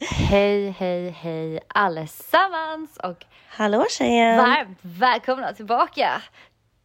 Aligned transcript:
Hej, 0.00 0.70
hej, 0.70 1.10
hej 1.10 1.60
allesammans 1.68 2.96
och 2.96 3.24
Hallå 3.48 3.86
tjejen! 3.90 4.36
varmt 4.36 4.78
välkomna 4.82 5.52
tillbaka 5.52 6.22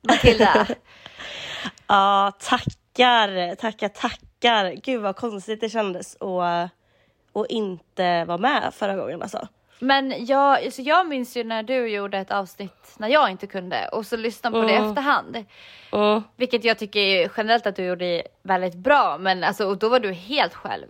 Matilda. 0.01 0.67
Ja, 1.87 2.31
tackar, 2.39 3.55
tackar, 3.55 3.87
tackar. 3.89 4.73
Gud 4.84 5.01
vad 5.01 5.15
konstigt 5.15 5.61
det 5.61 5.70
kändes 5.70 6.15
att, 6.15 6.70
att 7.34 7.49
inte 7.49 8.25
vara 8.25 8.37
med 8.37 8.73
förra 8.73 8.95
gången 8.95 9.21
alltså. 9.21 9.48
Men 9.79 10.25
jag, 10.25 10.65
alltså 10.65 10.81
jag 10.81 11.07
minns 11.07 11.37
ju 11.37 11.43
när 11.43 11.63
du 11.63 11.87
gjorde 11.87 12.17
ett 12.17 12.31
avsnitt 12.31 12.95
när 12.98 13.07
jag 13.07 13.31
inte 13.31 13.48
kunde 13.48 13.87
och 13.87 14.05
så 14.05 14.17
lyssnade 14.17 14.62
på 14.62 14.67
det 14.67 14.73
i 14.73 14.75
efterhand. 14.75 15.45
Mm. 15.91 16.23
Vilket 16.35 16.63
jag 16.63 16.77
tycker 16.79 17.31
generellt 17.37 17.67
att 17.67 17.75
du 17.75 17.84
gjorde 17.85 18.23
väldigt 18.43 18.75
bra 18.75 19.17
men 19.17 19.43
alltså 19.43 19.65
och 19.65 19.77
då 19.77 19.89
var 19.89 19.99
du 19.99 20.13
helt 20.13 20.53
själv. 20.53 20.87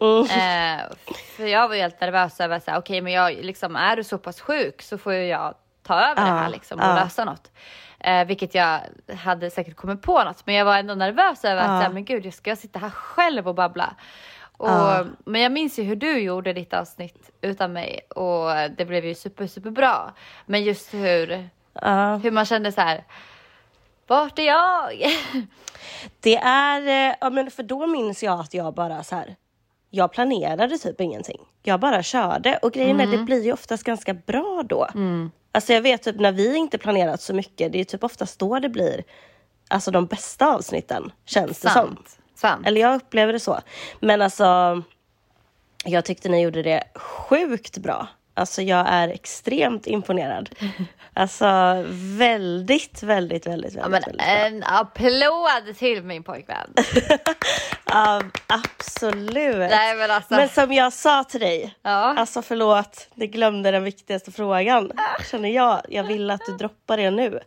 Mm. 0.00 0.22
Eh, 0.24 0.84
för 1.36 1.46
jag 1.46 1.68
var 1.68 1.74
ju 1.74 1.80
helt 1.80 2.00
nervös 2.00 2.40
över 2.40 2.60
såhär, 2.60 2.78
okej 2.78 3.00
men 3.00 3.12
jag 3.12 3.32
liksom 3.44 3.76
är 3.76 3.96
du 3.96 4.04
så 4.04 4.18
pass 4.18 4.40
sjuk 4.40 4.82
så 4.82 4.98
får 4.98 5.12
ju 5.14 5.24
jag 5.26 5.54
ta 5.82 5.94
över 6.00 6.14
det 6.14 6.20
här 6.30 6.42
Ja, 6.42 6.48
liksom 6.48 6.78
och 6.78 6.84
ja. 6.86 6.94
lösa 6.94 7.24
något. 7.24 7.50
Eh, 8.00 8.24
vilket 8.24 8.54
jag 8.54 8.80
hade 9.24 9.50
säkert 9.50 9.76
kommit 9.76 10.02
på 10.02 10.24
något 10.24 10.46
men 10.46 10.54
jag 10.54 10.64
var 10.64 10.78
ändå 10.78 10.94
nervös 10.94 11.44
över 11.44 11.62
att 11.62 11.68
Ja. 11.70 11.78
såhär, 11.78 11.92
men 11.92 12.04
gud 12.04 12.26
jag 12.26 12.34
ska 12.34 12.56
sitta 12.56 12.78
här 12.78 12.90
själv 12.90 13.48
och 13.48 13.54
babbla. 13.54 13.94
Och, 14.58 14.68
Ja. 14.68 15.04
Men 15.24 15.40
jag 15.40 15.52
minns 15.52 15.78
ju 15.78 15.82
hur 15.82 15.96
du 15.96 16.18
gjorde 16.18 16.52
ditt 16.52 16.74
avsnitt 16.74 17.30
utan 17.40 17.72
mig 17.72 18.00
och 18.10 18.70
det 18.76 18.84
blev 18.84 19.04
ju 19.04 19.14
super 19.14 19.46
super 19.46 19.70
bra. 19.70 20.12
Men 20.46 20.62
just 20.64 20.94
hur, 20.94 21.48
Ja. 21.72 22.16
hur 22.16 22.30
man 22.30 22.44
kände 22.44 22.72
så 22.72 22.80
här. 22.80 23.04
Vart 24.06 24.38
är 24.38 24.42
jag? 24.42 24.90
Det 26.20 26.36
är, 26.36 27.08
eh, 27.10 27.14
ja 27.20 27.30
men 27.30 27.50
för 27.50 27.62
då 27.62 27.86
minns 27.86 28.22
jag 28.22 28.40
att 28.40 28.54
jag 28.54 28.74
bara 28.74 29.02
så 29.02 29.16
här. 29.16 29.36
Jag 29.96 30.12
planerade 30.12 30.78
typ 30.78 31.00
ingenting. 31.00 31.40
Jag 31.62 31.80
bara 31.80 32.02
körde 32.02 32.56
och 32.56 32.72
grejen 32.72 33.00
är 33.00 33.06
det 33.06 33.18
blir 33.18 33.44
ju 33.44 33.52
oftast 33.52 33.82
ganska 33.82 34.14
bra 34.14 34.62
då. 34.68 34.88
Alltså 35.52 35.72
jag 35.72 35.82
vet 35.82 36.02
typ 36.02 36.20
när 36.20 36.32
vi 36.32 36.56
inte 36.56 36.78
planerat 36.78 37.20
så 37.20 37.34
mycket, 37.34 37.72
det 37.72 37.80
är 37.80 37.84
typ 37.84 38.04
oftast 38.04 38.38
då 38.38 38.58
det 38.58 38.68
blir 38.68 39.04
alltså 39.68 39.90
de 39.90 40.06
bästa 40.06 40.54
avsnitten 40.54 41.12
känns 41.24 41.60
det 41.60 41.70
som. 41.70 41.86
Sant. 41.86 42.18
Sant. 42.34 42.66
Eller 42.66 42.80
jag 42.80 42.96
upplever 42.96 43.32
det 43.32 43.40
så. 43.40 43.60
Men 44.00 44.22
alltså, 44.22 44.82
jag 45.84 46.04
tyckte 46.04 46.28
ni 46.28 46.42
gjorde 46.42 46.62
det 46.62 46.84
sjukt 46.94 47.78
bra. 47.78 48.08
Alltså 48.36 48.62
jag 48.62 48.86
är 48.88 49.08
extremt 49.08 49.86
imponerad. 49.86 50.50
Alltså 51.18 51.46
väldigt, 52.18 53.02
väldigt, 53.02 53.46
väldigt, 53.46 53.74
Ja, 53.74 53.88
väldigt, 53.88 54.16
men 54.16 54.26
väldigt 54.26 54.64
en 54.66 54.74
applåd 54.74 55.76
till 55.78 56.02
min 56.02 56.22
pojkvän. 56.22 56.74
Ja, 57.84 58.22
absolut. 58.46 59.70
Nej, 59.70 59.96
men 59.96 60.10
alltså- 60.10 60.34
Men 60.34 60.48
som 60.48 60.72
jag 60.72 60.92
sa 60.92 61.24
till 61.24 61.40
dig, 61.40 61.74
Ja. 61.82 61.90
alltså 62.18 62.42
förlåt, 62.42 63.08
det 63.14 63.26
glömde 63.26 63.70
den 63.70 63.84
viktigaste 63.84 64.32
frågan. 64.32 64.92
Känner 65.30 65.48
jag, 65.48 65.80
jag 65.88 66.04
vill 66.04 66.30
att 66.30 66.40
du 66.46 66.56
droppar 66.56 66.96
det 66.96 67.10
nu. 67.10 67.40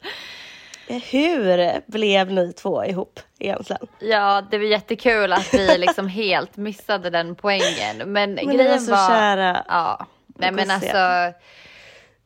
Hur 0.88 1.82
blev 1.92 2.32
ni 2.32 2.54
två 2.54 2.86
ihop 2.86 3.20
egentligen? 3.40 3.88
Ja, 4.00 4.44
det 4.52 4.58
var 4.58 4.66
jättekul 4.66 5.34
att 5.34 5.54
vi 5.54 5.78
liksom 5.78 6.08
helt 6.08 6.58
missade 6.58 7.10
den 7.10 7.36
poängen. 7.36 7.98
Men, 8.06 8.34
ni 8.34 8.46
grejen 8.46 8.72
var 8.72 8.78
så 8.78 9.14
kära. 9.14 9.64
Ja, 9.68 10.06
nej 10.40 10.52
men 10.52 10.72
alltså. 10.72 11.40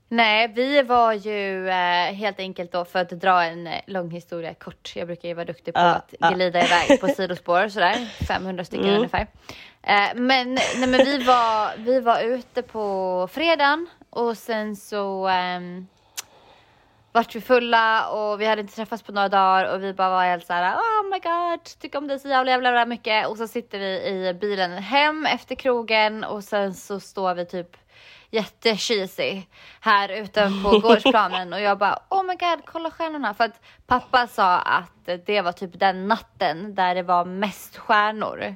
Nej, 0.09 0.47
vi 0.55 0.81
var 0.81 1.13
ju 1.13 1.69
eh, 1.69 2.13
helt 2.13 2.39
enkelt 2.39 2.71
då 2.71 2.85
för 2.85 2.99
att 2.99 3.09
dra 3.09 3.43
en 3.43 3.67
eh, 3.67 3.73
lång 3.87 4.11
historia 4.11 4.53
kort. 4.53 4.91
Jag 4.95 5.07
brukar 5.07 5.27
ju 5.29 5.33
vara 5.33 5.45
duktig 5.45 5.73
på 5.73 5.79
Ja, 5.79 5.85
att 5.85 6.13
ja. 6.19 6.29
glida 6.29 6.65
iväg 6.65 7.01
på 7.01 7.07
sidospår 7.07 7.67
sådär, 7.67 7.95
500 8.27 8.65
stycken 8.65 8.85
Mm. 8.85 8.95
ungefär. 8.97 9.27
Eh, 9.83 10.09
men, 10.15 10.53
nej, 10.53 10.87
men 10.87 10.91
vi 10.91 11.23
var, 11.23 11.77
vi 11.77 11.99
var 11.99 12.21
ute 12.21 12.61
på 12.61 13.27
fredagen 13.31 13.87
och 14.09 14.37
sen 14.37 14.75
så 14.75 15.27
ehm, 15.27 15.87
vart 17.11 17.35
vi 17.35 17.41
fulla 17.41 18.09
och 18.09 18.41
vi 18.41 18.45
hade 18.45 18.61
inte 18.61 18.75
träffats 18.75 19.03
på 19.03 19.11
några 19.11 19.29
dagar 19.29 19.73
och 19.75 19.83
vi 19.83 19.93
bara 19.93 20.09
var 20.09 20.23
helt 20.25 20.45
såhär 20.47 20.75
oh 20.75 21.09
my 21.11 21.19
god, 21.19 21.63
tycker 21.63 21.97
om 21.97 22.07
dig 22.07 22.19
så 22.19 22.27
jävla, 22.27 22.51
jävla 22.51 22.85
mycket 22.85 23.27
och 23.27 23.37
så 23.37 23.47
sitter 23.47 23.79
vi 23.79 23.85
i 24.07 24.33
bilen 24.33 24.71
hem 24.73 25.25
efter 25.25 25.55
krogen 25.55 26.23
och 26.23 26.43
sen 26.43 26.73
så 26.73 26.99
står 26.99 27.33
vi 27.35 27.45
typ 27.45 27.77
jättecheesy 28.33 29.41
här 29.81 30.09
ute 30.09 30.51
på 30.63 30.79
gårdsplanen 30.87 31.53
och 31.53 31.61
jag 31.61 31.77
bara 31.77 31.99
oh 32.09 32.23
my 32.23 32.35
god 32.35 32.65
kolla 32.65 32.91
stjärnorna 32.91 33.33
för 33.33 33.43
att 33.43 33.61
pappa 33.87 34.27
sa 34.27 34.59
att 34.59 35.09
det 35.25 35.41
var 35.41 35.51
typ 35.51 35.79
den 35.79 36.07
natten 36.07 36.75
där 36.75 36.95
det 36.95 37.03
var 37.03 37.25
mest 37.25 37.77
stjärnor. 37.77 38.55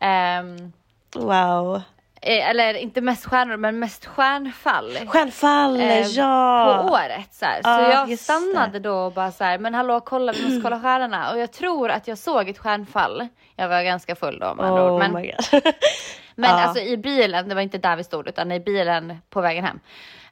Ehm, 0.00 0.72
Wow. 1.14 1.82
eh, 2.22 2.50
eller 2.50 2.74
inte 2.74 3.00
mest 3.00 3.24
stjärnor 3.26 3.56
men 3.56 3.78
mest 3.78 4.06
stjärnfall 4.06 4.98
Stjärnfall, 5.06 5.80
eh, 5.80 6.00
ja. 6.06 6.82
på 6.86 6.92
året. 6.92 7.34
Så, 7.34 7.44
här. 7.44 7.62
så 7.62 7.68
Ja, 7.68 8.06
jag 8.08 8.18
stannade 8.18 8.72
det. 8.72 8.78
då 8.78 8.94
och 8.96 9.12
bara 9.12 9.32
så 9.32 9.44
här, 9.44 9.58
men 9.58 9.74
hallå 9.74 10.00
kolla 10.00 10.32
vi 10.32 10.42
måste 10.42 10.60
kolla 10.62 10.80
stjärnorna. 10.80 11.32
Och 11.32 11.38
jag 11.38 11.52
tror 11.52 11.90
att 11.90 12.08
jag 12.08 12.18
såg 12.18 12.48
ett 12.48 12.58
stjärnfall. 12.58 13.28
Jag 13.56 13.68
var 13.68 13.82
ganska 13.82 14.14
full 14.16 14.38
då 14.38 14.54
med 14.54 14.66
andra 14.66 14.92
ord. 14.92 15.02
Oh 15.02 15.08
Men. 15.12 15.32
men 16.36 16.50
Ja. 16.50 16.56
alltså 16.64 16.82
i 16.82 16.96
bilen, 16.96 17.48
det 17.48 17.54
var 17.54 17.62
inte 17.62 17.78
där 17.78 17.96
vi 17.96 18.04
stod 18.04 18.28
utan 18.28 18.52
i 18.52 18.60
bilen 18.60 19.18
på 19.30 19.40
vägen 19.40 19.64
hem. 19.64 19.80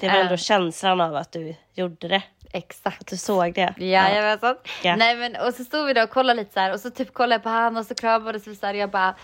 Det 0.00 0.08
var 0.08 0.14
ändå 0.14 0.32
Eh, 0.32 0.38
känslan 0.38 1.00
av 1.00 1.16
att 1.16 1.32
du 1.32 1.54
gjorde 1.74 2.08
det. 2.08 2.22
Exakt. 2.52 3.00
Att 3.00 3.06
du 3.06 3.16
såg 3.16 3.54
det. 3.54 3.74
Jajamensan. 3.76 4.56
Ja. 4.82 4.96
Nej 4.96 5.16
men 5.16 5.36
och 5.36 5.54
så 5.54 5.64
stod 5.64 5.86
vi 5.86 5.92
där 5.92 6.02
och 6.04 6.10
kollade 6.10 6.40
lite 6.40 6.52
så 6.52 6.60
här 6.60 6.72
och 6.72 6.80
så 6.80 6.90
typ 6.90 7.14
kollade 7.14 7.34
jag 7.34 7.42
på 7.42 7.48
han 7.48 7.76
och 7.76 7.86
så 7.86 7.94
kramades 7.94 8.46
vi 8.46 8.56
så 8.56 8.66
här 8.66 8.74
jag 8.74 8.90
bara 8.90 9.14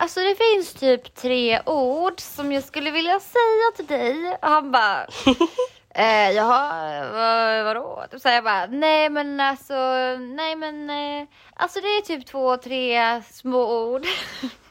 Alltså 0.00 0.20
det 0.20 0.34
finns 0.34 0.74
typ 0.74 1.14
tre 1.14 1.60
ord 1.66 2.20
som 2.20 2.52
jag 2.52 2.64
skulle 2.64 2.90
vilja 2.90 3.20
säga 3.20 3.72
till 3.76 3.86
dig. 3.86 4.36
Och 4.42 4.48
han 4.48 4.70
bara 4.70 5.04
eh, 5.94 6.30
Jaha, 6.30 7.08
vad, 7.12 7.64
vadå? 7.64 8.04
Typ 8.10 8.20
så 8.20 8.28
jag 8.28 8.44
bara 8.44 8.66
nej 8.66 9.08
men 9.10 9.40
alltså, 9.40 9.74
nej 10.18 10.56
men 10.56 10.90
eh, 10.90 11.26
alltså 11.56 11.80
det 11.80 11.86
är 11.88 12.00
typ 12.00 12.26
två, 12.26 12.56
tre 12.56 13.22
små 13.22 13.92
ord. 13.92 14.02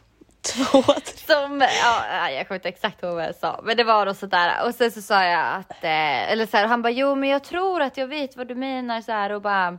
Två, 0.54 0.82
tre. 0.82 1.02
Som, 1.28 1.62
ja, 1.84 2.30
jag 2.32 2.48
kommer 2.48 2.56
inte 2.60 2.70
exakt 2.70 3.04
ihåg 3.04 3.14
vad 3.16 3.24
jag 3.26 3.36
sa, 3.36 3.60
men 3.64 3.78
det 3.78 3.84
var 3.84 4.06
då 4.06 4.14
sådär. 4.14 4.66
Och 4.66 4.76
sen 4.76 4.92
så 4.92 5.02
sa 5.02 5.24
jag 5.24 5.56
att, 5.56 5.84
eh, 5.84 6.32
eller 6.32 6.46
så 6.46 6.58
här, 6.58 6.68
han 6.68 6.82
bara, 6.82 6.90
jo 6.90 7.16
men 7.16 7.30
jag 7.30 7.44
tror 7.44 7.82
att 7.82 7.98
jag 7.98 8.08
vet 8.08 8.38
vad 8.38 8.48
du 8.48 8.56
menar 8.56 9.02
så 9.02 9.12
här 9.12 9.32
och 9.32 9.42
bara, 9.42 9.78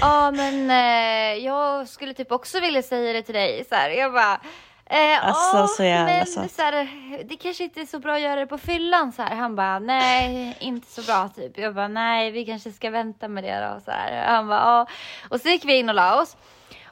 ja 0.00 0.30
men 0.30 0.70
eh, 0.70 1.44
jag 1.44 1.88
skulle 1.88 2.14
typ 2.14 2.32
också 2.32 2.60
vilja 2.60 2.82
säga 2.82 3.12
det 3.12 3.22
till 3.22 3.34
dig 3.34 3.64
så 3.68 3.74
här. 3.74 3.90
Jag 3.90 4.12
bara, 4.12 4.40
eh, 4.86 5.26
Alltså, 5.26 5.56
ja, 5.56 5.66
så 5.66 5.84
jävla 5.84 6.24
men 6.36 6.48
så 6.48 6.62
här, 6.62 6.88
det 7.24 7.36
kanske 7.36 7.64
inte 7.64 7.80
är 7.80 7.86
så 7.86 7.98
bra 7.98 8.14
att 8.14 8.20
göra 8.20 8.40
det 8.40 8.46
på 8.46 8.58
fyllan 8.58 9.12
så 9.12 9.22
här. 9.22 9.36
Han 9.36 9.56
bara, 9.56 9.78
nej 9.78 10.56
inte 10.60 10.90
så 10.90 11.02
bra 11.02 11.28
typ. 11.36 11.58
Jag 11.58 11.74
bara, 11.74 11.88
nej 11.88 12.30
vi 12.30 12.44
kanske 12.44 12.72
ska 12.72 12.90
vänta 12.90 13.28
med 13.28 13.44
det 13.44 13.60
då 13.74 13.80
så 13.84 13.90
här. 13.90 14.26
Han 14.26 14.48
bara, 14.48 14.60
ja. 14.60 14.86
Och 15.28 15.40
så 15.40 15.48
gick 15.48 15.64
vi 15.64 15.78
in 15.78 15.88
och 15.88 15.94
la 15.94 16.20
oss. 16.22 16.36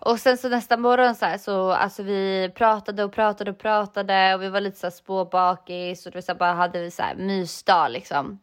Och 0.04 0.20
sen 0.20 0.38
så 0.38 0.48
nästa 0.48 0.76
morgon 0.76 1.14
så 1.14 1.26
här 1.26 1.38
så 1.38 1.70
alltså 1.70 2.02
vi 2.02 2.50
pratade 2.54 3.04
och 3.04 3.12
pratade 3.12 3.50
och 3.50 3.58
pratade 3.58 4.34
och 4.34 4.42
vi 4.42 4.48
var 4.48 4.60
lite 4.60 4.78
så 4.78 4.86
här 4.86 4.90
spåbakis 4.92 6.06
och 6.06 6.12
det 6.12 6.16
var 6.16 6.22
så 6.22 6.32
här, 6.32 6.38
bara 6.38 6.52
hade 6.52 6.80
vi 6.80 6.90
så 6.90 7.02
här 7.02 7.14
mysdag 7.14 7.88
liksom. 7.88 8.38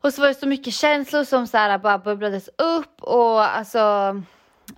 Och 0.00 0.14
så 0.14 0.20
var 0.20 0.28
det 0.28 0.34
så 0.34 0.46
mycket 0.46 0.74
känslor 0.74 1.24
som 1.24 1.46
så 1.46 1.58
här 1.58 1.78
bara 1.78 1.98
bubblades 1.98 2.48
upp 2.48 3.02
och 3.02 3.56
alltså, 3.56 4.14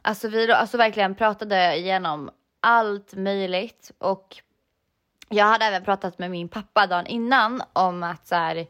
alltså 0.02 0.28
vi 0.28 0.52
alltså 0.52 0.76
verkligen 0.76 1.14
pratade 1.14 1.76
igenom 1.76 2.30
allt 2.60 3.14
möjligt 3.14 3.90
och 3.98 4.36
jag 5.28 5.44
hade 5.44 5.64
även 5.64 5.84
pratat 5.84 6.18
med 6.18 6.30
min 6.30 6.48
pappa 6.48 6.86
dagen 6.86 7.06
innan 7.06 7.62
om 7.72 8.02
att 8.02 8.26
så 8.26 8.34
här, 8.34 8.66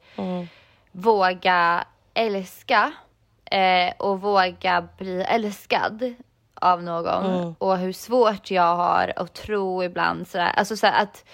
våga 0.93 1.85
älska 2.15 2.93
eh, 3.45 3.95
och 3.99 4.21
våga 4.21 4.89
bli 4.99 5.23
älskad 5.23 6.15
av 6.63 6.83
någon 6.83 7.55
och 7.59 7.79
hur 7.79 7.93
svårt 7.93 8.51
jag 8.51 8.77
har 8.77 9.13
att 9.17 9.35
tro 9.35 9.85
ibland 9.85 10.29
sådär, 10.29 10.53
alltså 10.57 10.77
så 10.77 10.87
att 10.87 11.25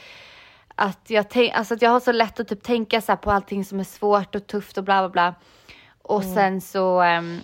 att 0.75 1.10
jag, 1.10 1.28
tänk, 1.30 1.52
alltså 1.54 1.75
att 1.75 1.82
jag 1.82 1.90
har 1.90 2.00
så 2.00 2.12
lätt 2.12 2.40
att 2.40 2.48
typ 2.48 2.62
tänka 2.62 3.00
så 3.00 3.16
på 3.16 3.30
allting 3.30 3.64
som 3.64 3.80
är 3.80 3.84
svårt 3.84 4.34
och 4.34 4.46
tufft 4.46 4.78
och 4.78 4.84
bla 4.84 5.00
bla 5.02 5.08
bla. 5.08 5.34
Och 6.02 6.25
sen 6.25 6.60
så, 6.60 7.00
ehm, 7.00 7.40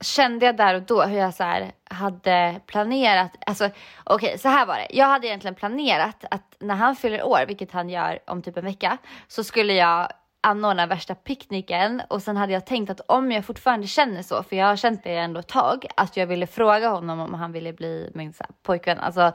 kände 0.00 0.46
jag 0.46 0.56
där 0.56 0.74
och 0.74 0.82
då 0.82 1.02
hur 1.02 1.18
jag 1.18 1.34
så 1.34 1.44
här 1.44 1.72
hade 1.84 2.60
planerat, 2.66 3.30
alltså 3.46 3.64
okej 4.04 4.26
okay, 4.26 4.38
så 4.38 4.48
här 4.48 4.66
var 4.66 4.76
det. 4.76 4.86
Jag 4.90 5.06
hade 5.06 5.26
egentligen 5.26 5.54
planerat 5.54 6.24
att 6.30 6.54
när 6.58 6.74
han 6.74 6.96
fyller 6.96 7.22
år, 7.22 7.44
vilket 7.46 7.72
han 7.72 7.88
gör 7.88 8.18
om 8.26 8.42
typ 8.42 8.56
en 8.56 8.64
vecka, 8.64 8.98
så 9.28 9.44
skulle 9.44 9.72
jag 9.72 10.08
anordna 10.46 10.86
värsta 10.86 11.14
picknicken 11.14 12.02
och 12.08 12.22
sen 12.22 12.36
hade 12.36 12.52
jag 12.52 12.66
tänkt 12.66 12.90
att 12.90 13.00
om 13.00 13.32
jag 13.32 13.44
fortfarande 13.44 13.86
känner 13.86 14.22
så, 14.22 14.42
för 14.42 14.56
jag 14.56 14.66
har 14.66 14.76
känt 14.76 15.04
det 15.04 15.16
ändå 15.16 15.40
ett 15.40 15.48
tag, 15.48 15.86
att 15.96 16.16
jag 16.16 16.26
ville 16.26 16.46
fråga 16.46 16.88
honom 16.88 17.20
om 17.20 17.34
han 17.34 17.52
ville 17.52 17.72
bli 17.72 18.10
min 18.14 18.32
så 18.32 18.44
här, 18.44 18.50
pojkvän. 18.62 18.98
Alltså 18.98 19.32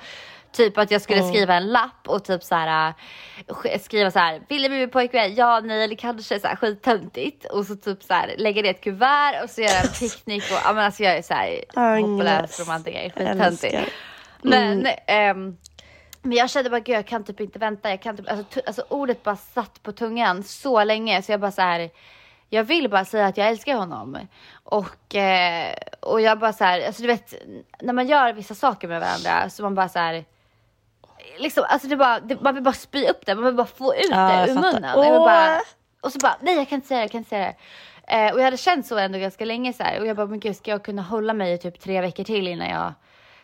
typ 0.52 0.78
att 0.78 0.92
jag 0.92 1.02
skulle 1.02 1.20
mm. 1.20 1.34
skriva 1.34 1.54
en 1.54 1.72
lapp 1.72 2.08
och 2.08 2.24
typ 2.24 2.44
så 2.44 2.56
här 2.56 2.94
skriva 3.80 4.12
så 4.12 4.20
här, 4.20 4.42
vill 4.50 4.62
du 4.62 4.70
bli 4.70 4.80
min 4.80 4.90
pojkvän? 4.90 5.36
Ja, 5.36 5.60
nej 5.60 5.84
eller 5.84 5.96
kanske 5.96 6.40
så 6.40 6.48
här 6.48 6.56
skittöntigt 6.56 7.46
och 7.46 7.66
så 7.66 7.76
typ 7.76 8.04
så 8.04 8.14
här 8.14 8.36
lägga 8.38 8.62
det 8.62 8.68
i 8.68 8.72
ett 8.72 8.84
kuvert 8.84 9.44
och 9.44 9.50
så 9.50 9.62
göra 9.62 9.80
en 9.80 9.88
picknick 10.00 10.44
och 10.44 10.58
ja 10.66 10.74
men 10.74 10.84
alltså 10.84 11.04
jag 11.04 11.18
är 11.18 11.22
så 11.22 11.34
här 11.34 12.02
hopplös 12.02 12.60
romantiker, 12.60 13.10
skittöntig. 13.10 13.80
Men 14.42 14.86
mm. 14.86 15.38
ähm, 15.38 15.58
men 16.22 16.38
jag 16.38 16.50
kände 16.50 16.70
bara, 16.70 16.80
gud 16.80 16.96
jag 16.96 17.08
kan 17.08 17.24
typ 17.24 17.40
inte 17.40 17.60
vänta. 17.60 17.90
Jag 17.90 18.02
kan 18.02 18.18
typ, 18.18 18.32
alltså, 18.32 18.62
alltså 18.68 18.84
ordet 18.90 19.24
bara 19.24 19.36
satt 19.36 19.84
på 19.84 19.92
tungan 19.92 20.44
så 20.44 20.84
länge 20.84 21.22
så 21.22 21.32
jag 21.32 21.40
bara 21.40 21.52
så 21.52 21.62
här. 21.62 21.90
Jag 22.50 22.64
vill 22.64 22.90
bara 22.90 23.06
säga 23.06 23.26
att 23.26 23.38
jag 23.38 23.48
älskar 23.48 23.76
honom. 23.76 24.18
Och, 24.64 25.16
eh, 25.16 25.76
och 26.00 26.22
jag 26.22 26.40
bara 26.40 26.54
så 26.54 26.64
här, 26.64 26.88
alltså 26.88 27.02
du 27.02 27.08
vet, 27.08 27.34
när 27.82 27.94
man 27.94 28.08
gör 28.08 28.34
vissa 28.34 28.56
saker 28.56 28.88
med 28.88 29.02
varandra 29.02 29.50
så 29.50 29.64
man 29.64 29.76
bara 29.76 29.90
så 29.90 30.00
här. 30.00 30.26
Liksom, 31.38 31.64
alltså 31.70 31.88
det 31.88 31.96
bara, 31.96 32.20
det, 32.20 32.42
man 32.42 32.54
vill 32.54 32.64
bara 32.64 32.74
spy 32.74 33.08
upp 33.08 33.26
det, 33.26 33.36
man 33.36 33.46
vill 33.46 33.56
bara 33.56 33.68
få 33.68 33.96
ut 33.96 34.08
ja, 34.10 34.46
det 34.46 34.52
ur 34.52 34.56
munnen. 34.56 34.96
Och, 34.96 35.04
bara, 35.04 35.62
och 36.02 36.12
så 36.12 36.20
bara, 36.20 36.36
nej 36.42 36.56
jag 36.56 36.70
kan 36.70 36.76
inte 36.76 36.88
säga 36.88 36.98
det, 36.98 37.04
jag 37.04 37.12
kan 37.12 37.18
inte 37.18 37.30
säga 37.30 37.46
det. 37.46 37.56
Eh, 38.16 38.34
och 38.34 38.40
jag 38.40 38.44
hade 38.46 38.58
känt 38.58 38.88
så 38.88 38.98
ändå 38.98 39.20
ganska 39.20 39.46
länge 39.46 39.74
så 39.74 39.84
här. 39.84 40.00
Och 40.00 40.08
jag 40.08 40.16
bara, 40.16 40.28
men 40.28 40.40
gud 40.40 40.56
ska 40.56 40.72
jag 40.72 40.84
kunna 40.84 41.02
hålla 41.02 41.34
mig 41.34 41.54
i 41.54 41.58
typ 41.58 41.80
tre 41.80 42.02
veckor 42.02 42.24
till 42.24 42.48
innan 42.48 42.70
jag 42.70 42.94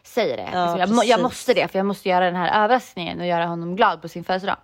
säger 0.07 0.37
det. 0.37 0.49
Ja, 0.53 0.75
liksom, 0.75 0.95
jag, 0.95 1.05
jag, 1.05 1.21
måste 1.21 1.53
det, 1.53 1.67
för 1.67 1.79
jag 1.79 1.85
måste 1.85 2.09
göra 2.09 2.25
den 2.25 2.35
här 2.35 2.63
överraskningen 2.63 3.19
och 3.19 3.27
göra 3.27 3.45
honom 3.45 3.75
glad 3.75 4.01
på 4.01 4.07
sin 4.07 4.23
födelsedag. 4.23 4.57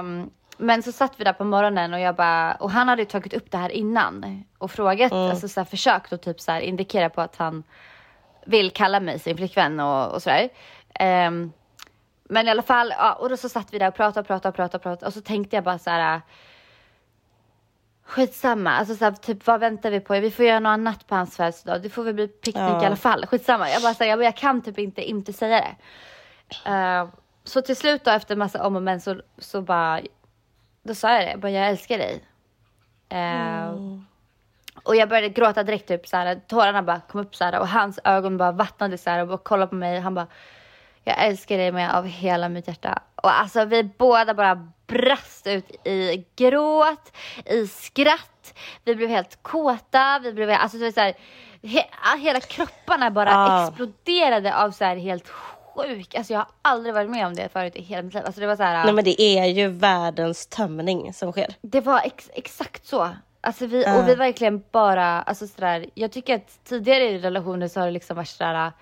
Um, 0.00 0.30
men 0.58 0.82
så 0.82 0.92
satt 0.92 1.20
vi 1.20 1.24
där 1.24 1.32
på 1.32 1.44
morgonen 1.44 1.94
och 1.94 2.00
jag 2.00 2.16
bara, 2.16 2.54
och 2.54 2.70
han 2.70 2.88
hade 2.88 3.04
tagit 3.04 3.34
upp 3.34 3.50
det 3.50 3.58
här 3.58 3.70
innan 3.70 4.44
och 4.58 4.70
frågat, 4.70 5.12
mm. 5.12 5.30
alltså 5.30 5.48
så 5.48 5.60
här, 5.60 5.64
försökt 5.64 6.12
att 6.12 6.22
typ 6.22 6.40
så 6.40 6.52
här 6.52 6.60
indikera 6.60 7.10
på 7.10 7.20
att 7.20 7.36
han 7.36 7.62
vill 8.46 8.70
kalla 8.70 9.00
mig 9.00 9.18
sin 9.18 9.36
flickvän 9.36 9.80
och, 9.80 10.14
och 10.14 10.22
sådär. 10.22 10.48
Um, 11.00 11.52
men 12.28 12.48
i 12.48 12.50
alla 12.50 12.62
fall, 12.62 12.94
ja, 12.98 13.12
och 13.12 13.28
då 13.28 13.36
så 13.36 13.48
satt 13.48 13.74
vi 13.74 13.78
där 13.78 13.88
och 13.88 13.94
pratade 13.94 14.20
och 14.20 14.26
pratade 14.26 14.48
och 14.48 14.54
pratade, 14.54 14.76
och 14.76 14.82
pratade 14.82 15.06
och 15.06 15.12
så 15.12 15.20
tänkte 15.20 15.56
jag 15.56 15.64
bara 15.64 15.78
så 15.78 15.90
här 15.90 16.20
Skitsamma, 18.06 18.70
alltså 18.70 18.94
så 18.94 19.04
här, 19.04 19.12
typ 19.12 19.46
vad 19.46 19.60
väntar 19.60 19.90
vi 19.90 20.00
på? 20.00 20.20
Vi 20.20 20.30
får 20.30 20.44
göra 20.44 20.60
något 20.60 20.70
annat 20.70 21.06
på 21.06 21.14
hans 21.14 21.36
födelsedag. 21.36 21.82
Det 21.82 21.90
får 21.90 22.04
väl 22.04 22.14
bli 22.14 22.28
picknick 22.28 22.64
ja. 22.64 22.82
i 22.82 22.86
alla 22.86 22.96
fall. 22.96 23.26
Skitsamma, 23.26 23.70
jag 23.70 23.82
bara 23.82 23.94
säger 23.94 24.16
jag, 24.16 24.24
jag 24.24 24.36
kan 24.36 24.62
typ 24.62 24.78
inte 24.78 25.02
inte 25.02 25.32
säga 25.32 25.56
det. 25.60 25.76
Uh, 26.70 27.08
så 27.44 27.62
till 27.62 27.76
slut 27.76 28.04
då 28.04 28.10
efter 28.10 28.36
massa 28.36 28.66
om 28.66 28.76
och 28.76 28.82
men 28.82 29.00
så, 29.00 29.20
så 29.38 29.62
bara, 29.62 30.00
då 30.82 30.94
sa 30.94 31.12
jag 31.12 31.34
det, 31.34 31.38
bara 31.38 31.50
jag 31.50 31.68
älskar 31.68 31.98
dig. 31.98 32.24
Uh, 33.12 33.68
mm. 33.68 34.06
Och 34.82 34.96
jag 34.96 35.08
började 35.08 35.28
gråta 35.28 35.62
direkt, 35.62 35.88
typ 35.88 36.06
så 36.06 36.16
här, 36.16 36.40
tårarna 36.46 36.82
bara 36.82 37.00
kom 37.00 37.20
upp 37.20 37.36
så 37.36 37.44
här, 37.44 37.60
och 37.60 37.68
hans 37.68 37.98
ögon 38.04 38.36
bara 38.36 38.52
vattnade 38.52 38.98
så 38.98 39.10
här 39.10 39.20
och 39.20 39.28
bara 39.28 39.38
kollade 39.38 39.68
på 39.68 39.74
mig. 39.74 40.00
Han 40.00 40.14
bara, 40.14 40.26
jag 41.06 41.24
älskar 41.26 41.58
dig 41.58 41.72
med 41.72 41.94
av 41.94 42.06
hela 42.06 42.48
mitt 42.48 42.68
hjärta. 42.68 43.02
Och 43.16 43.40
alltså 43.40 43.64
vi 43.64 43.84
båda 43.84 44.34
bara 44.34 44.72
brast 44.86 45.46
ut 45.46 45.86
i 45.86 46.24
gråt, 46.36 47.12
i 47.44 47.66
skratt. 47.66 48.54
Vi 48.84 48.94
blev 48.94 49.08
helt 49.08 49.42
kåta, 49.42 50.18
vi 50.22 50.32
blev, 50.32 50.50
alltså 50.50 50.78
var 50.78 50.90
så 50.90 51.00
här, 51.00 51.14
he, 51.62 51.84
hela 52.18 52.40
kropparna 52.40 53.10
bara 53.10 53.36
ah. 53.36 53.68
exploderade 53.68 54.56
av 54.56 54.70
så 54.70 54.84
här 54.84 54.96
helt 54.96 55.28
sjuk, 55.28 56.14
alltså 56.14 56.32
jag 56.32 56.40
har 56.40 56.48
aldrig 56.62 56.94
varit 56.94 57.10
med 57.10 57.26
om 57.26 57.34
det 57.34 57.48
förut 57.48 57.76
i 57.76 57.82
hela 57.82 58.02
mitt 58.02 58.14
liv. 58.14 58.22
Alltså 58.26 58.40
det 58.40 58.46
var 58.46 58.56
så 58.56 58.62
här, 58.62 58.84
Nej 58.84 58.94
men 58.94 59.04
det 59.04 59.22
är 59.22 59.46
ju 59.46 59.68
världens 59.68 60.46
tömning 60.46 61.12
som 61.12 61.32
sker. 61.32 61.54
Det 61.60 61.80
var 61.80 62.00
ex, 62.04 62.30
exakt 62.34 62.86
så. 62.86 63.10
Alltså 63.40 63.66
vi, 63.66 63.86
uh. 63.86 63.96
och 63.96 64.08
vi 64.08 64.14
verkligen 64.14 64.62
bara, 64.70 65.22
alltså 65.22 65.46
sådär, 65.46 65.86
jag 65.94 66.12
tycker 66.12 66.34
att 66.34 66.64
tidigare 66.64 67.04
i 67.04 67.18
relationer 67.18 67.68
så 67.68 67.80
har 67.80 67.86
det 67.86 67.92
liksom 67.92 68.16
varit 68.16 68.28
sådär 68.28 68.72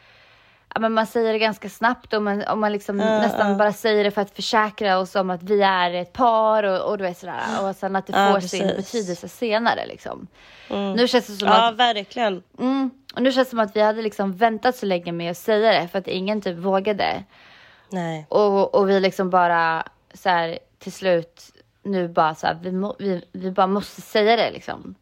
men 0.81 0.93
man 0.93 1.07
säger 1.07 1.33
det 1.33 1.39
ganska 1.39 1.69
snabbt 1.69 2.13
och 2.13 2.23
man, 2.23 2.43
och 2.43 2.59
man 2.59 2.73
liksom 2.73 3.01
uh, 3.01 3.07
nästan 3.07 3.51
uh. 3.51 3.57
bara 3.57 3.73
säger 3.73 4.05
det 4.05 4.11
för 4.11 4.21
att 4.23 4.37
försäkra 4.37 4.99
oss 4.99 5.15
om 5.17 5.31
att 5.31 5.43
vi 5.43 5.63
är 5.63 5.95
ett 5.95 6.13
par 6.13 6.63
och, 6.63 6.91
och 6.91 6.99
du 6.99 7.05
vet 7.05 7.19
sådär. 7.19 7.69
Och 7.69 7.77
sen 7.77 7.97
att 7.97 8.07
det 8.07 8.13
får 8.13 8.35
precis. 8.35 8.51
sin 8.51 8.67
betydelse 8.67 9.29
senare 9.29 9.87
liksom. 9.87 10.27
Mm. 10.69 10.93
Nu 10.93 11.09
känns 11.09 11.27
det 11.27 11.33
som 11.33 11.49
ja, 11.49 11.69
att... 11.69 11.77
verkligen. 11.77 12.43
Mm, 12.59 12.91
och 13.15 13.23
nu 13.23 13.33
känns 13.33 13.49
det 13.49 13.51
som 13.51 13.59
att 13.59 13.77
vi 13.77 13.81
hade 13.81 14.03
liksom 14.03 14.33
väntat 14.33 14.77
så 14.77 14.87
länge 14.87 15.13
med 15.13 15.31
att 15.31 15.37
säga 15.37 15.81
det 15.81 15.89
för 15.89 15.99
att 15.99 16.09
ingen 16.09 16.41
typ 16.41 16.59
vågade. 16.59 17.25
Nej. 17.89 18.27
Och, 18.29 18.75
och 18.75 18.91
vi 18.91 19.01
liksom 19.01 19.31
bara 19.31 19.85
så 20.15 20.29
här, 20.29 20.59
till 20.79 20.93
slut 20.93 21.51
nu 21.83 22.09
bara 22.09 22.35
så 22.35 22.47
här, 22.47 22.59
vi, 22.63 22.73
må, 22.73 22.97
vi, 22.99 23.25
vi 23.33 23.51
bara 23.51 23.67
måste 23.67 24.01
säga 24.01 24.37
det 24.37 24.51
liksom. 24.51 24.95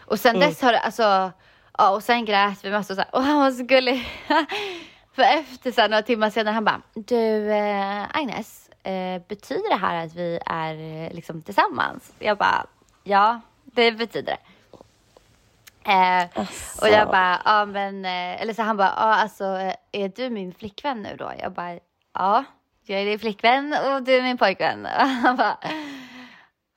Och 0.00 0.20
sen 0.20 0.36
mm. 0.36 0.48
dess 0.48 0.62
har 0.62 0.72
det 0.72 0.80
alltså, 0.80 1.32
ja 1.78 1.90
och 1.90 2.02
sen 2.02 2.24
grät 2.24 2.64
vi 2.64 2.70
massa 2.70 2.94
så 2.94 3.00
här, 3.00 3.14
och 3.14 3.22
han 3.22 3.40
var 3.40 3.50
så 3.50 3.62
gullig. 3.62 4.08
För 5.18 5.24
efter 5.24 5.72
så 5.72 5.80
här, 5.80 5.88
några 5.88 6.02
timmar 6.02 6.30
senare, 6.30 6.54
han 6.54 6.64
bara, 6.64 6.82
du 6.94 7.52
eh, 7.52 8.06
Agnes, 8.12 8.70
eh, 8.82 9.22
betyder 9.28 9.68
det 9.68 9.76
här 9.76 10.06
att 10.06 10.14
vi 10.14 10.38
är 10.46 10.74
eh, 10.74 11.14
liksom 11.14 11.42
tillsammans? 11.42 12.12
Jag 12.18 12.38
bara, 12.38 12.66
ja, 13.04 13.40
det 13.64 13.92
betyder 13.92 14.36
det. 14.36 14.38
Eh, 15.92 16.44
och 16.82 16.88
jag 16.88 17.08
bara, 17.08 17.42
ja 17.44 17.64
men, 17.64 18.04
eh, 18.04 18.42
eller 18.42 18.54
så 18.54 18.62
han 18.62 18.76
bara, 18.76 18.92
ja 18.96 19.14
alltså 19.14 19.44
är 19.92 20.08
du 20.08 20.30
min 20.30 20.54
flickvän 20.54 21.02
nu 21.02 21.16
då? 21.18 21.32
Jag 21.38 21.52
bara, 21.52 21.78
ja, 22.14 22.44
jag 22.86 23.00
är 23.00 23.04
din 23.04 23.18
flickvän 23.18 23.74
och 23.84 24.02
du 24.02 24.14
är 24.14 24.22
min 24.22 24.38
pojkvän. 24.38 24.86
Och 24.86 24.90
han 25.22 25.36
bara, 25.36 25.58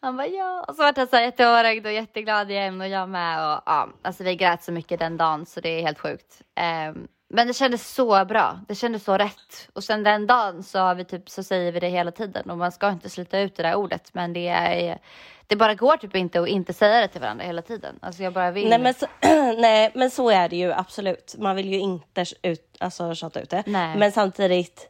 han 0.02 0.18
bara 0.18 0.28
ja, 0.28 0.66
och 0.68 0.76
så 0.76 0.84
vart 0.84 0.98
han 0.98 1.08
så 1.08 1.16
jätteårögd 1.16 1.86
och 1.86 1.94
jätteglad 1.94 2.52
igen 2.52 2.82
och 2.82 2.88
jag 2.88 3.10
med 3.10 3.38
och 3.38 3.62
ja, 3.66 3.90
alltså 4.02 4.24
vi 4.24 4.36
grät 4.36 4.64
så 4.64 4.72
mycket 4.72 5.00
den 5.00 5.18
dagen 5.18 5.46
så 5.46 5.60
det 5.60 5.70
är 5.70 5.82
helt 5.82 6.00
sjukt. 6.00 6.42
Um, 6.90 7.08
men 7.34 7.48
det 7.48 7.54
kändes 7.54 7.94
så 7.94 8.26
bra. 8.26 8.60
Det 8.68 8.76
kändes 8.76 9.04
så 9.04 9.18
rätt. 9.18 9.70
Och 9.74 9.84
sen 9.84 10.04
den 10.04 10.28
dagen 10.28 10.64
så, 10.64 10.80
har 10.80 10.96
vi 10.96 11.06
typ, 11.06 11.30
så 11.30 11.44
säger 11.44 11.72
vi 11.72 11.80
det 11.80 11.90
hela 11.90 12.12
tiden. 12.12 12.50
Och 12.50 12.58
man 12.58 12.72
ska 12.72 12.90
inte 12.90 13.10
slita 13.10 13.40
ut 13.40 13.56
det 13.56 13.64
där 13.64 13.76
ordet. 13.76 14.14
Men 14.14 14.34
det 14.34 14.48
är... 14.48 15.00
Det 15.48 15.56
bara 15.56 15.76
går 15.76 15.98
typ 15.98 16.16
inte 16.16 16.42
att 16.42 16.48
inte 16.48 16.74
säga 16.74 17.02
det 17.02 17.08
till 17.08 17.22
varandra 17.22 17.46
hela 17.46 17.62
tiden. 17.62 17.96
Alltså 18.02 18.24
jag 18.24 18.34
bara 18.34 18.52
vill. 18.52 18.70
Nej 18.70 18.80
men 18.80 18.94
så, 18.94 19.06
nej, 19.58 19.92
men 19.94 20.12
så 20.12 20.30
är 20.30 20.50
det 20.50 20.56
ju 20.56 20.74
absolut. 20.74 21.36
Man 21.38 21.56
vill 21.56 21.70
ju 21.70 21.80
inte 21.80 22.26
ut, 22.42 22.76
alltså, 22.80 23.16
tjata 23.16 23.42
ut 23.42 23.50
det. 23.50 23.64
Nej. 23.66 23.98
Men 23.98 24.12
samtidigt. 24.12 24.88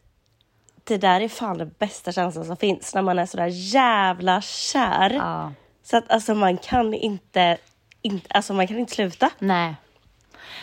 Det 0.83 0.97
där 0.97 1.21
är 1.21 1.27
fan 1.27 1.57
den 1.57 1.75
bästa 1.79 2.11
känslan 2.11 2.45
som 2.45 2.57
finns. 2.57 2.95
När 2.95 3.01
man 3.01 3.19
är 3.19 3.25
sådär 3.25 3.49
jävla 3.51 4.41
kär. 4.41 5.09
Ja. 5.09 5.53
Så 5.83 5.97
att 5.97 6.11
alltså 6.11 6.35
man 6.35 6.57
kan 6.57 6.93
inte, 6.93 7.57
inte, 8.01 8.27
alltså 8.29 8.53
man 8.53 8.67
kan 8.67 8.79
inte 8.79 8.93
sluta. 8.93 9.29
Nej. 9.39 9.75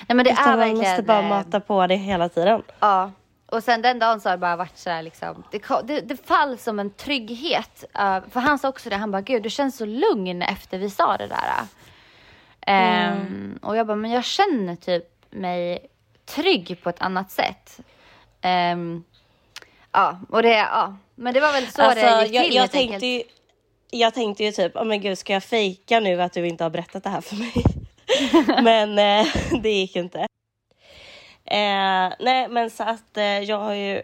Nej 0.08 0.16
men 0.16 0.24
det 0.24 0.30
Utan 0.30 0.44
är 0.44 0.48
man 0.48 0.58
verkligen... 0.58 0.90
måste 0.90 1.02
bara 1.02 1.22
mata 1.22 1.60
på 1.60 1.86
det 1.86 1.96
hela 1.96 2.28
tiden. 2.28 2.62
Ja. 2.80 3.10
Och 3.46 3.64
sen 3.64 3.82
den 3.82 3.98
dagen 3.98 4.20
så 4.20 4.28
har 4.28 4.36
det 4.36 4.40
bara 4.40 4.56
varit 4.56 4.78
så 4.78 4.90
här 4.90 5.02
liksom, 5.02 5.44
det, 5.50 5.62
det, 5.84 6.00
det 6.00 6.26
fall 6.26 6.58
som 6.58 6.78
en 6.78 6.90
trygghet. 6.90 7.84
Uh, 7.98 8.18
för 8.30 8.40
han 8.40 8.58
sa 8.58 8.68
också 8.68 8.90
det, 8.90 8.96
han 8.96 9.10
bara, 9.10 9.22
gud 9.22 9.42
du 9.42 9.50
känns 9.50 9.76
så 9.76 9.86
lugn 9.86 10.42
efter 10.42 10.78
vi 10.78 10.90
sa 10.90 11.16
det 11.16 11.26
där. 11.26 11.60
Um, 12.66 12.74
mm. 12.74 13.58
Och 13.62 13.76
jag 13.76 13.86
bara, 13.86 13.96
men 13.96 14.10
jag 14.10 14.24
känner 14.24 14.76
typ 14.76 15.04
mig 15.30 15.86
trygg 16.26 16.80
på 16.82 16.90
ett 16.90 17.02
annat 17.02 17.30
sätt. 17.30 17.80
Um, 18.72 19.04
ja, 19.92 20.18
och 20.28 20.42
det, 20.42 20.56
ja. 20.56 20.96
Men 21.14 21.34
det 21.34 21.40
var 21.40 21.52
väl 21.52 21.66
så 21.66 21.82
alltså, 21.82 22.06
det 22.06 22.26
gick 22.26 22.34
jag, 22.34 22.44
till 22.44 22.54
jag 22.54 22.70
tänkte 22.70 23.06
ju, 23.06 23.22
Jag 23.90 24.14
tänkte 24.14 24.44
ju 24.44 24.52
typ, 24.52 24.76
oh 24.76 24.84
men 24.84 25.00
gud 25.00 25.18
ska 25.18 25.32
jag 25.32 25.44
fejka 25.44 26.00
nu 26.00 26.22
att 26.22 26.32
du 26.32 26.46
inte 26.46 26.64
har 26.64 26.70
berättat 26.70 27.04
det 27.04 27.10
här 27.10 27.20
för 27.20 27.36
mig? 27.36 27.52
men 28.62 28.98
eh, 28.98 29.26
det 29.62 29.70
gick 29.70 29.96
inte. 29.96 30.18
Eh, 31.44 32.12
nej, 32.20 32.48
men 32.48 32.70
så 32.70 32.82
att 32.82 33.16
eh, 33.16 33.24
jag 33.24 33.58
har 33.58 33.74
ju 33.74 34.02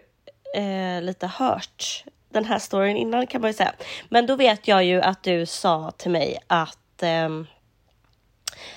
eh, 0.55 1.01
lite 1.01 1.27
hört 1.27 2.03
den 2.29 2.45
här 2.45 2.59
storyn 2.59 2.97
innan 2.97 3.27
kan 3.27 3.41
man 3.41 3.49
ju 3.49 3.53
säga. 3.53 3.73
Men 4.09 4.25
då 4.25 4.35
vet 4.35 4.67
jag 4.67 4.83
ju 4.83 5.01
att 5.01 5.23
du 5.23 5.45
sa 5.45 5.91
till 5.91 6.11
mig 6.11 6.37
att 6.47 7.03
ehm, 7.03 7.47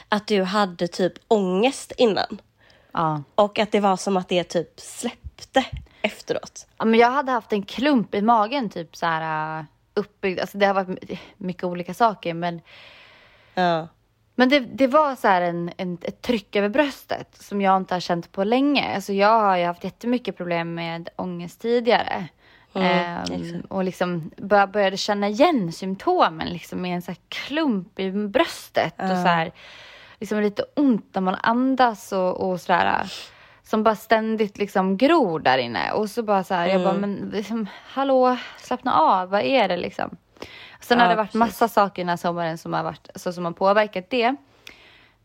att 0.08 0.26
du 0.26 0.42
hade 0.42 0.88
typ 0.88 1.12
ångest 1.28 1.92
innan. 1.96 2.40
Ja. 2.92 3.22
Och 3.34 3.58
att 3.58 3.72
det 3.72 3.80
var 3.80 3.96
som 3.96 4.16
att 4.16 4.28
det 4.28 4.44
typ 4.44 4.80
släppte 4.80 5.64
efteråt. 6.02 6.66
Ja, 6.78 6.84
men 6.84 7.00
jag 7.00 7.10
hade 7.10 7.32
haft 7.32 7.52
en 7.52 7.62
klump 7.62 8.14
i 8.14 8.22
magen 8.22 8.70
typ 8.70 8.96
så 8.96 9.06
här 9.06 9.58
uh, 9.60 9.64
uppbyggd. 9.94 10.40
Alltså 10.40 10.58
det 10.58 10.66
har 10.66 10.74
varit 10.74 11.20
mycket 11.36 11.64
olika 11.64 11.94
saker 11.94 12.34
men 12.34 12.60
ja. 13.54 13.88
Men 14.38 14.48
det, 14.48 14.60
det 14.60 14.86
var 14.86 15.14
så 15.16 15.28
en, 15.28 15.70
en, 15.76 15.98
ett 16.02 16.22
tryck 16.22 16.56
över 16.56 16.68
bröstet 16.68 17.36
som 17.40 17.60
jag 17.60 17.76
inte 17.76 17.94
har 17.94 18.00
känt 18.00 18.32
på 18.32 18.44
länge. 18.44 18.94
Alltså 18.94 19.12
jag 19.12 19.40
har 19.40 19.56
ju 19.56 19.64
haft 19.64 19.84
jättemycket 19.84 20.36
problem 20.36 20.74
med 20.74 21.08
ångest 21.16 21.60
tidigare. 21.60 22.28
Mm, 22.74 22.86
ehm, 22.86 23.60
och 23.60 23.84
liksom 23.84 24.30
började 24.72 24.96
känna 24.96 25.28
igen 25.28 25.72
symptomen 25.72 26.48
liksom 26.48 26.82
med 26.82 26.94
en 26.94 27.02
så 27.02 27.14
klump 27.28 28.00
i 28.00 28.10
bröstet. 28.10 28.94
Uh. 29.02 29.10
Och 29.10 29.16
så 29.16 29.28
här, 29.28 29.52
liksom 30.20 30.40
lite 30.40 30.64
ont 30.76 31.14
när 31.14 31.22
man 31.22 31.36
andas 31.40 32.12
och, 32.12 32.50
och 32.50 32.60
sådär. 32.60 33.12
Som 33.62 33.82
bara 33.82 33.96
ständigt 33.96 34.58
liksom 34.58 34.96
gror 34.96 35.40
där 35.40 35.58
inne. 35.58 35.92
Och 35.92 36.10
så 36.10 36.22
bara 36.22 36.44
så 36.44 36.54
här, 36.54 36.66
jag 36.66 36.82
bara, 36.82 36.94
Mm. 36.94 37.00
men 37.00 37.30
liksom, 37.30 37.66
hallå, 37.84 38.36
slappna 38.58 38.94
av, 38.94 39.30
vad 39.30 39.42
är 39.42 39.68
det 39.68 39.76
liksom? 39.76 40.16
Sen 40.80 40.98
har 40.98 41.06
Ja, 41.06 41.10
det 41.10 41.16
varit 41.16 41.26
precis. 41.26 41.38
massa 41.38 41.68
saker 41.68 42.02
den 42.02 42.08
här 42.08 42.16
sommaren 42.16 42.58
som 42.58 42.72
har, 42.72 42.82
varit, 42.82 43.08
alltså, 43.14 43.32
som 43.32 43.44
har 43.44 43.52
påverkat 43.52 44.10
det. 44.10 44.36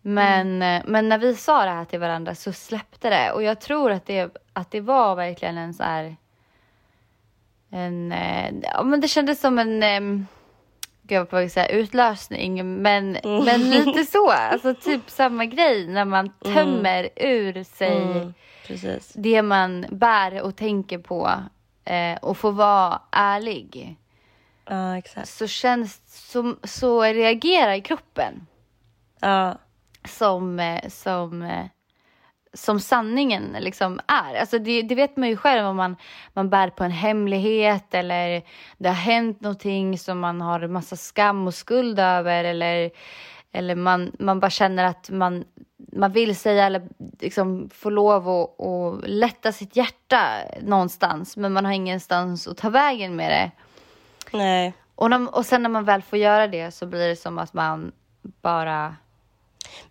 Men, 0.01 0.48
Mm. 0.55 0.81
eh, 0.81 0.83
men 0.88 1.10
när 1.10 1.17
vi 1.17 1.36
sa 1.36 1.65
det 1.65 1.72
här 1.72 1.86
till 1.86 2.00
varandra 2.00 2.36
så 2.36 2.53
släppte 2.53 3.10
det. 3.10 3.31
Och 3.31 3.43
jag 3.43 3.62
tror 3.62 3.91
att 3.91 4.05
det, 4.05 4.38
att 4.53 4.72
det 4.72 4.81
var 4.81 5.15
verkligen 5.15 5.57
en 5.57 5.74
så 5.74 5.83
här... 5.83 6.15
En, 7.69 8.12
eh, 8.12 8.53
ja, 8.63 8.83
men 8.83 9.01
det 9.01 9.07
kändes 9.07 9.39
som 9.41 9.60
en... 9.60 9.83
Um, 9.83 10.27
Gud, 11.05 11.15
jag 11.15 11.22
var 11.22 11.25
på 11.25 11.36
väg 11.36 11.45
att 11.45 11.51
säga 11.51 11.67
utlösning, 11.67 12.81
men, 12.81 13.15
Mm. 13.15 13.45
men 13.45 13.69
lite 13.69 14.03
så. 14.12 14.29
Alltså 14.29 14.74
typ 14.75 15.10
samma 15.10 15.45
grej 15.45 15.88
när 15.88 16.05
man 16.05 16.29
tömmer 16.29 17.10
ur 17.15 17.63
sig 17.63 18.01
Mm, 18.01 18.33
det 19.15 19.41
man 19.41 19.86
bär 19.89 20.41
och 20.41 20.55
tänker 20.55 20.98
på 20.98 21.31
eh, 21.86 22.17
och 22.22 22.38
får 22.38 22.51
vara 22.51 23.01
ärlig. 23.12 23.98
Ja, 24.65 24.98
exakt. 24.98 25.29
Så 25.29 25.48
känns, 25.48 26.01
så, 26.05 26.55
så 26.63 27.03
reagerar 27.03 27.79
kroppen 27.79 28.48
Ja, 29.22 29.58
som, 30.08 30.60
eh, 30.60 30.89
som, 30.89 31.41
eh, 31.41 31.65
som 32.53 32.79
sanningen 32.79 33.55
liksom 33.60 34.00
är. 34.08 34.36
Alltså 34.36 34.60
det, 34.60 34.82
det 34.82 34.96
vet 34.96 35.17
man 35.17 35.29
ju 35.29 35.38
själv 35.38 35.65
om 35.65 35.75
man, 35.75 35.96
man 36.34 36.50
bär 36.50 36.70
på 36.70 36.84
en 36.84 36.91
hemlighet 36.91 37.93
eller 37.93 38.41
det 38.77 38.89
har 38.89 38.96
hänt 38.96 39.41
någonting 39.41 40.00
som 40.00 40.20
man 40.20 40.41
har 40.41 40.67
massa 40.67 40.96
skam 40.96 41.48
och 41.48 41.53
skuld 41.53 42.00
över 42.00 42.43
eller, 42.43 42.91
eller 43.51 43.75
man, 43.75 44.12
man 44.20 44.39
bara 44.39 44.51
känner 44.51 44.84
att 44.84 45.10
man, 45.10 45.43
man 45.77 46.12
vill 46.12 46.36
säga 46.36 46.65
eller 46.65 46.88
liksom 47.20 47.70
få 47.74 47.89
lov 47.89 48.29
att 48.29 48.62
att 48.62 49.10
lätta 49.10 49.51
sitt 49.51 49.75
hjärta 49.75 50.27
någonstans 50.62 51.38
men 51.38 51.53
man 51.53 51.65
har 51.65 51.72
ingenstans 51.72 52.48
att 52.48 52.58
ta 52.58 52.70
vägen 52.70 53.15
med 53.15 53.32
det. 53.32 53.51
Nej. 54.32 54.74
Och, 54.96 55.10
när, 55.10 55.36
och 55.36 55.46
sen 55.46 55.63
när 55.63 55.70
man 55.70 55.86
väl 55.86 56.01
får 56.01 56.20
göra 56.20 56.48
det 56.48 56.72
så 56.72 56.86
blir 56.86 57.08
det 57.08 57.15
som 57.15 57.38
att 57.38 57.53
man 57.53 57.92
bara 58.42 58.96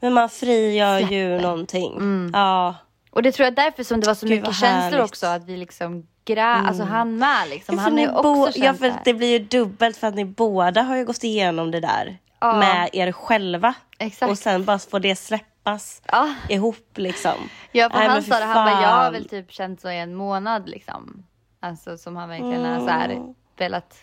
Men 0.01 0.13
man 0.13 0.29
frigör 0.29 0.99
ju 0.99 1.07
Släpper. 1.07 1.41
någonting. 1.43 2.31
Ja, 2.33 2.75
Och 3.11 3.23
det 3.23 3.33
tror 3.33 3.45
jag 3.45 3.53
är 3.53 3.57
därför 3.65 3.85
som 3.85 4.01
det 4.01 4.07
var 4.07 4.15
så 4.15 4.27
Gud, 4.27 4.41
mycket 4.41 4.57
känslor 4.57 5.01
också. 5.01 5.27
Att 5.27 5.45
vi 5.45 5.57
liksom 5.57 6.07
grä... 6.25 6.45
Alltså 6.45 6.83
han 6.85 7.17
med 7.19 7.49
liksom. 7.49 7.75
Ja, 7.77 7.81
Han 7.83 7.99
är 7.99 8.17
också 8.27 8.59
ja, 8.59 8.75
för 8.75 8.93
det 9.05 9.15
blir 9.15 9.29
ju 9.29 9.39
dubbelt 9.39 9.97
för 9.97 10.07
att 10.07 10.15
ni 10.15 10.25
båda 10.25 10.83
har 10.83 10.97
ju 10.97 11.05
gått 11.05 11.25
igenom 11.25 11.71
det 11.71 11.81
där 11.81 12.19
Ja. 12.41 12.57
med 12.59 12.91
er 12.93 13.13
själva. 13.13 13.75
Exakt. 13.99 14.31
Och 14.31 14.39
sen 14.39 14.65
bara 14.65 14.79
får 14.79 15.01
det 15.01 15.17
släppas 15.17 16.03
Ja. 16.07 16.35
ihop 16.49 16.89
liksom. 16.95 17.35
Ja, 17.73 17.91
för 17.91 17.99
Nej, 17.99 18.09
han 18.09 18.23
sa 18.23 18.39
det. 18.39 18.45
Han 18.45 18.55
bara, 18.73 18.83
jag 18.83 18.89
har 18.89 19.11
väl 19.13 19.29
typ 19.29 19.53
känt 19.53 19.81
så 19.81 19.91
i 19.91 19.99
en 19.99 20.15
månad 20.15 20.69
liksom. 20.69 21.23
Alltså 21.61 21.99
som 21.99 22.17
han 22.17 22.29
verkligen 22.29 22.65
har 22.65 22.79
så 22.81 22.93
här 22.93 23.09
Mm. 23.09 23.35
velat 23.57 23.97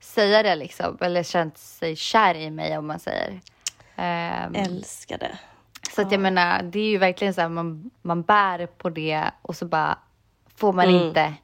säga 0.00 0.42
det 0.42 0.54
liksom. 0.54 0.98
Eller 1.00 1.22
känt 1.22 1.58
sig 1.58 1.96
kär 1.96 2.34
i 2.34 2.50
mig 2.50 2.78
om 2.78 2.86
man 2.86 2.98
säger. 3.00 3.40
Ehm, 3.96 4.54
Älskar 4.54 5.18
det. 5.18 5.38
Så 5.94 6.02
att 6.02 6.12
jag 6.12 6.20
menar, 6.20 6.62
det 6.62 6.78
är 6.78 6.90
ju 6.90 6.98
verkligen 6.98 7.34
så 7.34 7.40
här, 7.40 7.48
man, 7.48 7.90
man 8.02 8.22
bär 8.22 8.66
på 8.66 8.90
det 8.90 9.30
och 9.42 9.56
så 9.56 9.66
bara 9.66 9.98
får 10.56 10.72
man 10.72 10.88
Mm. 10.88 11.06
inte 11.06 11.34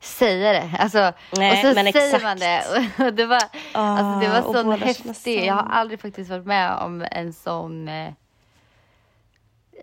säga 0.00 0.52
det. 0.52 0.70
Alltså, 0.78 1.12
Nej, 1.36 1.50
och 1.52 1.56
så 1.68 1.74
säger 1.74 1.86
exakt. 2.06 2.22
man 2.24 2.38
det. 2.38 2.62
Och 3.06 3.14
det 3.14 3.26
var, 3.26 3.40
alltså, 3.72 4.20
det 4.20 4.28
Ah, 4.28 4.40
var 4.40 4.42
och 4.48 4.54
sån 4.54 4.72
häftig, 4.82 5.44
jag 5.46 5.54
har 5.54 5.68
aldrig 5.70 6.00
faktiskt 6.00 6.30
varit 6.30 6.46
med 6.46 6.72
om 6.76 7.04
en 7.10 7.32
sån 7.32 7.88
eh, 7.88 8.12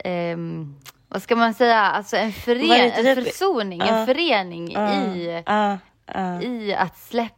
ehm, 0.03 0.75
vad 1.07 1.21
ska 1.21 1.35
man 1.35 1.53
säga, 1.53 1.79
alltså 1.79 2.17
en, 2.17 2.33
fören, 2.33 2.71
en 3.05 3.15
typ- 3.15 3.27
försoning, 3.27 3.79
Ja. 3.79 3.85
en 3.88 4.05
förening 4.05 4.71
i, 4.71 5.43
Ja, 5.45 5.77
ja. 6.05 6.41
i 6.41 6.73
att 6.73 6.97
släppa 6.97 7.35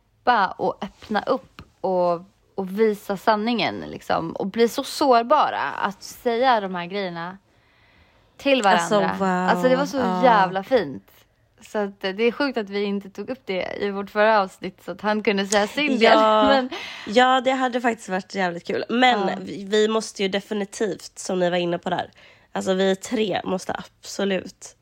och 0.57 0.83
öppna 0.83 1.21
upp 1.21 1.61
och, 1.81 2.21
och 2.55 2.79
visa 2.79 3.17
sanningen 3.17 3.79
liksom. 3.79 4.31
Och 4.31 4.47
bli 4.47 4.67
så 4.69 4.83
sårbara 4.83 5.61
att 5.61 6.03
säga 6.03 6.61
de 6.61 6.75
här 6.75 6.85
grejerna 6.85 7.37
till 8.37 8.65
Alltså, 8.67 8.95
varandra. 8.99 9.15
wow. 9.19 9.49
Alltså 9.49 9.69
det 9.69 9.75
var 9.75 9.85
så 9.85 9.97
Ja. 9.97 10.23
jävla 10.23 10.63
fint. 10.63 11.07
Så 11.61 11.77
att 11.77 11.99
det 12.01 12.23
är 12.23 12.31
sjukt 12.31 12.57
att 12.57 12.69
vi 12.69 12.83
inte 12.83 13.09
tog 13.09 13.29
upp 13.29 13.41
det 13.45 13.77
i 13.79 13.89
vårt 13.89 14.09
förra 14.09 14.39
avsnitt 14.41 14.83
så 14.85 14.91
att 14.91 15.01
han 15.01 15.23
kunde 15.23 15.45
säga 15.47 15.67
sin 15.67 15.87
del. 15.87 16.01
Ja, 16.01 16.43
Men, 16.47 16.69
ja, 17.07 17.41
det 17.41 17.51
hade 17.51 17.81
faktiskt 17.81 18.09
varit 18.09 18.35
jävligt 18.35 18.67
kul. 18.67 18.85
Men 18.89 19.19
Ja. 19.27 19.35
vi, 19.41 19.65
vi 19.65 19.87
måste 19.87 20.23
ju 20.23 20.29
definitivt, 20.29 21.19
som 21.19 21.39
ni 21.39 21.49
var 21.49 21.57
inne 21.57 21.77
på 21.77 21.89
där, 21.89 22.11
alltså 22.51 22.73
vi 22.73 22.95
tre 22.95 23.41
måste 23.43 23.73
absolut 23.73 24.75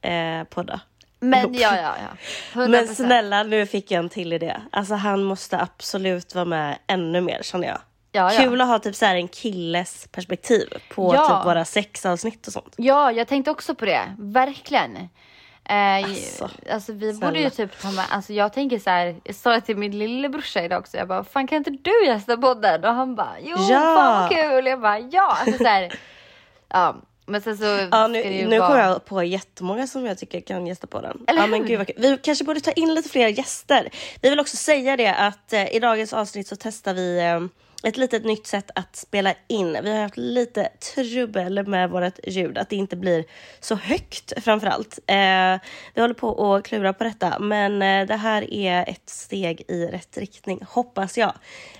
eh, 0.00 0.44
podda. 0.44 0.80
Men 1.20 1.54
ja, 1.54 1.76
ja, 1.76 1.94
ja. 2.00 2.16
100%. 2.62 2.68
Men 2.68 2.88
snälla, 2.88 3.42
nu 3.42 3.66
fick 3.66 3.90
jag 3.90 3.98
en 3.98 4.08
till 4.08 4.32
idé. 4.32 4.56
Alltså 4.72 4.94
han 4.94 5.22
måste 5.24 5.60
absolut 5.60 6.34
vara 6.34 6.44
med 6.44 6.78
ännu 6.86 7.20
mer 7.20 7.42
känner 7.42 7.68
jag. 7.68 7.78
Ja, 8.12 8.32
ja. 8.32 8.40
Kul 8.40 8.60
att 8.60 8.66
ha 8.68 8.78
typ 8.78 8.94
så 8.96 9.06
här 9.06 9.14
en 9.14 9.28
killes 9.28 10.08
perspektiv 10.12 10.68
på 10.94 11.14
Ja. 11.14 11.26
typ 11.38 11.46
våra 11.46 11.64
sexavsnitt 11.64 12.46
och 12.46 12.52
sånt. 12.52 12.74
Ja, 12.76 13.12
jag 13.12 13.28
tänkte 13.28 13.50
också 13.50 13.74
på 13.74 13.84
det. 13.84 14.14
Verkligen. 14.18 14.96
Eh, 14.96 16.04
Alltså, 16.04 16.50
alltså, 16.72 16.92
vi 16.92 17.12
snälla. 17.14 17.26
borde 17.26 17.40
ju 17.42 17.50
typ 17.50 17.80
ta 17.82 17.90
med, 17.90 18.04
alltså 18.10 18.32
jag 18.32 18.52
tänker 18.52 18.78
så 18.78 18.90
här, 18.90 19.16
jag 19.24 19.34
sa 19.34 19.50
det 19.50 19.60
till 19.60 19.76
min 19.76 19.98
lillebrorsa 19.98 20.62
idag 20.64 20.78
också, 20.80 20.96
jag 20.96 21.08
bara, 21.08 21.24
fan 21.24 21.46
kan 21.46 21.58
inte 21.58 21.70
du 21.70 22.06
gästa 22.06 22.36
podden? 22.36 22.84
Och 22.84 22.94
han 22.94 23.14
bara, 23.14 23.34
jo 23.40 23.56
Ja. 23.58 23.78
fan 23.78 24.20
vad 24.22 24.30
kul. 24.30 24.66
Jag 24.66 24.80
bara, 24.80 24.98
ja. 24.98 25.36
Alltså 25.40 25.58
så 25.58 25.64
här, 25.68 25.92
ja. 26.68 26.96
Men 27.30 27.40
sen 27.42 27.56
så 27.58 27.64
Ja, 27.64 27.86
ska 27.88 27.98
det 27.98 28.08
nu, 28.08 28.32
ju 28.34 28.48
nu 28.48 28.58
vara... 28.58 28.68
kommer 28.68 28.82
jag 28.82 29.04
på 29.04 29.22
jättemånga 29.24 29.86
som 29.86 30.06
jag 30.06 30.18
tycker 30.18 30.40
kan 30.40 30.66
gästa 30.66 30.86
på 30.86 31.00
den. 31.00 31.18
Eller 31.26 31.40
ja, 31.40 31.46
men 31.46 31.66
gud 31.66 31.78
vad. 31.78 31.90
Vi 31.96 32.18
kanske 32.22 32.44
borde 32.44 32.60
ta 32.60 32.72
in 32.72 32.94
lite 32.94 33.08
fler 33.08 33.28
gäster. 33.28 33.88
Vi 34.22 34.30
vill 34.30 34.40
också 34.40 34.56
säga 34.56 34.96
det 34.96 35.14
att 35.14 35.52
eh, 35.52 35.74
i 35.74 35.78
dagens 35.78 36.12
avsnitt 36.12 36.48
så 36.48 36.56
testar 36.56 36.94
vi 36.94 37.18
eh, 37.20 37.40
ett 37.82 37.96
litet 37.96 38.24
nytt 38.24 38.46
sätt 38.46 38.70
att 38.74 38.96
spela 38.96 39.34
in. 39.48 39.78
Vi 39.82 39.92
har 39.92 40.02
haft 40.02 40.16
lite 40.16 40.68
trubbel 40.94 41.66
med 41.66 41.90
vårt 41.90 42.18
ljud, 42.26 42.58
att 42.58 42.68
det 42.68 42.76
inte 42.76 42.96
blir 42.96 43.24
så 43.60 43.74
högt 43.74 44.32
framförallt. 44.44 44.98
Eh, 45.06 45.60
vi 45.94 46.00
håller 46.00 46.14
på 46.14 46.54
att 46.54 46.64
klura 46.64 46.92
på 46.92 47.04
detta, 47.04 47.38
men 47.38 47.82
eh, 47.82 48.06
det 48.06 48.16
här 48.16 48.54
är 48.54 48.88
ett 48.88 49.08
steg 49.08 49.62
i 49.68 49.86
rätt 49.86 50.18
riktning, 50.18 50.60
hoppas 50.68 51.18
jag. 51.18 51.32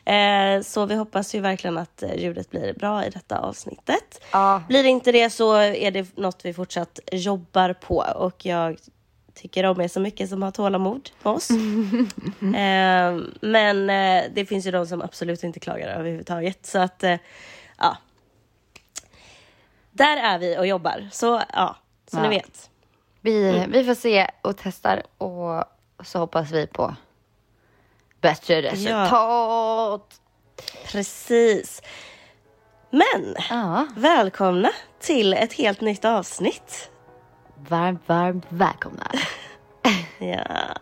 Eh, 0.05 0.63
så 0.63 0.87
vi 0.87 0.95
hoppas 0.95 1.35
ju 1.35 1.41
verkligen 1.41 1.79
att 1.79 2.03
eh, 2.03 2.15
ljudet 2.15 2.51
blir 2.51 2.73
bra 2.73 3.07
i 3.07 3.11
detta 3.11 3.39
avsnittet. 3.39 4.23
Ja. 4.33 4.63
Blir 4.69 4.83
det 4.83 4.89
inte 4.89 5.13
det 5.13 5.31
så 5.31 5.55
är 5.57 5.91
det 5.91 6.17
något 6.17 6.45
vi 6.45 6.55
fortsatt 6.55 7.01
jobbar 7.13 7.73
på 7.73 8.05
och 8.17 8.47
jag 8.47 8.77
tycker 9.41 9.65
om 9.67 9.81
er 9.81 9.89
så 9.89 10.01
mycket 10.01 10.29
som 10.29 10.43
har 10.43 10.51
tålamod 10.51 11.11
med 11.23 11.33
oss. 11.33 11.51
eh, 12.41 13.19
men 13.41 13.91
eh, 13.91 14.25
det 14.35 14.47
finns 14.47 14.67
ju 14.67 14.71
de 14.71 14.87
som 14.87 15.03
absolut 15.03 15.43
inte 15.45 15.61
klagar 15.61 15.89
överhuvudtaget. 15.89 16.67
Så 16.67 16.79
att, 16.79 17.05
eh, 17.05 17.17
ja. 17.79 17.97
Där 19.93 20.17
är 20.17 20.39
vi 20.39 20.59
och 20.59 20.67
jobbar. 20.67 21.09
Så 21.13 21.43
ja, 21.53 21.77
så 22.11 22.17
Ja. 22.17 22.23
ni 22.23 22.29
vet. 22.29 22.71
Vi, 23.21 23.49
Mm. 23.51 23.71
vi 23.73 23.85
får 23.85 23.95
se 23.95 24.31
och 24.43 24.57
testar 24.63 25.03
och 25.19 25.65
så 26.07 26.19
hoppas 26.19 26.51
vi 26.51 26.67
på 26.67 26.95
bättre 28.21 28.63
resultat. 28.63 30.21
Precis. 30.93 31.83
Men 32.91 33.37
Ja. 33.51 33.87
välkomna 33.97 34.71
till 35.01 35.33
ett 35.33 35.53
helt 35.53 35.81
nytt 35.81 36.05
avsnitt. 36.05 36.90
Varmt, 37.69 38.09
varmt 38.09 38.47
välkomna. 38.49 39.11
Ja. 40.19 40.75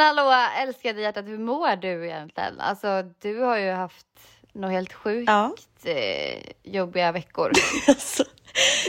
Men 0.00 0.16
hallå, 0.16 0.46
älskade 0.56 1.00
hjärtat, 1.00 1.26
hur 1.26 1.38
mår 1.38 1.76
du 1.76 2.06
egentligen? 2.06 2.60
Alltså, 2.60 3.02
du 3.22 3.38
har 3.40 3.56
ju 3.56 3.70
haft 3.70 4.06
något 4.52 4.70
helt 4.70 4.92
sjukt 4.92 5.28
Ja. 5.28 5.52
eh, 5.84 6.42
jobbiga 6.62 7.12
veckor. 7.12 7.52
Alltså, 7.88 8.24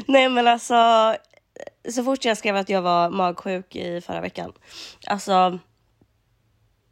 nej 0.07 0.29
men 0.29 0.47
alltså, 0.47 0.75
så 1.89 2.03
fort 2.03 2.25
jag 2.25 2.37
skrev 2.37 2.55
att 2.55 2.69
jag 2.69 2.81
var 2.81 3.09
magsjuk 3.09 3.75
i 3.75 4.01
förra 4.01 4.21
veckan, 4.21 4.53
alltså, 5.07 5.59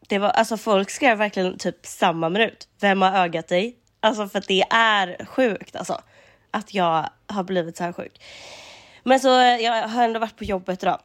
det 0.08 0.20
var, 0.20 0.30
alltså 0.30 0.58
folk 0.58 0.90
skrev 0.90 1.18
verkligen 1.18 1.58
typ 1.58 1.86
samma 1.86 2.30
minut. 2.30 2.68
Vem 2.80 3.02
har 3.02 3.12
ögat 3.12 3.48
dig? 3.48 3.76
Alltså 4.00 4.28
för 4.28 4.40
att 4.40 4.48
det 4.48 4.64
är 4.70 5.26
sjukt 5.26 5.76
alltså. 5.76 6.02
Att 6.52 6.74
jag 6.74 7.10
har 7.28 7.44
blivit 7.44 7.78
så 7.78 7.84
här 7.84 7.94
sjuk. 7.94 8.22
Men 9.04 9.20
så 9.20 9.28
jag 9.60 9.88
har 9.88 10.04
ändå 10.04 10.20
varit 10.20 10.38
på 10.38 10.44
jobbet 10.44 10.84
idag. 10.84 11.00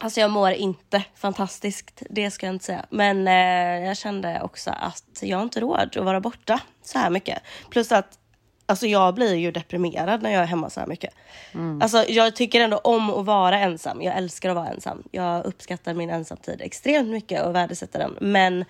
Alltså 0.00 0.20
jag 0.20 0.30
mår 0.30 0.50
inte 0.50 1.02
fantastiskt, 1.14 2.02
det 2.10 2.30
ska 2.30 2.46
jag 2.46 2.54
inte 2.54 2.64
säga. 2.64 2.86
Men 2.90 3.28
eh, 3.28 3.86
jag 3.86 3.96
kände 3.96 4.40
också 4.42 4.70
att 4.70 5.18
jag 5.22 5.36
har 5.36 5.42
inte 5.42 5.60
råd 5.60 5.96
att 5.96 6.04
vara 6.04 6.20
borta 6.20 6.60
så 6.82 6.98
här 6.98 7.10
mycket. 7.10 7.38
Plus 7.70 7.92
att 7.92 8.18
alltså 8.66 8.86
jag 8.86 9.14
blir 9.14 9.34
ju 9.34 9.52
deprimerad 9.52 10.22
när 10.22 10.30
jag 10.30 10.42
är 10.42 10.46
hemma 10.46 10.70
så 10.70 10.80
här 10.80 10.86
mycket. 10.86 11.14
Mm. 11.54 11.82
Alltså 11.82 12.04
jag 12.08 12.36
tycker 12.36 12.60
ändå 12.60 12.78
om 12.78 13.10
att 13.10 13.26
vara 13.26 13.58
ensam. 13.58 14.02
Jag 14.02 14.16
älskar 14.16 14.50
att 14.50 14.56
vara 14.56 14.68
ensam. 14.68 15.02
Jag 15.10 15.44
uppskattar 15.44 15.94
min 15.94 16.10
ensamtid 16.10 16.60
extremt 16.60 17.08
mycket 17.08 17.46
och 17.46 17.54
värdesätter 17.54 17.98
den. 17.98 18.16
Men 18.20 18.64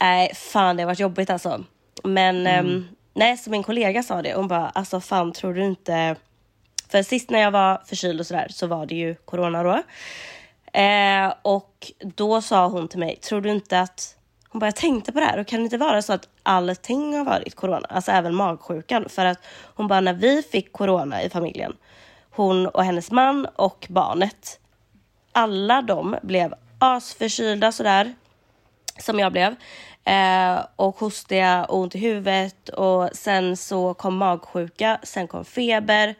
nej, 0.00 0.34
fan 0.34 0.76
det 0.76 0.82
har 0.82 0.86
varit 0.86 1.00
jobbigt 1.00 1.30
alltså. 1.30 1.64
Men 2.04 2.46
mm. 2.46 2.76
eh, 2.76 2.82
nej, 3.14 3.36
så 3.36 3.50
min 3.50 3.62
kollega 3.62 4.02
sa 4.02 4.22
det. 4.22 4.34
Hon 4.34 4.48
bara, 4.48 4.68
alltså 4.68 5.00
fan 5.00 5.32
tror 5.32 5.54
du 5.54 5.64
inte 5.64 6.16
för 6.92 7.02
sist 7.02 7.30
när 7.30 7.38
jag 7.38 7.50
var 7.50 7.82
förkyld 7.86 8.20
och 8.20 8.26
sådär 8.26 8.46
så 8.50 8.66
var 8.66 8.86
det 8.86 8.94
ju 8.94 9.14
corona 9.14 9.62
då. 9.62 9.82
Eh, 10.80 11.34
och 11.42 11.92
då 11.98 12.42
sa 12.42 12.66
hon 12.66 12.88
till 12.88 12.98
mig, 12.98 13.16
tror 13.16 13.40
du 13.40 13.50
inte 13.50 13.80
att 13.80 14.16
hon 14.48 14.58
bara, 14.58 14.66
jag 14.66 14.76
tänkte 14.76 15.12
på 15.12 15.20
det 15.20 15.26
här 15.26 15.38
och 15.38 15.46
kan 15.46 15.60
det 15.60 15.64
inte 15.64 15.78
vara 15.78 16.02
så 16.02 16.12
att 16.12 16.28
allting 16.42 17.16
har 17.16 17.24
varit 17.24 17.54
corona, 17.54 17.86
alltså 17.88 18.10
även 18.10 18.34
magsjukan? 18.34 19.08
För 19.08 19.24
att 19.24 19.38
hon 19.74 19.88
bara, 19.88 20.00
när 20.00 20.12
vi 20.12 20.42
fick 20.42 20.72
corona 20.72 21.22
i 21.22 21.30
familjen, 21.30 21.76
hon 22.30 22.66
och 22.66 22.84
hennes 22.84 23.10
man 23.10 23.46
och 23.56 23.86
barnet, 23.90 24.60
alla 25.32 25.82
de 25.82 26.16
blev 26.22 26.54
asförkylda 26.78 27.72
sådär, 27.72 28.14
som 28.98 29.18
jag 29.18 29.32
blev. 29.32 29.56
Eh, 30.04 30.64
och 30.76 30.96
hostiga 30.96 31.64
och 31.64 31.78
ont 31.78 31.94
i 31.94 31.98
huvudet 31.98 32.68
och 32.68 33.10
sen 33.12 33.56
så 33.56 33.94
kom 33.94 34.16
magsjuka, 34.16 34.98
sen 35.02 35.28
kom 35.28 35.44
feber. 35.44 36.14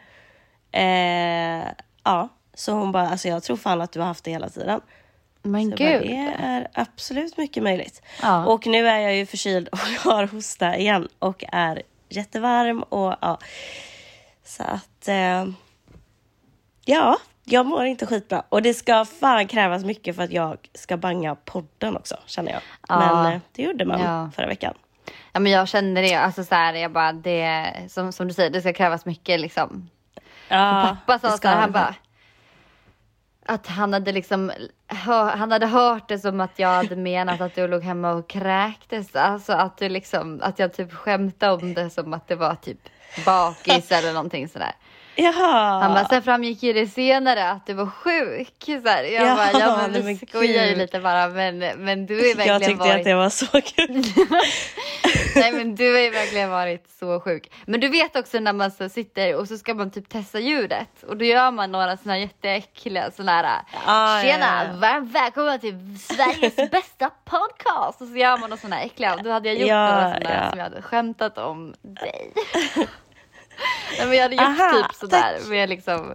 Eh, 0.72 1.68
ja, 2.04 2.28
så 2.54 2.72
hon 2.72 2.92
bara, 2.92 3.08
alltså 3.08 3.28
jag 3.28 3.42
tror 3.42 3.56
fan 3.56 3.80
att 3.80 3.92
du 3.92 4.00
har 4.00 4.06
haft 4.06 4.24
det 4.24 4.30
hela 4.30 4.48
tiden. 4.48 4.80
Men 5.42 5.70
så 5.70 5.76
gud. 5.76 6.00
Bara, 6.00 6.08
det 6.08 6.36
är 6.38 6.68
absolut 6.74 7.36
mycket 7.36 7.62
möjligt. 7.62 8.02
Ja. 8.22 8.46
Och 8.46 8.66
nu 8.66 8.88
är 8.88 8.98
jag 8.98 9.16
ju 9.16 9.26
förkyld 9.26 9.68
och 9.68 9.78
har 9.78 10.26
hosta 10.26 10.76
igen 10.76 11.08
och 11.18 11.44
är 11.52 11.82
jättevarm 12.08 12.82
och 12.82 13.14
ja. 13.20 13.38
Så 14.44 14.62
att, 14.62 15.08
eh, 15.08 15.46
ja, 16.84 17.16
jag 17.44 17.66
mår 17.66 17.84
inte 17.84 18.06
skitbra. 18.06 18.42
Och 18.48 18.62
det 18.62 18.74
ska 18.74 19.04
fan 19.04 19.46
krävas 19.46 19.84
mycket 19.84 20.16
för 20.16 20.22
att 20.22 20.32
jag 20.32 20.58
ska 20.74 20.96
banga 20.96 21.34
podden 21.34 21.96
också, 21.96 22.16
känner 22.26 22.52
jag. 22.52 22.62
Ja. 22.88 23.22
Men 23.22 23.32
eh, 23.32 23.40
det 23.52 23.62
gjorde 23.62 23.84
man 23.84 24.00
ja. 24.00 24.30
förra 24.36 24.46
veckan. 24.46 24.74
Ja, 25.32 25.40
men 25.40 25.52
jag 25.52 25.68
kände 25.68 26.00
det. 26.00 26.14
Alltså 26.14 26.44
så 26.44 26.54
här, 26.54 26.74
jag 26.74 26.92
bara, 26.92 27.12
det, 27.12 27.72
som, 27.88 28.12
som 28.12 28.28
du 28.28 28.34
säger, 28.34 28.50
det 28.50 28.60
ska 28.60 28.72
krävas 28.72 29.06
mycket 29.06 29.40
liksom 29.40 29.90
Ja, 30.52 30.96
pappa 31.06 31.18
sa 31.18 31.38
så 31.38 31.48
här, 31.48 31.56
han 31.56 31.72
bara 31.72 31.94
att 33.46 33.66
han 33.66 33.92
hade 33.92 34.12
liksom 34.12 34.52
han 34.86 35.52
hade 35.52 35.66
hört 35.66 36.08
det 36.08 36.18
som 36.18 36.40
att 36.40 36.58
jag 36.58 36.68
hade 36.68 36.96
menat 36.96 37.40
att 37.40 37.54
du 37.54 37.68
låg 37.68 37.82
hemma 37.82 38.12
och 38.12 38.28
kräktes. 38.28 39.16
Alltså 39.16 39.52
att 39.52 39.78
du 39.78 39.88
liksom, 39.88 40.40
att 40.42 40.58
jag 40.58 40.72
typ 40.72 40.92
skämtade 40.92 41.52
om 41.52 41.74
det 41.74 41.90
som 41.90 42.14
att 42.14 42.28
det 42.28 42.36
var 42.36 42.54
typ 42.54 42.88
bakis 43.26 43.92
eller 43.92 44.12
någonting 44.12 44.48
sådär. 44.48 44.72
Jaha. 45.14 45.80
Han 45.80 45.94
bara, 45.94 46.08
sen 46.08 46.22
framgick 46.22 46.62
ju 46.62 46.72
det 46.72 46.86
senare 46.86 47.50
att 47.50 47.66
du 47.66 47.74
var 47.74 47.86
sjuk. 47.86 48.64
Så 48.82 48.88
här, 48.88 49.04
jag 49.04 49.26
Jaha, 49.26 49.36
bara, 49.36 49.60
ja 49.60 49.88
men 49.92 50.06
vi 50.06 50.16
skojar 50.16 50.66
ju 50.66 50.74
lite 50.76 51.00
bara 51.00 51.28
men, 51.28 51.58
men 51.58 52.06
du 52.06 52.30
är 52.30 52.34
verkligen 52.34 52.48
Jag 52.48 52.62
tyckte 52.62 52.88
varit... 52.88 52.96
att 52.96 53.04
det 53.04 53.14
var 53.14 53.30
så 53.30 53.46
kul. 53.46 54.04
Nej 55.36 55.52
men 55.52 55.74
du 55.74 55.92
har 55.92 56.00
ju 56.00 56.10
verkligen 56.10 56.50
varit 56.50 56.88
så 56.98 57.20
sjuk. 57.20 57.50
Men 57.66 57.80
du 57.80 57.88
vet 57.88 58.16
också 58.16 58.40
när 58.40 58.52
man 58.52 58.70
så 58.70 58.88
sitter 58.88 59.36
och 59.36 59.48
så 59.48 59.58
ska 59.58 59.74
man 59.74 59.90
typ 59.90 60.08
testa 60.08 60.40
ljudet 60.40 61.02
och 61.08 61.16
då 61.16 61.24
gör 61.24 61.50
man 61.50 61.72
några 61.72 61.96
sådana 61.96 62.18
jätteäckliga 62.18 63.10
sådana 63.10 63.32
här 63.32 63.62
ah, 63.86 64.22
Tjena, 64.22 64.64
ja, 64.64 64.78
varmt 64.78 65.12
välkomna 65.12 65.58
till 65.58 65.98
Sveriges 65.98 66.56
bästa 66.70 67.10
podcast 67.24 68.00
och 68.00 68.08
så 68.08 68.16
gör 68.16 68.38
man 68.38 68.50
några 68.50 68.56
sådana 68.56 68.80
äckliga 68.80 69.14
och 69.14 69.22
då 69.22 69.30
hade 69.30 69.48
jag 69.48 69.58
gjort 69.58 69.68
ja, 69.68 69.94
några 69.94 70.14
sådana 70.14 70.34
ja. 70.34 70.50
som 70.50 70.58
jag 70.58 70.64
hade 70.64 70.82
skämtat 70.82 71.38
om 71.38 71.74
dig. 71.82 72.32
Nej, 73.98 74.06
men 74.06 74.16
jag 74.16 74.22
hade 74.22 74.34
gjort 74.34 74.60
Aha, 74.60 74.88
typ 74.88 74.96
sådär 74.96 75.38
tack. 75.38 75.48
med 75.48 75.68
liksom 75.68 76.14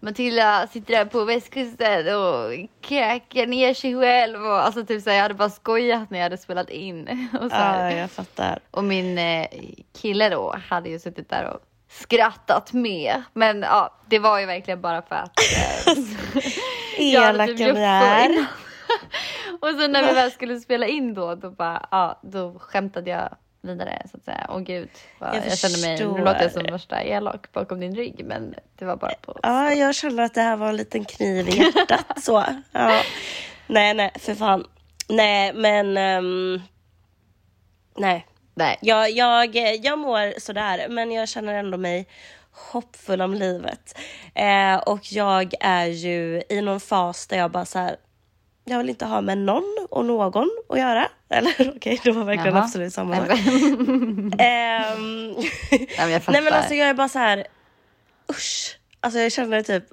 Matilda 0.00 0.66
sitter 0.66 0.94
där 0.94 1.04
på 1.04 1.24
västkusten 1.24 2.16
och 2.16 2.52
kräker 2.80 3.46
ner 3.46 3.74
sig 3.74 4.00
själv 4.00 4.44
och 4.46 4.64
alltså 4.64 4.86
typ 4.86 5.02
så 5.02 5.10
jag 5.10 5.22
hade 5.22 5.34
bara 5.34 5.50
skojat 5.50 6.10
när 6.10 6.18
jag 6.18 6.24
hade 6.24 6.38
spelat 6.38 6.70
in. 6.70 7.28
Och, 7.40 7.50
så 7.50 7.56
ja, 7.56 7.92
jag 7.92 8.10
fattar. 8.10 8.58
och 8.70 8.84
min 8.84 9.18
eh, 9.18 9.46
kille 10.00 10.28
då 10.28 10.56
hade 10.68 10.88
ju 10.88 10.98
suttit 10.98 11.30
där 11.30 11.44
och 11.44 11.60
skrattat 11.88 12.72
med. 12.72 13.22
Men 13.32 13.62
ja, 13.62 14.00
det 14.06 14.18
var 14.18 14.38
ju 14.40 14.46
verkligen 14.46 14.80
bara 14.80 15.02
för 15.02 15.14
att 15.14 15.38
eh, 15.38 15.94
Elaka 17.14 17.46
typ 17.46 17.58
ni 17.58 17.80
är. 17.80 18.46
och 19.60 19.80
sen 19.80 19.92
när 19.92 20.06
vi 20.08 20.14
väl 20.14 20.30
skulle 20.30 20.60
spela 20.60 20.86
in 20.86 21.14
då, 21.14 21.34
då 21.34 21.50
bara, 21.50 21.86
ja, 21.90 22.20
då 22.22 22.58
skämtade 22.58 23.10
jag 23.10 23.36
vidare 23.66 24.02
så 24.10 24.16
att 24.16 24.24
säga. 24.24 24.46
Åh 24.50 24.58
gud, 24.58 24.88
vad, 25.18 25.36
jag, 25.36 25.46
jag 25.46 25.58
känner 25.58 25.80
mig, 25.80 25.98
nu 25.98 26.24
låter 26.24 26.42
jag 26.42 26.52
som 26.52 26.62
värsta 26.62 27.02
elak 27.02 27.52
bakom 27.52 27.80
din 27.80 27.94
rygg 27.94 28.24
men 28.24 28.54
det 28.78 28.84
var 28.84 28.96
bara 28.96 29.14
på... 29.22 29.40
Ja, 29.42 29.72
jag 29.72 29.94
känner 29.94 30.22
att 30.22 30.34
det 30.34 30.40
här 30.40 30.56
var 30.56 30.68
en 30.68 30.76
liten 30.76 31.04
kniv 31.04 31.48
i 31.48 31.56
hjärtat 31.56 32.22
så. 32.22 32.44
Ja. 32.72 33.02
Nej, 33.66 33.94
nej, 33.94 34.10
för 34.18 34.34
fan. 34.34 34.66
Nej, 35.08 35.52
men... 35.52 35.96
Um, 35.96 36.62
nej. 37.96 38.26
nej. 38.54 38.78
Jag, 38.82 39.10
jag, 39.10 39.56
jag 39.56 39.98
mår 39.98 40.40
sådär, 40.40 40.88
men 40.88 41.12
jag 41.12 41.28
känner 41.28 41.54
ändå 41.54 41.78
mig 41.78 42.08
hoppfull 42.56 43.22
om 43.22 43.34
livet. 43.34 43.98
Eh, 44.34 44.76
och 44.76 45.12
jag 45.12 45.54
är 45.60 45.86
ju 45.86 46.42
i 46.48 46.60
någon 46.60 46.80
fas 46.80 47.26
där 47.26 47.38
jag 47.38 47.50
bara 47.50 47.64
så 47.64 47.78
här, 47.78 47.96
jag 48.68 48.78
vill 48.78 48.88
inte 48.88 49.04
ha 49.04 49.20
med 49.20 49.38
någon 49.38 49.86
och 49.90 50.04
någon 50.04 50.50
att 50.68 50.78
göra. 50.78 51.08
Eller 51.28 51.50
okej, 51.58 51.72
okay, 51.76 51.98
det 52.04 52.12
var 52.12 52.24
verkligen 52.24 52.54
Jaha. 52.54 52.64
absolut 52.64 52.92
samma 52.92 53.16
sak. 53.16 53.30
um, 53.30 54.30
nej, 54.38 55.88
nej 56.28 56.42
men 56.42 56.52
alltså 56.52 56.74
jag 56.74 56.88
är 56.88 56.94
bara 56.94 57.08
så 57.08 57.18
här, 57.18 57.46
usch. 58.30 58.78
Alltså 59.00 59.20
jag 59.20 59.32
känner 59.32 59.62
typ 59.62 59.84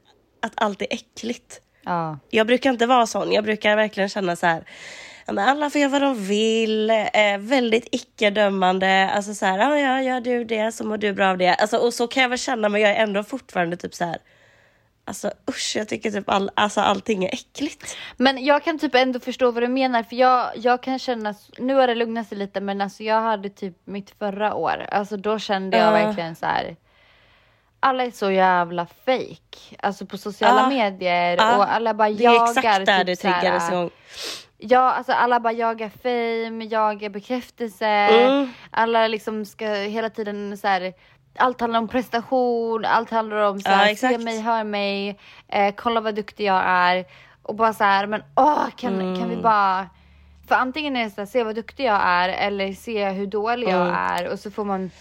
att 0.41 0.53
allt 0.55 0.81
är 0.81 0.87
äckligt. 0.89 1.59
Ja. 1.85 2.19
Jag 2.29 2.47
brukar 2.47 2.69
inte 2.69 2.85
vara 2.85 3.07
sån. 3.07 3.31
Jag 3.31 3.43
brukar 3.43 3.75
verkligen 3.75 4.09
känna 4.09 4.35
så 4.35 4.45
här, 4.45 4.63
alla 5.25 5.69
får 5.69 5.81
göra 5.81 5.91
vad 5.91 6.01
de 6.01 6.25
vill, 6.25 6.89
eh, 6.89 7.37
väldigt 7.39 7.87
icke-dömande. 7.91 9.09
Alltså 9.15 9.33
så 9.33 9.45
här, 9.45 9.59
ja, 9.59 9.77
ja, 9.77 10.01
gör 10.01 10.21
du 10.21 10.43
det 10.43 10.71
så 10.71 10.83
mår 10.83 10.97
du 10.97 11.13
bra 11.13 11.29
av 11.29 11.37
det. 11.37 11.55
Alltså, 11.55 11.77
och 11.77 11.93
så 11.93 12.07
kan 12.07 12.23
jag 12.23 12.29
väl 12.29 12.39
känna, 12.39 12.69
men 12.69 12.81
jag 12.81 12.91
är 12.91 12.95
ändå 12.95 13.23
fortfarande 13.23 13.77
typ 13.77 13.93
så 13.93 14.05
här, 14.05 14.17
Alltså 15.05 15.31
usch, 15.49 15.73
jag 15.75 15.89
tycker 15.89 16.11
typ 16.11 16.29
all, 16.29 16.51
alltså, 16.55 16.81
allting 16.81 17.25
är 17.25 17.33
äckligt. 17.33 17.97
Men 18.17 18.45
jag 18.45 18.63
kan 18.63 18.79
typ 18.79 18.95
ändå 18.95 19.19
förstå 19.19 19.51
vad 19.51 19.63
du 19.63 19.67
menar 19.67 20.03
för 20.03 20.15
jag, 20.15 20.51
jag 20.55 20.83
kan 20.83 20.99
känna, 20.99 21.35
nu 21.57 21.73
har 21.73 21.87
det 21.87 21.95
lugnat 21.95 22.27
sig 22.27 22.37
lite 22.37 22.61
men 22.61 22.81
alltså 22.81 23.03
jag 23.03 23.21
hade 23.21 23.49
typ 23.49 23.77
mitt 23.85 24.11
förra 24.19 24.53
år, 24.53 24.85
alltså 24.91 25.17
då 25.17 25.39
kände 25.39 25.77
jag 25.77 25.87
uh. 25.87 26.05
verkligen 26.05 26.35
så 26.35 26.45
här. 26.45 26.75
Alla 27.79 28.03
är 28.03 28.11
så 28.11 28.31
jävla 28.31 28.85
fake, 29.05 29.75
alltså 29.79 30.05
på 30.05 30.17
sociala 30.17 30.61
uh. 30.61 30.69
medier 30.69 31.37
uh. 31.37 31.57
och 31.57 31.73
alla 31.73 31.93
bara 31.93 32.09
jagar. 32.09 32.31
Det 32.31 32.37
är 32.37 32.49
exakt 32.49 32.85
där 32.85 32.97
typ 32.97 33.07
du 33.07 33.15
triggades 33.15 33.69
igång. 33.69 33.89
Ja, 34.65 34.91
alltså 34.91 35.11
alla 35.11 35.39
bara 35.39 35.53
jagar 35.53 35.89
fame, 35.89 36.65
jagar 36.65 37.09
bekräftelse. 37.09 37.85
Mm. 37.85 38.53
Alla 38.71 39.07
liksom 39.07 39.45
ska 39.45 39.65
hela 39.67 40.09
tiden 40.09 40.57
så 40.57 40.67
här 40.67 40.93
allt 41.35 41.61
handlar 41.61 41.79
om 41.79 41.87
prestation, 41.87 42.85
allt 42.85 43.09
handlar 43.09 43.37
om 43.37 43.59
så 43.59 43.69
här, 43.69 43.89
ja, 43.89 43.95
se 43.95 44.17
mig, 44.17 44.41
hör 44.41 44.63
mig, 44.63 45.19
eh, 45.47 45.73
kolla 45.75 46.01
vad 46.01 46.15
duktig 46.15 46.45
jag 46.45 46.63
är. 46.65 47.05
Och 47.41 47.55
bara 47.55 47.73
så 47.73 47.83
här, 47.83 48.07
men 48.07 48.23
åh, 48.35 48.65
kan, 48.77 49.01
mm. 49.01 49.19
kan 49.19 49.29
vi 49.29 49.35
bara... 49.35 49.89
För 50.47 50.55
antingen 50.55 50.95
är 50.95 51.03
det 51.03 51.09
så 51.09 51.21
här, 51.21 51.25
se 51.25 51.43
vad 51.43 51.55
duktig 51.55 51.85
jag 51.85 52.01
är 52.03 52.29
eller 52.29 52.73
se 52.73 53.09
hur 53.09 53.27
dålig 53.27 53.69
mm. 53.69 53.79
jag 53.79 53.95
är 53.97 54.31
och 54.31 54.39
så 54.39 54.51
får 54.51 54.65
man 54.65 54.91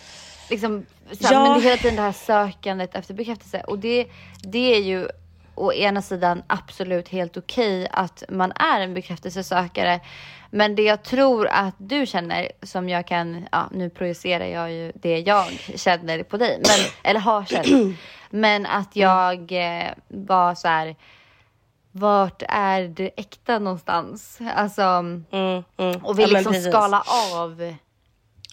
liksom, 0.51 0.87
så 1.12 1.27
här, 1.27 1.35
ja. 1.35 1.42
men 1.42 1.53
det 1.53 1.59
är 1.59 1.62
hela 1.62 1.77
tiden 1.77 1.97
det 1.97 2.03
här 2.03 2.12
sökandet 2.12 2.95
efter 2.95 3.14
bekräftelse 3.14 3.61
och 3.61 3.79
det, 3.79 4.07
det 4.42 4.75
är 4.75 4.81
ju 4.81 5.09
å 5.55 5.73
ena 5.73 6.03
sidan 6.03 6.43
absolut 6.47 7.09
helt 7.09 7.37
okej 7.37 7.83
okay 7.83 7.88
att 7.91 8.23
man 8.29 8.53
är 8.53 8.81
en 8.81 8.95
bekräftelsesökare. 8.95 10.01
Men 10.51 10.75
det 10.75 10.83
jag 10.83 11.03
tror 11.03 11.49
att 11.49 11.75
du 11.79 12.07
känner 12.07 12.53
som 12.62 12.88
jag 12.88 13.07
kan, 13.07 13.49
ja 13.53 13.69
nu 13.71 13.91
projicerar 13.91 14.45
jag 14.45 14.73
ju 14.73 14.93
det 14.95 15.19
jag 15.19 15.47
känner 15.77 16.23
på 16.23 16.37
dig, 16.37 16.62
men, 16.67 16.91
eller 17.03 17.21
har 17.21 17.45
känt. 17.45 17.97
Men 18.35 18.67
att 18.67 18.97
jag 18.97 19.53
eh, 19.53 19.91
var 20.09 20.55
så 20.55 20.69
här, 20.69 20.97
vart 21.93 22.43
är 22.49 22.83
det 22.88 23.11
äkta 23.17 23.59
någonstans? 23.59 24.38
Alltså, 24.55 24.83
mm, 24.83 25.23
mm. 25.77 26.05
och 26.05 26.19
vill 26.19 26.33
ja, 26.33 26.38
liksom 26.38 26.55
skala 26.55 27.03
av 27.35 27.75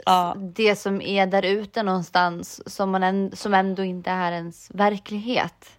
ja. 0.06 0.36
det 0.38 0.76
som 0.76 1.02
är 1.02 1.28
där 1.28 1.46
ute 1.46 1.84
någonstans 1.84 2.74
som, 2.76 2.92
man 2.92 3.04
en, 3.04 3.32
som 3.36 3.54
ändå 3.54 3.84
inte 3.84 4.12
är 4.12 4.32
ens 4.32 4.72
verklighet. 4.74 5.79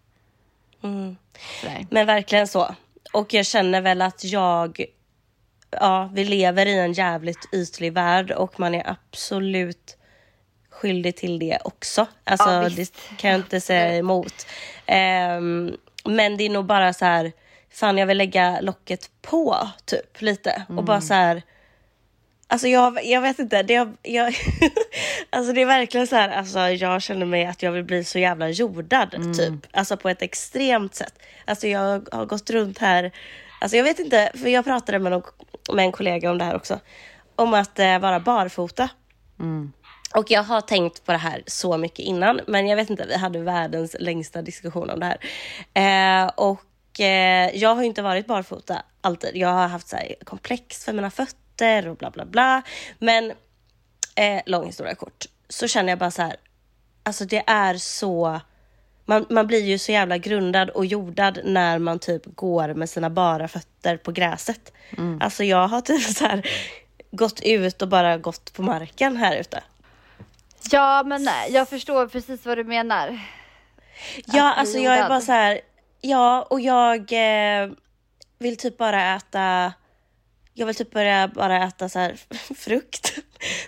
Mm. 0.82 1.16
Men 1.90 2.06
verkligen 2.06 2.48
så. 2.48 2.74
Och 3.12 3.34
jag 3.34 3.46
känner 3.46 3.80
väl 3.80 4.02
att 4.02 4.24
jag 4.24 4.86
ja, 5.70 6.10
vi 6.12 6.24
lever 6.24 6.66
i 6.66 6.78
en 6.78 6.92
jävligt 6.92 7.48
ytlig 7.52 7.92
värld 7.92 8.30
och 8.30 8.60
man 8.60 8.74
är 8.74 8.90
absolut 8.90 9.96
skyldig 10.70 11.16
till 11.16 11.38
det 11.38 11.58
också. 11.64 12.06
Alltså 12.24 12.50
Ja, 12.50 12.68
det 12.68 12.92
kan 13.18 13.30
jag 13.30 13.40
inte 13.40 13.60
säga 13.60 13.96
emot. 13.98 14.46
Ehm, 14.86 15.76
men 16.04 16.36
det 16.36 16.44
är 16.44 16.50
nog 16.50 16.64
bara 16.64 16.92
så 16.92 17.04
här, 17.04 17.32
fan 17.70 17.98
jag 17.98 18.06
vill 18.06 18.18
lägga 18.18 18.60
locket 18.60 19.10
på 19.22 19.68
typ 19.84 20.20
lite 20.20 20.62
och 20.68 20.84
bara 20.84 21.00
så 21.00 21.14
här 21.14 21.42
Alltså 22.52 22.68
jag, 22.68 23.04
jag 23.04 23.20
vet 23.20 23.38
inte, 23.38 23.62
det, 23.62 23.74
jag, 23.74 23.96
jag, 24.02 24.34
alltså 25.30 25.52
det 25.52 25.60
är 25.62 25.66
verkligen 25.66 26.06
så 26.06 26.16
här, 26.16 26.28
alltså 26.28 26.58
jag 26.58 27.02
känner 27.02 27.26
mig 27.26 27.46
att 27.46 27.62
jag 27.62 27.72
vill 27.72 27.84
bli 27.84 28.04
så 28.04 28.18
jävla 28.18 28.48
jordad 28.48 29.10
typ. 29.36 29.66
Alltså 29.72 29.96
på 29.96 30.08
ett 30.08 30.22
extremt 30.22 30.94
sätt. 30.94 31.14
Alltså 31.44 31.66
jag 31.66 32.08
har 32.12 32.26
gått 32.26 32.50
runt 32.50 32.78
här, 32.78 33.12
alltså 33.60 33.76
jag 33.76 33.84
vet 33.84 33.98
inte, 33.98 34.32
för 34.34 34.48
jag 34.48 34.64
pratade 34.64 34.98
med, 34.98 35.12
någon, 35.12 35.22
med 35.72 35.84
en 35.84 35.92
kollega 35.92 36.30
om 36.30 36.38
det 36.38 36.44
här 36.44 36.56
också. 36.56 36.80
Om 37.36 37.54
att 37.54 37.78
eh, 37.78 37.98
vara 37.98 38.20
barfota. 38.20 38.88
Och 40.14 40.30
jag 40.30 40.42
har 40.42 40.60
tänkt 40.60 41.04
på 41.04 41.12
det 41.12 41.18
här 41.18 41.42
så 41.46 41.76
mycket 41.76 41.98
innan, 41.98 42.40
men 42.46 42.66
jag 42.66 42.76
vet 42.76 42.90
inte, 42.90 43.06
vi 43.06 43.16
hade 43.16 43.38
världens 43.38 43.96
längsta 44.00 44.42
diskussion 44.42 44.90
om 44.90 45.00
det 45.00 45.06
här. 45.06 46.24
Eh, 46.24 46.30
och 46.36 47.00
eh, 47.00 47.50
jag 47.56 47.74
har 47.74 47.82
ju 47.82 47.86
inte 47.86 48.02
varit 48.02 48.26
barfota 48.26 48.82
alltid. 49.00 49.36
Jag 49.36 49.48
har 49.48 49.68
haft 49.68 49.88
så 49.88 49.96
här, 49.96 50.14
komplex 50.24 50.84
för 50.84 50.92
mina 50.92 51.10
fötter 51.10 51.36
och 51.88 51.96
bla 51.96 52.10
bla 52.10 52.24
bla. 52.24 52.62
Men 52.98 53.32
eh, 54.14 54.42
lång 54.46 54.66
historia 54.66 54.94
kort, 54.94 55.26
så 55.48 55.68
känner 55.68 55.88
jag 55.88 55.98
bara 55.98 56.10
så 56.10 56.22
här, 56.22 56.36
alltså 57.02 57.24
det 57.24 57.42
är 57.46 57.74
så 57.74 58.40
man, 59.04 59.26
man 59.30 59.46
blir 59.46 59.64
ju 59.64 59.78
så 59.78 59.92
jävla 59.92 60.18
grundad 60.18 60.70
och 60.70 60.86
jordad 60.86 61.40
när 61.44 61.78
man 61.78 61.98
typ 61.98 62.22
går 62.24 62.74
med 62.74 62.90
sina 62.90 63.10
bara 63.10 63.48
fötter 63.48 63.96
på 63.96 64.12
gräset. 64.12 64.72
Alltså 65.20 65.44
jag 65.44 65.68
har 65.68 65.80
typ 65.80 66.02
så 66.02 66.24
här 66.24 66.48
gått 67.10 67.40
ut 67.40 67.82
och 67.82 67.88
bara 67.88 68.18
gått 68.18 68.52
på 68.52 68.62
marken 68.62 69.16
här 69.16 69.36
ute. 69.36 69.62
Ja, 70.70 71.02
men 71.06 71.24
nej, 71.24 71.52
jag 71.52 71.68
förstår 71.68 72.06
precis 72.06 72.46
vad 72.46 72.58
du 72.58 72.64
menar. 72.64 73.20
Ja, 74.26 74.52
alltså 74.52 74.78
jag 74.78 74.98
är 74.98 75.08
bara 75.08 75.20
så 75.20 75.32
här. 75.32 75.60
Ja, 76.00 76.46
och 76.50 76.60
jag 76.60 77.12
eh, 77.12 77.70
vill 78.38 78.56
typ 78.56 78.78
bara 78.78 79.16
äta. 79.16 79.72
Jag 80.54 80.66
vill 80.66 80.74
typ 80.74 80.90
börja 80.90 81.28
bara 81.28 81.64
äta 81.64 81.88
så 81.88 81.98
här 81.98 82.16
frukt. 82.54 83.18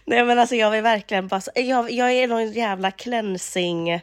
Nej, 0.04 0.24
men 0.24 0.38
alltså 0.38 0.54
jag 0.54 0.70
vill 0.70 0.82
verkligen 0.82 1.28
bara. 1.28 1.40
Jag, 1.54 1.90
jag 1.90 2.12
är 2.12 2.28
någon 2.28 2.52
jävla 2.52 2.90
cleansing. 2.90 4.00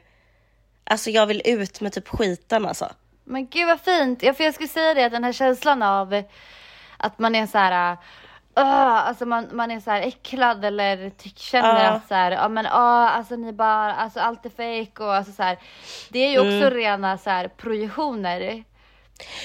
Alltså 0.84 1.10
jag 1.10 1.26
vill 1.26 1.42
ut 1.46 1.82
med 1.82 1.94
typ 1.94 2.08
skiten 2.08 2.66
alltså. 2.66 2.90
Men 3.24 3.48
gud 3.48 3.68
vad 3.68 3.82
fint. 3.82 4.24
Ja, 4.24 4.34
för 4.34 4.44
jag 4.44 4.54
skulle 4.54 4.70
säga 4.70 4.94
det, 4.94 5.04
att 5.06 5.12
den 5.12 5.24
här 5.24 5.34
känslan 5.34 5.84
av 5.84 6.24
att 6.98 7.20
man 7.20 7.36
är 7.36 7.48
så 7.48 7.58
här. 7.58 7.98
Uh, 8.60 8.66
alltså 8.66 9.26
man, 9.26 9.48
man 9.52 9.72
är 9.72 9.80
så 9.80 9.92
här 9.92 10.02
äcklad 10.02 10.66
eller 10.66 11.10
tyck, 11.10 11.38
känner 11.38 11.84
Ja. 11.84 11.90
att 11.90 12.08
så 12.08 12.16
här, 12.16 12.32
ja 12.32 12.50
men 12.50 12.66
uh, 12.66 12.72
alltså 12.74 13.36
ni 13.36 13.52
bara, 13.54 13.96
alltså 13.96 14.20
allt 14.20 14.46
är 14.46 14.50
fake 14.50 15.04
och 15.04 15.16
alltså 15.16 15.32
så 15.34 15.44
här. 15.44 15.58
Det 16.10 16.20
är 16.20 16.30
ju 16.30 16.40
också 16.40 16.68
Mm. 16.68 16.72
rena 16.72 17.18
så 17.18 17.30
här 17.30 17.48
projektioner. 17.48 18.64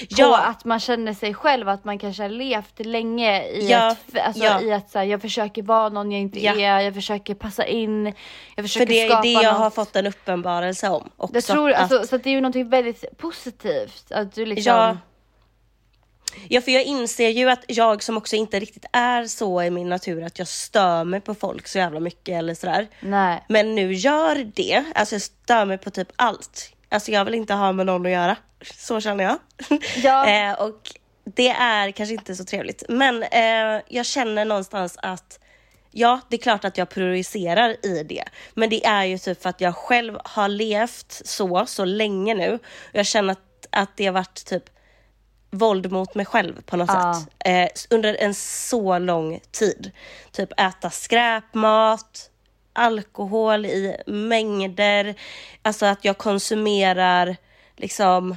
Ja. 0.09 0.37
att 0.43 0.65
man 0.65 0.79
känner 0.79 1.13
sig 1.13 1.33
själv, 1.33 1.69
att 1.69 1.83
man 1.85 1.99
kanske 1.99 2.23
har 2.23 2.29
levt 2.29 2.79
länge 2.85 3.43
i 3.43 3.67
Ja, 3.71 3.87
att, 3.91 4.17
alltså, 4.19 4.43
ja. 4.43 4.61
i 4.61 4.71
att 4.73 4.89
så 4.89 4.97
här, 4.99 5.05
jag 5.05 5.21
försöker 5.21 5.61
vara 5.63 5.89
någon 5.89 6.11
jag 6.11 6.21
inte 6.21 6.39
Ja. 6.43 6.53
är, 6.59 6.79
jag 6.79 6.93
försöker 6.93 7.33
passa 7.35 7.65
in, 7.65 8.13
jag 8.55 8.65
försöker 8.65 8.85
För 8.85 8.93
det 8.93 9.01
är 9.01 9.07
skapa 9.09 9.21
det 9.21 9.31
jag 9.31 9.43
något. 9.43 9.57
har 9.57 9.69
fått 9.69 9.95
en 9.95 10.07
uppenbarelse 10.07 10.89
om 10.89 11.09
också. 11.17 11.35
Jag 11.35 11.43
tror, 11.43 11.71
att- 11.71 11.79
alltså, 11.91 12.07
så 12.07 12.15
att 12.15 12.23
det 12.23 12.29
är 12.29 12.31
ju 12.31 12.41
någonting 12.41 12.69
väldigt 12.69 13.17
positivt. 13.17 14.11
Att 14.11 14.35
du 14.35 14.45
liksom... 14.45 14.73
Ja. 14.73 14.97
Ja, 16.49 16.61
för 16.61 16.71
jag 16.71 16.83
inser 16.83 17.29
ju 17.29 17.49
att 17.49 17.63
jag 17.67 18.03
som 18.03 18.17
också 18.17 18.35
inte 18.35 18.59
riktigt 18.59 18.85
är 18.93 19.25
så 19.25 19.61
i 19.63 19.69
min 19.69 19.89
natur 19.89 20.23
att 20.23 20.39
jag 20.39 20.47
stör 20.47 21.03
mig 21.03 21.21
på 21.21 21.35
folk 21.35 21.67
så 21.67 21.77
jävla 21.77 21.99
mycket 21.99 22.35
eller 22.35 22.53
sådär. 22.55 22.87
Nej. 22.99 23.43
Men 23.49 23.75
nu 23.75 23.93
gör 23.93 24.51
det, 24.55 24.83
alltså 24.95 25.15
jag 25.15 25.21
stör 25.21 25.65
mig 25.65 25.77
på 25.77 25.89
typ 25.89 26.07
allt. 26.15 26.71
Alltså 26.89 27.11
jag 27.11 27.25
vill 27.25 27.33
inte 27.33 27.53
ha 27.53 27.71
med 27.71 27.85
någon 27.85 28.05
att 28.05 28.11
göra. 28.11 28.35
Så 28.75 29.01
känner 29.01 29.23
jag. 29.23 29.37
Ja. 30.03 30.27
eh, 30.51 30.53
och 30.61 30.91
det 31.23 31.49
är 31.49 31.91
kanske 31.91 32.13
inte 32.13 32.35
så 32.35 32.45
trevligt. 32.45 32.83
Men 32.89 33.23
eh, 33.23 33.81
jag 33.87 34.05
känner 34.05 34.45
någonstans 34.45 34.97
att 35.01 35.39
Ja, 35.97 36.19
det 36.29 36.35
är 36.35 36.41
klart 36.41 36.65
att 36.65 36.77
jag 36.77 36.89
prioriserar 36.89 37.85
i 37.85 38.03
det. 38.03 38.23
Men 38.53 38.69
det 38.69 38.85
är 38.85 39.03
ju 39.03 39.17
typ 39.17 39.41
för 39.41 39.49
att 39.49 39.61
jag 39.61 39.75
själv 39.75 40.19
har 40.23 40.47
levt 40.47 41.21
så, 41.25 41.65
så 41.65 41.85
länge 41.85 42.33
nu. 42.33 42.59
Jag 42.91 43.05
känner 43.05 43.31
att, 43.31 43.67
att 43.69 43.97
det 43.97 44.05
har 44.05 44.13
varit 44.13 44.45
typ 44.45 44.63
våld 45.51 45.91
mot 45.91 46.15
mig 46.15 46.25
själv 46.25 46.61
på 46.61 46.77
något 46.77 46.89
Ja. 46.93 47.13
sätt. 47.13 47.33
Eh, 47.45 47.95
under 47.95 48.13
en 48.19 48.33
så 48.35 48.97
lång 48.99 49.39
tid. 49.51 49.91
Typ 50.31 50.59
äta 50.61 50.89
skräpmat, 50.89 52.29
alkohol 52.73 53.65
i 53.65 53.95
mängder. 54.07 55.15
Alltså 55.61 55.85
att 55.85 56.05
jag 56.05 56.17
konsumerar 56.17 57.35
liksom, 57.75 58.35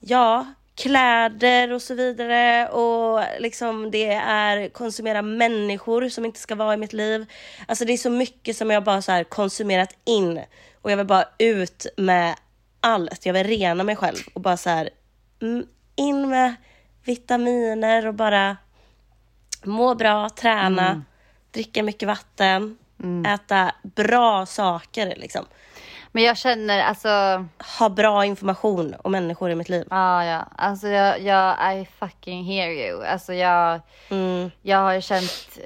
ja, 0.00 0.46
kläder 0.74 1.72
och 1.72 1.82
så 1.82 1.94
vidare. 1.94 2.68
Och 2.68 3.22
liksom 3.38 3.90
det 3.90 4.12
är 4.12 4.68
konsumera 4.68 5.22
människor 5.22 6.08
som 6.08 6.24
inte 6.24 6.40
ska 6.40 6.54
vara 6.54 6.74
i 6.74 6.76
mitt 6.76 6.92
liv. 6.92 7.26
Alltså 7.66 7.84
det 7.84 7.92
är 7.92 7.96
så 7.98 8.10
mycket 8.10 8.56
som 8.56 8.70
jag 8.70 8.84
bara 8.84 9.02
så 9.02 9.24
konsumerat 9.28 9.96
in. 10.04 10.40
Och 10.82 10.90
jag 10.90 10.96
vill 10.96 11.06
bara 11.06 11.24
ut 11.38 11.86
med 11.96 12.34
allt. 12.80 13.26
Jag 13.26 13.32
vill 13.32 13.46
rena 13.46 13.84
mig 13.84 13.96
själv 13.96 14.18
och 14.34 14.40
bara 14.40 14.56
så 14.56 14.70
här 14.70 14.90
mm, 15.42 15.66
in 15.96 16.28
med 16.28 16.54
vitaminer 17.04 18.06
och 18.06 18.14
bara 18.14 18.56
må 19.64 19.94
bra, 19.94 20.28
träna, 20.28 21.04
dricka 21.50 21.82
mycket 21.82 22.06
vatten, 22.06 22.78
äta 23.26 23.74
bra 23.82 24.46
saker 24.46 25.14
liksom. 25.16 25.44
Men 26.12 26.22
jag 26.22 26.36
känner 26.36 26.82
alltså, 26.82 27.08
Ha 27.78 27.88
bra 27.88 28.24
information 28.24 28.94
om 29.04 29.12
människor 29.12 29.50
i 29.50 29.54
mitt 29.54 29.68
liv. 29.68 29.86
ja 29.90 30.24
ja, 30.24 30.44
alltså 30.56 30.88
jag, 30.88 31.20
jag 31.20 31.76
I 31.80 31.88
fucking 31.98 32.44
hear 32.44 32.68
you. 32.70 33.04
Alltså 33.04 33.34
jag, 33.34 33.80
Mm. 34.10 34.50
jag 34.62 34.78
har 34.78 35.00
känt 35.00 35.58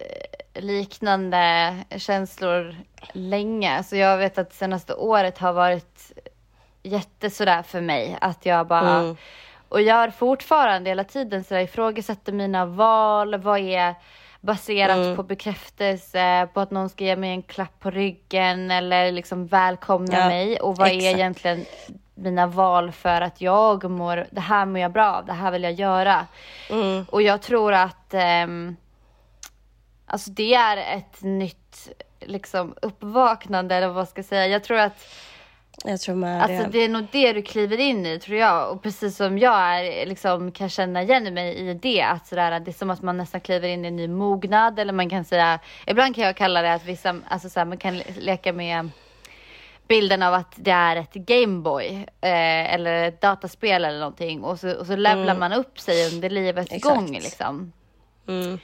eh, 0.54 0.62
liknande 0.62 1.74
känslor 1.96 2.76
länge. 3.12 3.76
Alltså 3.76 3.96
jag 3.96 4.16
vet 4.18 4.38
att 4.38 4.52
senaste 4.54 4.94
året 4.94 5.38
har 5.38 5.52
varit 5.52 6.12
jättesådär 6.82 7.62
för 7.62 7.80
mig. 7.80 8.18
Att 8.20 8.46
jag 8.46 8.66
bara, 8.66 8.98
Mm. 8.98 9.16
och 9.68 9.82
gör 9.82 10.10
fortfarande 10.10 10.90
hela 10.90 11.04
tiden 11.04 11.44
sådär 11.44 11.60
ifrågasätter 11.60 12.32
mina 12.32 12.66
val. 12.66 13.34
Vad 13.40 13.58
är 13.60 13.94
baserat 14.44 14.96
Mm. 14.96 15.16
på 15.16 15.22
bekräftelse, 15.22 16.48
på 16.54 16.60
att 16.60 16.70
någon 16.70 16.88
ska 16.88 17.04
ge 17.04 17.16
mig 17.16 17.30
en 17.30 17.42
klapp 17.42 17.80
på 17.80 17.90
ryggen 17.90 18.70
eller 18.70 19.12
liksom 19.12 19.46
välkomna 19.46 20.18
Ja, 20.18 20.28
mig. 20.28 20.60
Och 20.60 20.76
vad 20.76 20.88
är 20.88 20.96
exakt. 20.96 21.14
egentligen 21.16 21.64
mina 22.14 22.46
val 22.46 22.92
för 22.92 23.20
att 23.20 23.40
jag 23.40 23.90
mår, 23.90 24.26
det 24.30 24.40
här 24.40 24.66
mår 24.66 24.78
jag 24.80 24.92
bra 24.92 25.12
av, 25.14 25.26
det 25.26 25.32
här 25.32 25.50
vill 25.50 25.62
jag 25.62 25.72
göra. 25.72 26.26
Mm. 26.70 27.06
Och 27.10 27.22
jag 27.22 27.42
tror 27.42 27.72
att 27.72 28.14
ehm, 28.14 28.76
alltså 30.06 30.30
det 30.30 30.54
är 30.54 30.96
ett 30.98 31.22
nytt 31.22 31.88
liksom 32.20 32.74
uppvaknande 32.82 33.74
eller 33.74 33.86
vad 33.86 33.96
man 33.96 34.06
ska 34.06 34.22
säga. 34.22 34.46
Jag 34.46 34.64
tror 34.64 34.78
att 34.78 35.04
Jag 35.84 36.00
tror 36.00 36.14
med 36.14 36.42
alltså, 36.42 36.62
det. 36.62 36.68
det 36.68 36.78
är 36.84 36.88
nog 36.88 37.06
det 37.12 37.32
du 37.32 37.42
kliver 37.42 37.80
in 37.80 38.06
i 38.06 38.18
tror 38.18 38.38
jag. 38.38 38.70
Och 38.72 38.82
precis 38.82 39.16
som 39.16 39.38
jag 39.38 39.54
är, 39.86 40.06
liksom, 40.06 40.52
kan 40.52 40.68
känna 40.68 41.02
igen 41.02 41.34
mig 41.34 41.54
i 41.54 41.74
det. 41.74 42.02
Att 42.02 42.26
sådär, 42.26 42.60
det 42.60 42.70
är 42.70 42.72
som 42.72 42.90
att 42.90 43.02
man 43.02 43.16
nästan 43.16 43.40
kliver 43.40 43.68
in 43.68 43.84
i 43.84 43.88
en 43.88 43.96
ny 43.96 44.08
mognad. 44.08 44.78
Eller 44.78 44.92
man 44.92 45.10
kan 45.10 45.24
säga, 45.24 45.58
ibland 45.86 46.14
kan 46.14 46.24
jag 46.24 46.36
kalla 46.36 46.62
det 46.62 46.72
att 46.74 46.84
vissa, 46.84 47.16
alltså 47.28 47.48
såhär, 47.48 47.64
man 47.66 47.78
kan 47.78 47.98
le- 47.98 48.04
leka 48.18 48.52
med 48.52 48.88
bilden 49.88 50.22
av 50.22 50.34
att 50.34 50.52
det 50.56 50.70
är 50.70 50.96
ett 50.96 51.14
Gameboy 51.14 51.86
eh, 52.20 52.74
eller 52.74 53.08
ett 53.08 53.20
dataspel 53.20 53.84
eller 53.84 53.98
någonting 53.98 54.44
och 54.44 54.60
så, 54.60 54.72
och 54.74 54.86
så 54.86 54.96
levlar 54.96 55.36
man 55.38 55.52
upp 55.52 55.80
sig 55.80 56.14
under 56.14 56.30
livets 56.30 56.70
Mm. 56.70 56.76
Exakt. 56.76 56.94
gång 56.96 57.12
liksom. 57.12 57.72
Mm. 58.28 58.58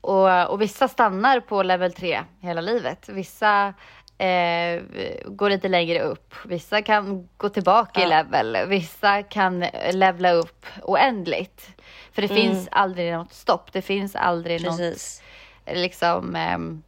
Och, 0.00 0.50
och 0.50 0.62
vissa 0.62 0.88
stannar 0.88 1.40
på 1.40 1.62
level 1.62 1.92
3 1.92 2.20
hela 2.40 2.60
livet. 2.60 3.08
Vissa 3.08 3.74
eh, 4.18 4.82
går 5.26 5.50
lite 5.50 5.68
längre 5.68 6.00
upp. 6.02 6.34
Vissa 6.44 6.82
kan 6.82 7.28
gå 7.36 7.48
tillbaka 7.48 8.00
i 8.00 8.02
Ja. 8.02 8.08
level. 8.08 8.56
Vissa 8.68 9.22
kan 9.22 9.64
levla 9.92 10.30
upp 10.32 10.66
oändligt. 10.82 11.68
För 12.12 12.22
det 12.22 12.28
finns 12.28 12.68
aldrig 12.70 13.12
något 13.12 13.32
stopp. 13.32 13.72
Det 13.72 13.82
finns 13.82 14.16
aldrig 14.16 14.62
något 14.64 14.78
Mm. 14.80 14.92
Precis. 14.92 15.22
liksom 15.66 16.36
ehm, 16.36 16.82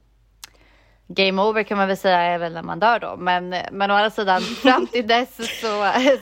Game 1.11 1.43
over 1.43 1.63
kan 1.63 1.79
man 1.79 1.89
väl 1.89 1.97
säga 1.97 2.19
är 2.21 2.39
väl 2.39 2.53
när 2.53 2.63
man 2.63 2.81
dör 2.81 2.99
då. 2.99 3.17
Men, 3.19 3.49
men 3.73 3.91
å 3.91 3.95
andra 3.95 4.11
sidan 4.11 4.41
fram 4.41 4.87
till 4.87 5.07
dess 5.07 5.37
så, 5.61 5.67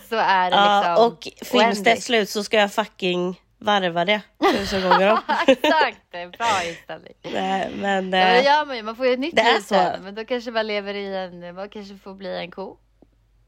så 0.08 0.16
är 0.16 0.50
det 0.50 0.56
Ja, 0.56 0.80
liksom 0.96 1.06
och 1.06 1.22
finns 1.46 1.50
det 1.52 1.58
oändligt. 1.58 2.02
slut 2.02 2.30
så 2.30 2.44
ska 2.44 2.56
jag 2.56 2.72
fucking 2.72 3.40
varva 3.58 4.04
det 4.04 4.20
tusen 4.52 4.82
gånger 4.82 5.12
om. 5.12 5.18
Exakt, 5.46 5.98
det 6.10 6.18
är 6.18 6.28
bra 6.28 6.68
inställning. 6.68 7.12
Nej, 7.22 7.70
men 7.76 7.94
Ja, 7.94 8.00
men 8.00 8.10
det 8.10 8.38
eh, 8.38 8.44
gör 8.44 8.66
man 8.66 8.76
ju, 8.76 8.82
man 8.82 8.96
får 8.96 9.06
ju 9.06 9.12
ett 9.12 9.18
nytt 9.18 9.34
liv 9.34 9.60
sen. 9.64 10.02
Men 10.02 10.14
då 10.14 10.24
kanske 10.24 10.50
man 10.50 10.66
lever 10.66 10.94
i 10.94 11.16
en, 11.16 11.54
man 11.54 11.68
kanske 11.68 11.96
får 11.96 12.14
bli 12.14 12.36
en 12.38 12.50
ko. 12.50 12.76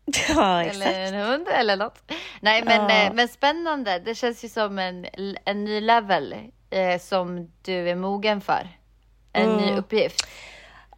ja, 0.28 0.62
Eller 0.62 0.86
exakt. 0.86 0.96
en 0.96 1.14
hund 1.14 1.48
eller 1.48 1.76
något. 1.76 2.10
Nej 2.40 2.62
men, 2.64 2.82
Ja. 2.90 3.06
eh, 3.06 3.12
men 3.14 3.28
spännande, 3.28 3.98
det 3.98 4.14
känns 4.14 4.44
ju 4.44 4.48
som 4.48 4.78
en, 4.78 5.06
en 5.44 5.64
ny 5.64 5.80
level 5.80 6.34
eh, 6.70 6.98
som 7.00 7.50
du 7.62 7.88
är 7.90 7.94
mogen 7.94 8.40
för. 8.40 8.68
En 9.32 9.56
ny 9.56 9.62
Mm. 9.64 9.78
uppgift. 9.78 10.26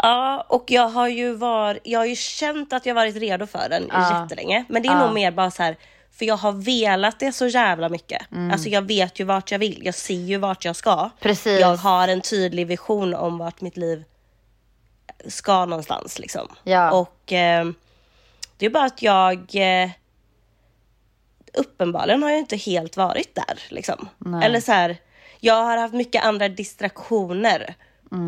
Ja, 0.02 0.46
och 0.48 0.64
jag 0.68 0.88
har 0.88 1.08
ju 1.08 1.34
varit, 1.34 1.80
jag 1.84 1.98
har 1.98 2.06
ju 2.06 2.16
känt 2.16 2.72
att 2.72 2.86
jag 2.86 2.94
varit 2.94 3.16
redo 3.16 3.46
för 3.46 3.68
den 3.68 3.88
Ja. 3.92 4.22
jättelänge. 4.22 4.64
Men 4.68 4.82
det 4.82 4.88
är 4.88 4.92
Ja. 4.92 5.04
nog 5.06 5.14
mer 5.14 5.30
bara 5.30 5.50
så 5.50 5.62
här, 5.62 5.76
för 6.20 6.26
jag 6.26 6.36
har 6.36 6.52
velat 6.52 7.18
det 7.18 7.32
så 7.32 7.46
jävla 7.46 7.88
mycket. 7.88 8.32
Mm. 8.32 8.50
Alltså 8.50 8.68
jag 8.68 8.82
vet 8.82 9.20
ju 9.20 9.24
vart 9.24 9.50
jag 9.50 9.58
vill, 9.58 9.80
jag 9.84 9.94
ser 9.94 10.14
ju 10.14 10.36
vart 10.36 10.64
jag 10.64 10.76
ska. 10.76 11.10
Precis. 11.20 11.60
Jag 11.60 11.76
har 11.76 12.08
en 12.08 12.20
tydlig 12.20 12.66
vision 12.66 13.14
om 13.14 13.38
vart 13.38 13.60
mitt 13.60 13.76
liv 13.76 14.04
ska 15.26 15.64
någonstans 15.64 16.18
liksom. 16.18 16.48
Ja. 16.62 16.90
Och 16.90 17.32
eh, 17.32 17.66
det 18.56 18.66
är 18.66 18.70
bara 18.70 18.84
att 18.84 19.02
jag 19.02 19.38
eh, 19.54 19.90
uppenbarligen 21.52 22.22
har 22.22 22.30
jag 22.30 22.38
inte 22.38 22.56
helt 22.56 22.96
varit 22.96 23.34
där 23.34 23.62
liksom. 23.68 24.08
Nej. 24.18 24.46
Eller 24.46 24.60
så 24.60 24.72
här, 24.72 24.96
jag 25.38 25.64
har 25.64 25.76
haft 25.76 25.94
mycket 25.94 26.24
andra 26.24 26.48
distraktioner. 26.48 27.74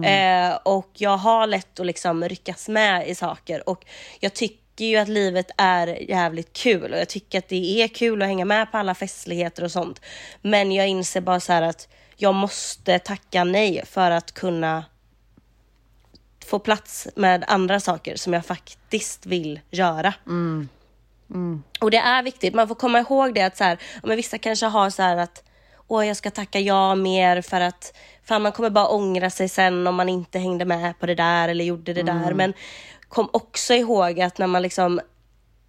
Eh, 0.05 0.57
och 0.63 0.91
jag 0.95 1.17
har 1.17 1.47
lätt 1.47 1.81
att 1.81 1.87
liksom 1.87 2.25
ryckas 2.25 2.69
med 2.69 3.09
i 3.09 3.15
saker 3.15 3.69
och 3.69 3.85
jag 4.21 4.35
tycker 4.35 4.62
ju 4.81 4.97
att 4.97 5.09
livet 5.09 5.51
är 5.57 6.11
jävligt 6.11 6.53
kul 6.53 6.93
och 6.93 6.99
jag 6.99 7.09
tycker 7.09 7.39
att 7.39 7.49
det 7.49 7.83
är 7.83 7.89
kul 7.89 8.23
att 8.23 8.29
hänga 8.29 8.45
med 8.45 8.73
på 8.73 8.79
alla 8.79 8.95
festligheter 8.95 9.65
och 9.65 9.73
sånt. 9.73 10.01
Men 10.43 10.73
jag 10.73 10.89
inser 10.89 11.21
bara 11.21 11.41
så 11.41 11.53
här 11.53 11.63
att 11.63 11.89
jag 12.17 12.35
måste 12.35 12.99
tacka 12.99 13.45
nej 13.45 13.83
för 13.87 14.11
att 14.11 14.33
kunna 14.33 14.85
få 16.47 16.59
plats 16.59 17.09
med 17.17 17.45
andra 17.49 17.81
saker 17.81 18.17
som 18.17 18.33
jag 18.33 18.47
faktiskt 18.47 19.27
vill 19.27 19.61
göra. 19.71 20.15
Och 21.81 21.91
det 21.91 21.97
är 21.97 22.23
viktigt, 22.23 22.55
man 22.55 22.69
får 22.69 22.75
komma 22.75 22.99
ihåg 23.01 23.35
det 23.35 23.43
att 23.43 23.57
så 23.57 23.65
här, 23.65 23.79
men 24.03 24.17
vissa 24.17 24.39
kanske 24.39 24.67
har 24.67 24.91
så 24.91 25.03
här 25.03 25.17
att 25.17 25.43
åh 25.89 26.07
jag 26.07 26.17
ska 26.17 26.31
tacka 26.31 26.61
ja 26.61 26.95
mer 26.95 27.41
för 27.41 27.61
att 27.61 27.97
fan 28.25 28.43
man 28.43 28.53
kommer 28.53 28.71
bara 28.71 28.89
ångra 28.89 29.31
sig 29.31 29.49
sen 29.49 29.87
om 29.87 29.95
man 29.95 30.09
inte 30.09 30.39
hängde 30.39 30.65
med 30.65 30.99
på 30.99 31.07
det 31.07 31.15
där 31.15 31.49
eller 31.49 31.65
gjorde 31.65 31.93
det 31.93 32.03
där. 32.03 32.35
Men 32.35 32.53
kom 33.13 33.29
också 33.33 33.75
ihåg 33.75 34.21
att 34.21 34.39
när 34.39 34.47
man 34.47 34.63
liksom 34.63 35.01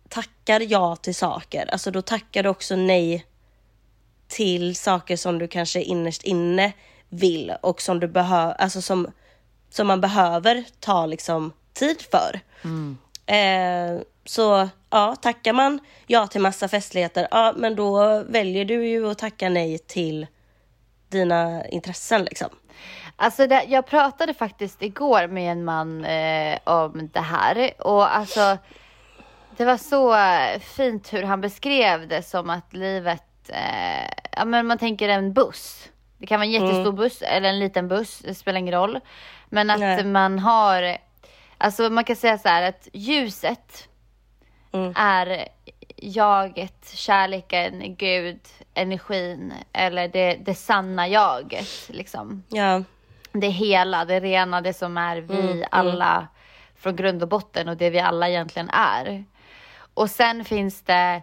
tackar 0.10 0.62
ja 0.62 0.96
till 0.96 1.16
saker, 1.16 1.72
alltså 1.72 1.92
då 1.92 2.02
tackar 2.02 2.44
du 2.44 2.50
också 2.50 2.76
nej 2.76 3.26
till 4.28 4.76
saker 4.76 5.18
som 5.18 5.40
du 5.40 5.48
kanske 5.48 5.82
innerst 5.82 6.24
inne 6.24 6.72
vill 7.10 7.54
och 7.62 7.82
som 7.82 8.00
du 8.00 8.08
behöver, 8.08 8.54
alltså 8.54 8.82
som, 8.82 9.12
som 9.70 9.88
man 9.88 10.02
behöver 10.02 10.64
ta 10.80 11.06
liksom 11.06 11.54
tid 11.74 12.02
för. 12.12 12.40
Eh, 13.26 14.02
så 14.26 14.70
ja, 14.90 15.16
tackar 15.16 15.54
man 15.54 15.80
ja 16.08 16.28
till 16.28 16.42
massa 16.42 16.68
festligheter, 16.68 17.28
ja 17.32 17.54
men 17.58 17.76
då 17.76 18.24
väljer 18.24 18.66
du 18.66 18.88
ju 18.88 19.12
att 19.12 19.18
tacka 19.18 19.50
nej 19.50 19.78
till 19.78 20.28
dina 21.10 21.68
intressen 21.68 22.24
liksom. 22.24 22.50
Alltså 23.16 23.48
det, 23.48 23.64
jag 23.64 23.86
pratade 23.86 24.34
faktiskt 24.34 24.82
igår 24.82 25.28
med 25.28 25.52
en 25.52 25.66
man 25.66 26.06
eh, 26.06 26.60
om 26.64 27.10
det 27.14 27.20
här 27.20 27.74
och 27.80 28.16
alltså 28.16 28.58
det 29.58 29.66
var 29.66 29.78
så 29.78 30.16
fint 30.60 31.14
hur 31.14 31.24
han 31.24 31.42
beskrev 31.42 32.08
det 32.08 32.24
som 32.24 32.50
att 32.50 32.74
livet, 32.74 33.50
eh, 33.50 34.10
ja 34.32 34.46
men 34.46 34.68
man 34.68 34.78
tänker 34.78 35.10
en 35.10 35.34
buss. 35.34 35.90
Det 36.18 36.28
kan 36.28 36.40
vara 36.40 36.46
en 36.46 36.52
jättestor 36.52 36.92
buss 36.92 37.22
eller 37.22 37.50
en 37.50 37.60
liten 37.60 37.88
buss, 37.88 38.20
det 38.20 38.36
spelar 38.36 38.60
ingen 38.60 38.74
roll. 38.74 39.00
Men 39.50 39.70
att 39.70 39.80
Nej. 39.80 40.06
man 40.06 40.40
har, 40.40 40.98
alltså 41.58 41.90
man 41.90 42.04
kan 42.04 42.16
säga 42.16 42.38
så 42.38 42.50
här 42.50 42.70
att 42.70 42.88
ljuset 42.94 43.90
är 44.96 45.48
jaget, 45.96 46.92
kärleken, 46.94 47.96
Gud, 47.96 48.40
energin 48.74 49.54
eller 49.74 50.08
det, 50.08 50.36
det 50.46 50.56
sanna 50.56 51.08
jaget 51.08 51.90
liksom 51.90 52.44
Ja, 52.50 52.84
det 53.34 53.48
hela, 53.48 54.06
det 54.06 54.20
rena, 54.20 54.62
det 54.62 54.74
som 54.74 54.98
är 54.98 55.18
vi 55.18 55.66
alla 55.72 56.28
från 56.76 56.96
grund 56.96 57.24
och 57.24 57.30
botten 57.30 57.70
och 57.70 57.78
det 57.78 57.90
vi 57.90 58.00
alla 58.00 58.30
egentligen 58.30 58.70
är. 58.70 59.24
Och 59.94 60.10
sen 60.10 60.46
finns 60.46 60.82
det, 60.82 61.22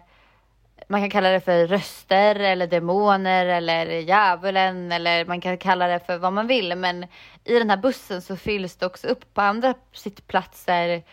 man 0.87 1.01
kan 1.01 1.09
kalla 1.09 1.29
det 1.29 1.39
för 1.39 1.67
röster 1.67 2.35
eller 2.35 2.67
demoner 2.67 3.45
eller 3.45 3.85
djävulen 3.85 4.91
eller 4.91 5.25
man 5.25 5.41
kan 5.41 5.57
kalla 5.57 5.87
det 5.87 5.99
för 5.99 6.17
vad 6.17 6.33
man 6.33 6.47
vill. 6.47 6.75
Men 6.77 7.03
i 7.43 7.59
den 7.59 7.69
här 7.69 7.77
bussen 7.77 8.21
så 8.21 8.37
fylls 8.37 8.75
det 8.75 8.85
också 8.85 9.07
upp 9.07 9.33
på 9.33 9.41
andra 9.41 9.73
sittplatser 9.93 11.03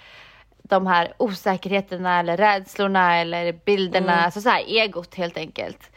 de 0.69 0.87
här 0.87 1.13
osäkerheterna 1.17 2.21
eller 2.21 2.37
rädslorna 2.37 3.17
eller 3.17 3.53
bilderna, 3.53 4.25
alltså 4.25 4.41
så 4.41 4.49
här 4.49 4.65
egot 4.67 5.15
helt 5.15 5.37
enkelt. 5.37 5.91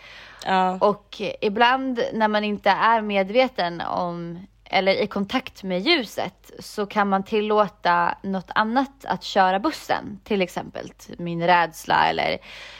ja, 0.45 0.77
Och 0.81 1.21
ibland 1.41 2.03
när 2.13 2.27
man 2.27 2.43
inte 2.43 2.69
är 2.69 3.01
medveten 3.01 3.81
om 3.81 4.47
eller 4.71 4.93
i 5.03 5.07
kontakt 5.07 5.63
med 5.63 5.81
ljuset 5.81 6.51
så 6.59 6.85
kan 6.85 7.09
man 7.09 7.23
tillåta 7.23 8.17
något 8.21 8.49
annat 8.55 9.05
att 9.05 9.23
köra 9.23 9.59
bussen. 9.59 10.19
Till 10.23 10.41
exempel 10.41 10.91
min 11.17 11.47
rädsla 11.47 12.09
eller 12.09 12.37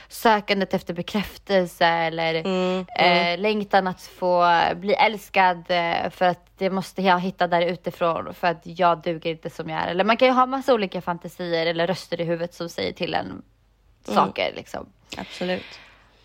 sökandet 0.08 0.74
efter 0.74 0.94
bekräftelse 0.94 1.86
eller 1.86 2.36
eh, 3.00 3.40
längtan 3.40 3.88
att 3.88 4.02
få 4.02 4.62
bli 4.76 4.94
älskad 4.94 5.66
eh, 5.68 6.10
för 6.10 6.26
att 6.26 6.46
det 6.58 6.70
måste 6.70 7.02
jag 7.02 7.20
hitta 7.20 7.48
där 7.48 7.62
utifrån 7.62 8.34
för 8.34 8.48
att 8.48 8.62
jag 8.64 9.02
duger 9.02 9.32
inte 9.32 9.50
som 9.50 9.70
jag 9.70 9.82
är. 9.82 9.88
Eller 9.88 10.04
man 10.04 10.18
kan 10.18 10.28
ju 10.28 10.34
ha 10.34 10.46
massa 10.46 10.74
olika 10.74 11.02
fantasier 11.02 11.66
eller 11.66 11.88
röster 11.88 12.22
i 12.22 12.24
huvudet 12.24 12.54
som 12.54 12.70
säger 12.70 12.94
till 12.94 13.14
en 13.14 13.42
saker 14.04 14.54
liksom. 14.56 14.90
absolut. 15.18 15.80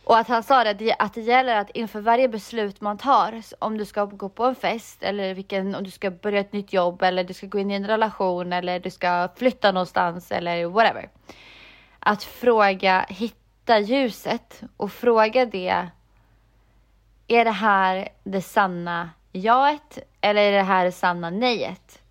Och 0.07 0.19
att 0.19 0.29
han 0.29 0.43
sa 0.43 0.65
det, 0.65 0.95
att 0.99 1.15
det 1.15 1.21
gäller 1.21 1.57
att 1.57 1.71
inför 1.71 2.01
varje 2.01 2.29
beslut 2.29 2.81
man 2.81 2.99
tar, 2.99 3.43
om 3.59 3.79
du 3.79 3.85
ska 3.85 4.05
gå 4.05 4.29
på 4.29 4.45
en 4.45 4.55
fest 4.55 5.03
eller 5.03 5.35
vilken, 5.35 5.75
om 5.75 5.85
du 5.85 5.91
ska 5.91 6.11
börja 6.11 6.41
ett 6.41 6.53
nytt 6.53 6.73
jobb 6.73 7.03
eller 7.03 7.25
du 7.25 7.35
ska 7.35 7.47
gå 7.47 7.59
in 7.59 7.71
i 7.71 7.75
en 7.75 7.87
relation 7.87 8.53
eller 8.53 8.81
du 8.81 8.91
ska 8.91 9.29
flytta 9.37 9.73
någonstans 9.73 10.33
eller 10.33 10.67
whatever. 10.67 11.09
Att 11.99 12.23
fråga, 12.23 13.07
hitta 13.09 13.79
ljuset 13.79 14.63
och 14.77 14.93
fråga 14.93 15.47
det. 15.47 15.89
Är 17.27 17.45
det 17.45 17.51
här 17.51 18.09
det 18.25 18.43
sanna 18.43 19.11
jaet 19.33 19.99
eller 20.21 20.43
är 20.43 20.53
det 20.53 20.63
här 20.63 20.85
det 20.85 20.93
sanna 20.93 21.31
nejet? 21.31 22.03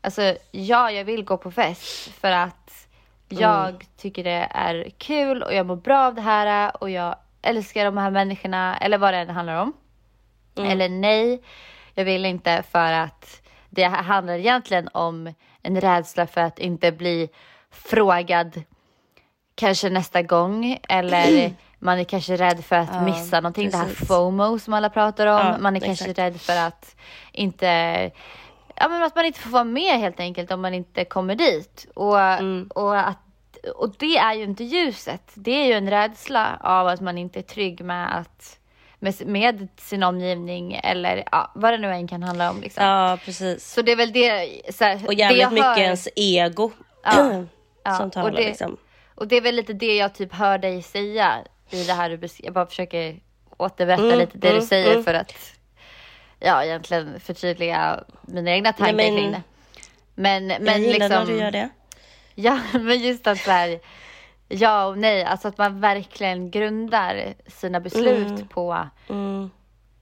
Alltså, 0.00 0.36
ja, 0.50 0.90
jag 0.90 1.04
vill 1.04 1.24
gå 1.24 1.36
på 1.36 1.50
fest 1.50 2.08
för 2.08 2.30
att 2.30 2.88
jag 3.28 3.86
tycker 3.96 4.24
det 4.24 4.48
är 4.50 4.90
kul 4.98 5.42
och 5.42 5.54
jag 5.54 5.66
mår 5.66 5.76
bra 5.76 6.06
av 6.06 6.14
det 6.14 6.20
här 6.20 6.82
och 6.82 6.90
jag 6.90 7.16
älskar 7.42 7.84
de 7.84 7.96
här 7.96 8.10
människorna 8.10 8.76
eller 8.78 8.98
vad 8.98 9.14
det 9.14 9.18
än 9.18 9.30
handlar 9.30 9.62
om. 9.62 9.72
Eller 10.56 10.88
nej, 10.88 11.42
jag 11.94 12.04
vill 12.04 12.24
inte 12.24 12.62
för 12.70 12.92
att 12.92 13.42
det 13.70 13.84
handlar 13.84 14.34
egentligen 14.34 14.88
om 14.92 15.34
en 15.62 15.80
rädsla 15.80 16.26
för 16.26 16.40
att 16.40 16.58
inte 16.58 16.92
bli 16.92 17.28
frågad 17.70 18.62
kanske 19.54 19.90
nästa 19.90 20.22
gång 20.22 20.78
eller 20.88 21.52
man 21.78 21.98
är 21.98 22.04
kanske 22.04 22.36
rädd 22.36 22.64
för 22.64 22.76
att 22.76 22.88
Ja, 22.92 23.00
missa 23.02 23.40
någonting. 23.40 23.70
Det 23.70 23.76
här 23.76 23.84
precis. 23.84 24.08
FOMO 24.08 24.58
som 24.58 24.74
alla 24.74 24.90
pratar 24.90 25.26
om. 25.26 25.38
Ja, 25.46 25.56
man 25.60 25.76
är 25.76 25.80
kanske 25.80 26.04
exakt. 26.04 26.18
rädd 26.18 26.40
för 26.40 26.56
att 26.56 26.96
inte 27.32 27.66
Ja 28.80 28.88
men 28.88 29.02
att 29.02 29.16
man 29.16 29.24
inte 29.24 29.40
får 29.40 29.50
vara 29.50 29.64
med 29.64 29.98
helt 29.98 30.20
enkelt 30.20 30.52
om 30.52 30.60
man 30.60 30.74
inte 30.74 31.04
kommer 31.04 31.34
dit. 31.34 31.86
Och, 31.94 32.20
Mm. 32.20 32.68
och, 32.74 32.98
att, 33.08 33.18
och 33.70 33.94
det 33.98 34.16
är 34.16 34.34
ju 34.34 34.42
inte 34.44 34.64
ljuset. 34.64 35.22
Det 35.34 35.50
är 35.50 35.64
ju 35.66 35.72
en 35.72 35.90
rädsla 35.90 36.58
av 36.60 36.86
att 36.86 37.00
man 37.00 37.18
inte 37.18 37.38
är 37.38 37.42
trygg 37.42 37.80
med 37.84 38.16
att 38.18 38.58
med, 38.98 39.26
med 39.26 39.68
sin 39.76 40.02
omgivning 40.02 40.80
eller 40.84 41.24
ja, 41.32 41.52
vad 41.54 41.72
det 41.72 41.78
nu 41.78 41.90
än 41.92 42.08
kan 42.08 42.22
handla 42.22 42.50
om. 42.50 42.60
Liksom. 42.60 42.84
Ja, 42.84 43.18
precis. 43.24 43.72
Så 43.72 43.82
det 43.82 43.92
är 43.92 43.96
väl 43.96 44.12
det. 44.12 44.60
Så 44.74 44.84
här, 44.84 45.06
Och 45.06 45.14
jävligt 45.14 45.40
jag 45.42 45.52
mycket 45.52 45.66
hör- 45.66 45.78
ens 45.78 46.08
ego 46.16 46.70
Ja, 47.04 47.42
ja, 47.84 47.94
som 47.96 48.06
och 48.06 48.12
talar 48.12 48.30
det- 48.30 48.36
liksom. 48.48 48.76
Och 49.14 49.28
det 49.28 49.36
är 49.36 49.40
väl 49.40 49.54
lite 49.54 49.72
det 49.72 49.96
jag 49.96 50.14
typ 50.14 50.34
hör 50.34 50.58
dig 50.58 50.82
säga 50.82 51.34
i 51.70 51.84
det 51.84 51.92
här 51.92 52.10
du 52.10 52.16
beskriver. 52.16 52.46
Jag 52.46 52.54
bara 52.54 52.66
försöker 52.66 53.20
återberätta 53.56 54.02
Mm, 54.04 54.18
lite 54.18 54.38
det 54.38 54.48
mm, 54.48 54.60
du 54.60 54.66
säger 54.66 54.90
mm. 54.92 55.04
för 55.04 55.14
att 55.14 55.34
ja, 56.40 56.64
egentligen 56.64 57.20
förtydliga 57.20 58.04
mina 58.22 58.50
egna 58.50 58.72
tankar 58.72 58.94
Nej, 58.96 59.10
men- 59.12 59.20
kring 59.20 59.32
det. 59.32 59.42
Men, 60.14 60.50
Jag 60.50 60.62
men 60.62 60.82
gillar 60.82 60.92
liksom, 61.08 61.08
när 61.24 61.26
du 61.26 61.38
gör 61.38 61.50
det. 61.50 61.68
Ja, 62.40 62.58
men 62.72 62.98
just 62.98 63.26
att 63.26 63.38
så 63.38 63.50
här, 63.50 63.80
ja 64.48 64.84
och 64.86 64.98
nej, 64.98 65.24
alltså 65.24 65.48
att 65.48 65.58
man 65.58 65.80
verkligen 65.80 66.50
grundar 66.50 67.34
sina 67.46 67.80
beslut 67.80 68.50
på, 68.50 68.88
Mm. 69.08 69.50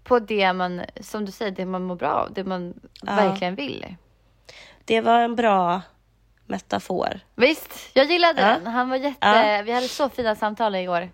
på 0.05 0.19
det 0.19 0.53
man, 0.53 0.83
som 1.01 1.25
du 1.25 1.33
säger, 1.33 1.51
det 1.53 1.65
man 1.67 1.83
mår 1.83 1.97
bra 1.97 2.09
av, 2.13 2.33
det 2.33 2.45
man 2.45 2.75
verkligen 3.03 3.55
vill. 3.55 3.97
Det 4.85 5.01
var 5.01 5.21
en 5.21 5.37
bra 5.37 5.83
metafor. 6.47 7.21
Visst, 7.35 7.91
jag 7.95 8.07
gillade 8.07 8.43
Ja. 8.43 8.49
den. 8.49 8.67
Han 8.67 8.89
var 8.89 8.97
jätte, 8.97 9.27
Ja. 9.27 9.63
vi 9.65 9.73
hade 9.73 9.89
så 9.89 10.09
fina 10.09 10.35
samtal 10.35 10.75
igår. 10.75 11.11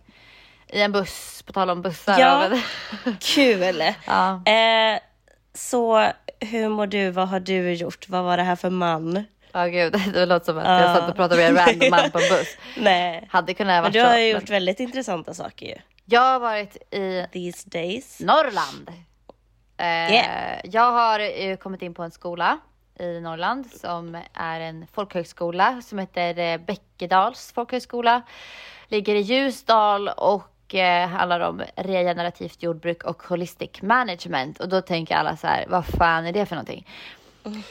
I 0.69 0.81
en 0.83 0.93
buss, 0.93 1.43
på 1.47 1.53
tal 1.53 1.71
om 1.71 1.83
bussar. 1.83 2.19
Ja. 2.19 2.49
Kul! 3.21 3.83
ja. 4.07 4.43
Eh, 4.53 4.99
så 5.55 6.09
hur 6.41 6.69
mår 6.69 6.87
du? 6.87 7.11
Vad 7.11 7.29
har 7.29 7.41
du 7.41 7.73
gjort? 7.73 8.09
Vad 8.09 8.25
var 8.25 8.37
det 8.37 8.43
här 8.43 8.57
för 8.57 8.71
man? 8.71 9.25
Ja 9.53 9.67
gud, 9.67 9.93
det 10.15 10.27
låter 10.27 10.45
som 10.45 10.59
att 10.59 10.81
jag 10.81 10.97
satt 10.97 11.11
och 11.11 11.17
pratade 11.17 11.37
med 11.43 11.51
en 11.51 11.67
random 11.67 11.91
man 11.91 12.11
på 12.11 12.19
en 12.19 12.29
buss. 12.29 12.57
Nej. 12.77 13.29
Hade 13.31 13.55
kunnat 13.55 13.75
Men 13.75 13.83
vara 13.83 13.93
du 13.93 14.01
så. 14.01 14.07
har 14.07 14.19
ju 14.19 14.33
men 14.33 14.41
gjort 14.41 14.51
väldigt 14.51 14.81
intressanta 14.81 15.35
saker 15.35 15.67
ju. 15.67 15.75
Jag 16.05 16.21
har 16.21 16.39
varit 16.41 16.77
i 16.91 17.27
These 17.33 17.69
days. 17.71 18.21
Norrland. 18.21 18.89
Eh, 19.77 19.85
Yeah. 20.13 20.61
Jag 20.65 20.93
har 20.93 21.57
kommit 21.57 21.83
in 21.83 21.95
på 21.95 22.03
en 22.03 22.11
skola 22.11 22.59
i 22.99 23.21
Norrland 23.21 23.67
som 23.71 24.19
är 24.35 24.61
en 24.61 24.87
folkhögskola 24.93 25.83
som 25.83 25.99
heter 25.99 26.39
eh, 26.39 26.59
Bäckedals 26.59 27.53
folkhögskola. 27.55 28.23
Ligger 28.89 29.15
i 29.15 29.21
Ljusdal 29.21 30.09
och 30.09 30.75
eh, 30.75 31.09
handlar 31.09 31.41
om 31.41 31.63
regenerativt 31.77 32.63
jordbruk 32.63 33.05
och 33.05 33.23
holistic 33.23 33.83
management. 33.83 34.61
Och 34.61 34.69
då 34.69 34.81
tänker 34.81 35.15
alla 35.15 35.37
så 35.37 35.47
här, 35.47 35.65
vad 35.69 35.87
fan 35.87 36.27
är 36.27 36.33
det 36.33 36.47
för 36.47 36.55
någonting? 36.57 36.87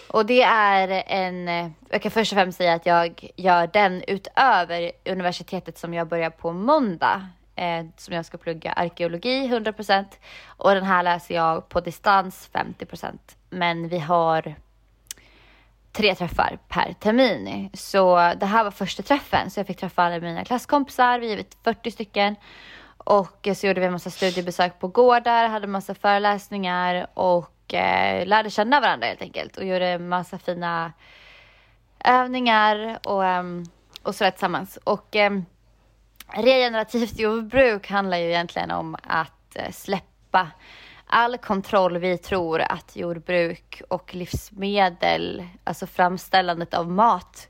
Och 0.07 0.25
det 0.25 0.41
är 0.43 1.03
en, 1.07 1.47
eh, 1.47 1.71
jag 1.89 2.01
kan 2.01 2.12
först 2.12 2.31
och 2.31 2.36
främst 2.36 2.57
säga 2.57 2.73
att 2.73 2.86
jag 2.86 3.29
gör 3.36 3.67
den 3.67 4.03
utöver 4.07 4.91
universitetet 5.05 5.77
som 5.77 5.93
jag 5.93 6.07
börjar 6.07 6.29
på 6.29 6.51
måndag. 6.51 7.27
Eh, 7.55 7.86
som 7.97 8.13
jag 8.13 8.25
ska 8.25 8.38
plugga 8.38 8.71
arkeologi 8.71 9.47
100% 9.47 10.05
och 10.47 10.73
den 10.73 10.84
här 10.84 11.03
läser 11.03 11.36
jag 11.36 11.69
på 11.69 11.79
distans 11.79 12.49
50%. 12.53 13.19
Men 13.49 13.88
vi 13.88 13.99
har 13.99 14.55
tre 15.91 16.15
träffar 16.15 16.60
per 16.67 16.93
termin. 16.93 17.69
Så 17.73 18.34
det 18.39 18.45
här 18.45 18.63
var 18.63 18.71
första 18.71 19.03
träffen 19.03 19.51
så 19.51 19.60
jag 19.60 19.67
fick 19.67 19.79
träffa 19.79 20.03
alla 20.03 20.19
mina 20.19 20.45
klasskompisar, 20.45 21.19
vi 21.19 21.34
är 21.34 21.43
40 21.63 21.91
stycken. 21.91 22.36
Och 22.97 23.47
så 23.55 23.67
gjorde 23.67 23.79
vi 23.79 23.86
en 23.86 23.91
massa 23.91 24.10
studiebesök 24.10 24.79
på 24.79 24.88
gårdar, 24.88 25.47
hade 25.47 25.65
en 25.65 25.71
massa 25.71 25.95
föreläsningar 25.95 27.07
och 27.13 27.61
eh, 27.73 28.25
lärde 28.25 28.49
känna 28.49 28.79
varandra 28.79 29.07
helt 29.07 29.21
enkelt 29.21 29.57
och 29.57 29.65
gjorde 29.65 29.99
massa 29.99 30.38
fina 30.38 30.93
övningar 32.05 32.99
och, 33.05 33.25
ehm, 33.25 33.65
och 34.03 34.15
sådär 34.15 34.31
tillsammans. 34.31 34.79
Och 34.84 35.15
ehm, 35.15 35.45
regenerativt 36.27 37.19
jordbruk 37.19 37.89
handlar 37.89 38.17
ju 38.17 38.25
egentligen 38.25 38.71
om 38.71 38.95
att 39.03 39.55
eh, 39.55 39.71
släppa 39.71 40.51
all 41.05 41.38
kontroll 41.38 41.97
vi 41.97 42.17
tror 42.17 42.62
att 42.62 42.95
jordbruk 42.95 43.81
och 43.89 44.15
livsmedel, 44.15 45.47
alltså 45.63 45.88
framställandet 45.88 46.73
av 46.73 46.91
mat 46.91 47.47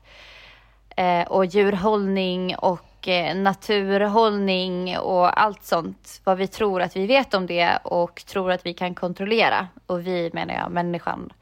eh, 0.97 1.21
och 1.21 1.45
djurhållning 1.45 2.55
och 2.55 2.90
och 3.01 3.07
eh, 3.07 3.35
naturhållning 3.35 4.97
och 4.97 5.41
allt 5.41 5.63
sånt, 5.63 6.21
vad 6.23 6.37
vi 6.37 6.47
tror 6.47 6.81
att 6.81 6.95
vi 6.95 7.07
vet 7.07 7.33
om 7.33 7.47
det 7.47 7.77
och 7.83 8.25
tror 8.25 8.51
att 8.51 8.65
vi 8.65 8.73
kan 8.73 8.95
kontrollera. 8.95 9.67
Och 9.85 10.07
vi 10.07 10.29
menar 10.33 10.53
jag 10.53 10.71
människan. 10.71 11.33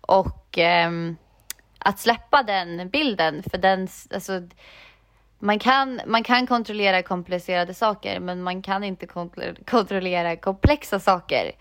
Och 0.00 0.58
ehm, 0.58 1.16
att 1.78 1.98
släppa 1.98 2.42
den 2.42 2.88
bilden, 2.88 3.42
för 3.50 3.58
den, 3.58 3.88
alltså, 4.14 4.42
man 5.38 5.58
kan, 5.58 6.00
man 6.06 6.24
kan 6.24 6.46
kontrollera 6.46 7.02
komplicerade 7.02 7.74
saker, 7.74 8.20
men 8.20 8.42
man 8.42 8.62
kan 8.62 8.84
inte 8.84 9.06
kontrollera 9.64 10.36
komplexa 10.36 11.00
saker. 11.00 11.52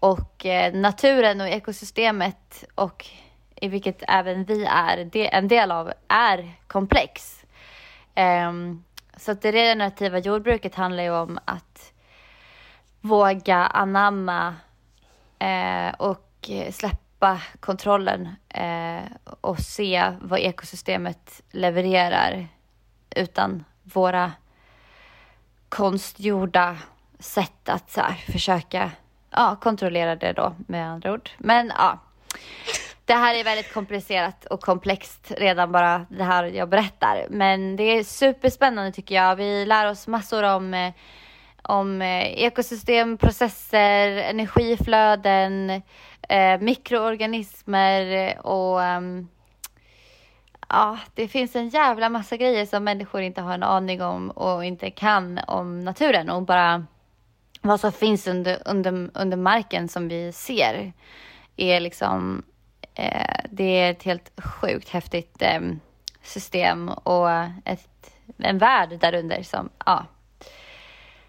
Och 0.00 0.46
eh, 0.46 0.74
naturen 0.74 1.40
och 1.40 1.48
ekosystemet, 1.48 2.64
och 2.74 3.06
i 3.56 3.68
vilket 3.68 4.02
även 4.08 4.44
vi 4.44 4.64
är 4.64 5.04
det, 5.04 5.34
en 5.34 5.48
del 5.48 5.72
av, 5.72 5.92
är 6.08 6.52
komplex. 6.66 7.37
Um, 8.18 8.84
så 9.16 9.32
att 9.32 9.42
det 9.42 9.52
regenerativa 9.52 10.18
jordbruket 10.18 10.74
handlar 10.74 11.02
ju 11.02 11.10
om 11.10 11.38
att 11.44 11.92
våga 13.00 13.56
anamma 13.56 14.54
uh, 15.42 15.94
och 15.98 16.50
släppa 16.70 17.42
kontrollen 17.60 18.28
uh, 18.58 19.32
och 19.40 19.58
se 19.58 20.12
vad 20.20 20.38
ekosystemet 20.38 21.42
levererar 21.50 22.48
utan 23.10 23.64
våra 23.82 24.32
konstgjorda 25.68 26.76
sätt 27.18 27.68
att 27.68 27.90
så 27.90 28.00
här, 28.00 28.14
försöka 28.14 28.90
ja, 29.30 29.56
kontrollera 29.60 30.16
det 30.16 30.32
då 30.32 30.54
med 30.66 30.90
andra 30.90 31.12
ord. 31.12 31.30
Men 31.38 31.72
ja, 31.78 31.98
det 33.08 33.14
här 33.14 33.34
är 33.34 33.44
väldigt 33.44 33.72
komplicerat 33.72 34.44
och 34.44 34.60
komplext 34.60 35.32
redan 35.36 35.72
bara 35.72 36.06
det 36.08 36.24
här 36.24 36.44
jag 36.44 36.68
berättar. 36.68 37.26
Men 37.30 37.76
det 37.76 37.82
är 37.82 38.04
superspännande 38.04 38.92
tycker 38.92 39.14
jag. 39.14 39.36
Vi 39.36 39.66
lär 39.66 39.90
oss 39.90 40.06
massor 40.06 40.42
om, 40.42 40.74
eh, 40.74 40.92
om 41.62 42.02
eh, 42.02 42.42
ekosystem, 42.42 43.18
processer, 43.18 44.08
energiflöden, 44.08 45.70
eh, 46.28 46.60
mikroorganismer 46.60 48.34
och 48.46 48.80
um, 48.80 49.28
ja, 50.68 50.98
det 51.14 51.28
finns 51.28 51.56
en 51.56 51.68
jävla 51.68 52.08
massa 52.08 52.36
grejer 52.36 52.66
som 52.66 52.84
människor 52.84 53.20
inte 53.20 53.40
har 53.40 53.54
en 53.54 53.62
aning 53.62 54.02
om 54.02 54.30
och 54.30 54.64
inte 54.64 54.90
kan 54.90 55.40
om 55.46 55.80
naturen 55.80 56.30
och 56.30 56.42
bara 56.42 56.86
vad 57.62 57.80
som 57.80 57.92
finns 57.92 58.26
under, 58.26 58.58
under, 58.64 59.10
under 59.14 59.36
marken 59.36 59.88
som 59.88 60.08
vi 60.08 60.32
ser 60.32 60.92
är 61.56 61.80
liksom 61.80 62.42
Eh, 62.98 63.40
det 63.50 63.80
är 63.80 63.90
ett 63.90 64.02
helt 64.02 64.40
sjukt 64.40 64.88
häftigt 64.88 65.42
eh, 65.42 65.60
system 66.22 66.88
och 66.88 67.30
ett, 67.64 68.10
en 68.38 68.58
värld 68.58 68.98
därunder 69.00 69.42
som 69.42 69.68
ja, 69.86 70.06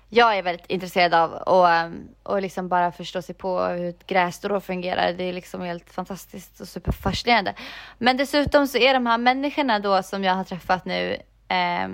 jag 0.10 0.38
är 0.38 0.44
väldigt 0.44 0.66
intresserad 0.66 1.14
av 1.14 1.32
och, 1.32 1.70
ehm, 1.70 2.08
och 2.24 2.42
liksom 2.42 2.68
bara 2.68 2.92
förstå 2.92 3.22
sig 3.22 3.36
på 3.36 3.62
hur 3.64 3.90
ett 3.90 4.08
grässtrå 4.08 4.62
fungerar. 4.62 5.14
Det 5.14 5.24
är 5.24 5.34
liksom 5.34 5.62
helt 5.62 5.90
fantastiskt 5.90 6.60
och 6.60 6.68
superfascinerande. 6.68 7.54
Men 7.98 8.18
dessutom 8.18 8.68
så 8.68 8.78
är 8.78 8.94
de 8.94 9.06
här 9.06 9.18
människorna 9.18 9.80
då 9.80 10.04
som 10.04 10.24
jag 10.24 10.34
har 10.34 10.44
träffat 10.44 10.86
nu 10.86 11.18
eh, 11.48 11.90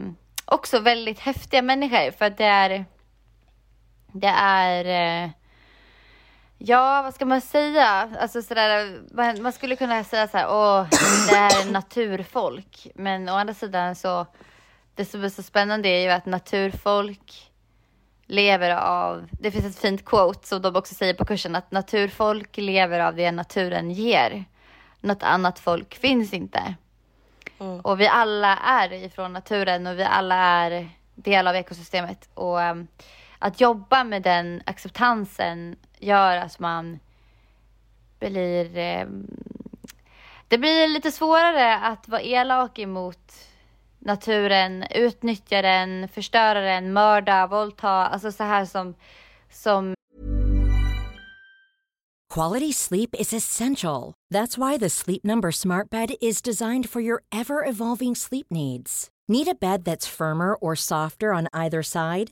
också 0.46 0.80
väldigt 0.80 1.20
häftiga 1.20 1.62
människor 1.62 2.12
för 2.12 2.26
att 2.26 2.38
det 2.38 2.46
är 2.46 2.86
det 4.12 4.34
är 4.38 4.86
eh, 5.24 5.30
Ja, 6.58 7.02
vad 7.02 7.14
ska 7.14 7.26
man 7.26 7.42
säga? 7.42 8.10
Alltså 8.20 8.42
sådär, 8.42 9.02
man, 9.12 9.42
man 9.42 9.52
skulle 9.52 9.76
kunna 9.76 10.04
säga 10.04 10.28
så 10.28 10.38
här, 10.38 10.48
åh, 10.50 10.88
det 11.30 11.36
är 11.36 11.72
naturfolk. 11.72 12.88
Men 12.96 13.30
å 13.30 13.34
andra 13.34 13.54
sidan 13.54 13.96
så, 13.96 14.26
det 14.96 15.06
som 15.06 15.24
är 15.24 15.30
så 15.30 15.44
spännande 15.44 15.90
är 15.90 16.00
ju 16.00 16.10
att 16.10 16.26
naturfolk 16.26 17.52
lever 18.28 18.72
av, 18.72 19.28
det 19.32 19.52
finns 19.52 19.66
ett 19.66 19.82
fint 19.82 20.06
quote 20.06 20.48
som 20.48 20.62
de 20.62 20.76
också 20.76 20.96
säger 20.96 21.14
på 21.14 21.26
kursen, 21.26 21.56
att 21.56 21.72
naturfolk 21.72 22.58
lever 22.58 23.00
av 23.00 23.16
det 23.16 23.32
naturen 23.32 23.92
ger. 23.92 24.46
Något 25.02 25.24
annat 25.24 25.60
folk 25.60 25.96
finns 25.96 26.34
inte. 26.34 26.76
Och 27.82 28.00
vi 28.00 28.08
alla 28.08 28.58
är 28.58 28.94
ifrån 28.94 29.34
naturen 29.34 29.88
och 29.88 30.00
vi 30.00 30.04
alla 30.04 30.36
är 30.36 30.90
del 31.16 31.48
av 31.48 31.56
ekosystemet. 31.56 32.30
Och 32.34 32.60
um, 32.60 32.88
att 33.40 33.62
jobba 33.62 34.04
med 34.04 34.22
den 34.22 34.62
acceptansen 34.66 35.76
gör 36.06 36.38
att 36.38 36.60
man 36.60 37.00
blir... 38.20 38.78
Eh, 38.78 39.08
det 40.48 40.58
blir 40.58 40.88
lite 40.88 41.12
svårare 41.12 41.76
att 41.76 42.08
vara 42.08 42.22
elak 42.22 42.80
emot 42.80 43.34
naturen, 44.00 44.86
utnyttja 44.96 45.62
den, 45.62 46.08
förstöra 46.08 46.62
den, 46.62 46.94
mörda, 46.94 47.48
våldta, 47.48 47.90
alltså 47.90 48.32
så 48.32 48.44
här 48.44 48.66
som, 48.66 48.96
som 49.52 49.96
Quality 52.36 52.74
sleep 52.74 53.16
is 53.16 53.34
essential. 53.34 54.14
That's 54.34 54.58
why 54.58 54.78
the 54.78 54.90
Sleep 54.90 55.24
Number 55.24 55.52
Smart 55.52 55.90
Bed 55.90 56.16
is 56.22 56.42
designed 56.42 56.90
for 56.90 57.02
your 57.02 57.24
ever 57.32 57.64
evolving 57.64 58.16
sleep 58.16 58.48
needs. 58.52 59.08
Need 59.30 59.48
a 59.48 59.56
bed 59.56 59.86
that's 59.86 60.06
firmer 60.06 60.56
or 60.56 60.76
softer 60.76 61.34
on 61.34 61.48
either 61.54 61.82
side? 61.82 62.32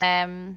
Ehm, 0.00 0.56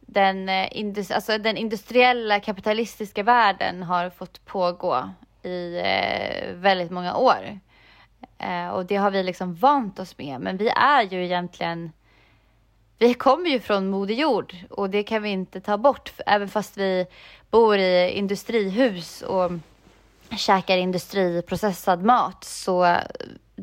den, 0.00 0.48
eh, 0.48 1.14
alltså 1.14 1.38
den 1.38 1.56
industriella 1.56 2.40
kapitalistiska 2.40 3.22
världen 3.22 3.82
har 3.82 4.10
fått 4.10 4.44
pågå 4.44 5.10
i 5.42 5.82
eh, 5.84 6.54
väldigt 6.54 6.90
många 6.90 7.16
år. 7.16 7.60
Eh, 8.38 8.68
och 8.68 8.86
det 8.86 8.96
har 8.96 9.10
vi 9.10 9.22
liksom 9.22 9.54
vant 9.54 9.98
oss 9.98 10.18
med. 10.18 10.40
Men 10.40 10.56
vi 10.56 10.68
är 10.68 11.02
ju 11.02 11.24
egentligen, 11.24 11.92
vi 12.98 13.14
kommer 13.14 13.50
ju 13.50 13.60
från 13.60 13.90
Moder 13.90 14.14
Jord 14.14 14.56
och 14.70 14.90
det 14.90 15.02
kan 15.02 15.22
vi 15.22 15.28
inte 15.28 15.60
ta 15.60 15.78
bort. 15.78 16.12
Även 16.26 16.48
fast 16.48 16.76
vi 16.76 17.06
bor 17.50 17.78
i 17.78 18.10
industrihus 18.10 19.22
och 19.22 19.50
käkar 20.36 20.76
industriprocessad 20.76 22.02
mat 22.02 22.44
så, 22.44 22.96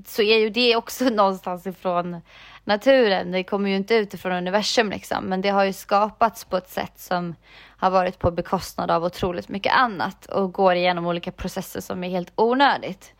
så 0.06 0.22
är 0.22 0.38
ju 0.38 0.50
det 0.50 0.76
också 0.76 1.04
någonstans 1.10 1.68
ifrån 1.68 2.22
naturen. 2.66 3.32
Det 3.32 3.43
kommer 3.43 3.70
ju 3.70 3.76
inte 3.76 3.95
utifrån 3.95 4.32
universum 4.32 4.89
liksom, 4.89 5.26
men 5.26 5.41
det 5.41 5.49
har 5.49 5.63
ju 5.63 5.74
skapats 5.74 6.45
på 6.45 6.57
ett 6.57 6.70
sätt 6.70 6.99
som 6.99 7.36
har 7.78 7.89
varit 7.89 8.20
på 8.20 8.32
bekostnad 8.32 8.91
av 8.91 9.03
otroligt 9.03 9.49
mycket 9.49 9.74
annat 9.74 10.26
och 10.26 10.53
går 10.53 10.76
igenom 10.76 11.07
olika 11.07 11.32
processer 11.32 11.82
som 11.82 12.03
är 12.03 12.09
helt 12.09 12.32
onödigt. 12.36 13.13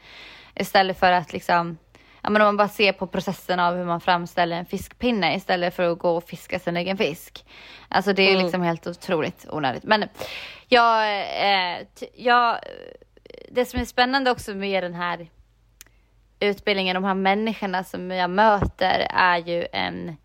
Istället 0.56 1.00
för 1.00 1.12
att 1.12 1.34
liksom, 1.34 1.78
ja 2.22 2.30
men 2.30 2.42
om 2.42 2.46
man 2.46 2.58
bara 2.58 2.70
ser 2.70 2.92
på 2.92 3.08
processen 3.08 3.60
av 3.60 3.76
hur 3.76 3.86
man 3.86 4.02
framställer 4.02 4.58
en 4.58 4.66
fiskpinne 4.66 5.36
istället 5.36 5.76
för 5.76 5.92
att 5.92 6.00
gå 6.00 6.18
och 6.18 6.24
fiska 6.24 6.60
sin 6.60 6.78
egen 6.78 6.98
fisk. 6.98 7.46
Alltså 7.90 8.14
det 8.14 8.24
är 8.24 8.32
mm. 8.32 8.44
liksom 8.44 8.62
helt 8.62 8.88
otroligt 8.88 9.46
onödigt. 9.50 9.84
Men 9.84 10.10
jag, 10.68 11.20
eh, 11.20 11.86
jag, 12.16 12.60
det 13.50 13.66
som 13.66 13.80
är 13.80 13.86
spännande 13.86 14.32
också 14.32 14.54
med 14.54 14.84
den 14.84 14.94
här 14.94 15.28
utbildningen, 16.40 16.94
de 16.96 17.04
här 17.04 17.14
människorna 17.14 17.84
som 17.84 18.12
jag 18.12 18.30
möter 18.30 19.08
är 19.10 19.38
ju 19.38 19.68
en, 19.72 20.18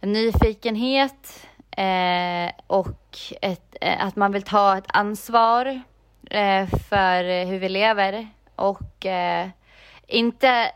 en 0.00 0.12
nyfikenhet 0.12 1.46
eh, 1.70 2.52
och 2.66 3.18
ett, 3.42 3.76
eh, 3.80 4.06
att 4.06 4.16
man 4.16 4.32
vill 4.32 4.42
ta 4.42 4.78
ett 4.78 4.84
ansvar 4.88 5.82
eh, 6.30 6.68
för 6.88 7.44
hur 7.44 7.58
vi 7.58 7.68
lever 7.68 8.28
och 8.56 9.06
eh, 9.06 9.48
inte 10.06 10.72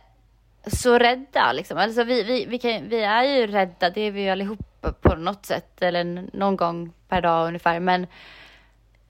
så 0.66 0.98
rädda 0.98 1.52
liksom. 1.52 1.78
Alltså 1.78 2.04
vi, 2.04 2.22
vi, 2.22 2.46
vi, 2.46 2.58
kan, 2.58 2.88
vi 2.88 3.02
är 3.02 3.22
ju 3.22 3.46
rädda, 3.46 3.90
det 3.90 4.00
är 4.00 4.10
vi 4.10 4.22
ju 4.22 4.30
allihopa 4.30 4.92
på 4.92 5.14
något 5.14 5.46
sätt 5.46 5.82
eller 5.82 6.28
någon 6.36 6.56
gång 6.56 6.92
per 7.08 7.20
dag 7.20 7.46
ungefär. 7.48 7.80
Men, 7.80 8.06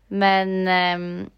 men 0.08 0.68
ehm, 0.68 1.30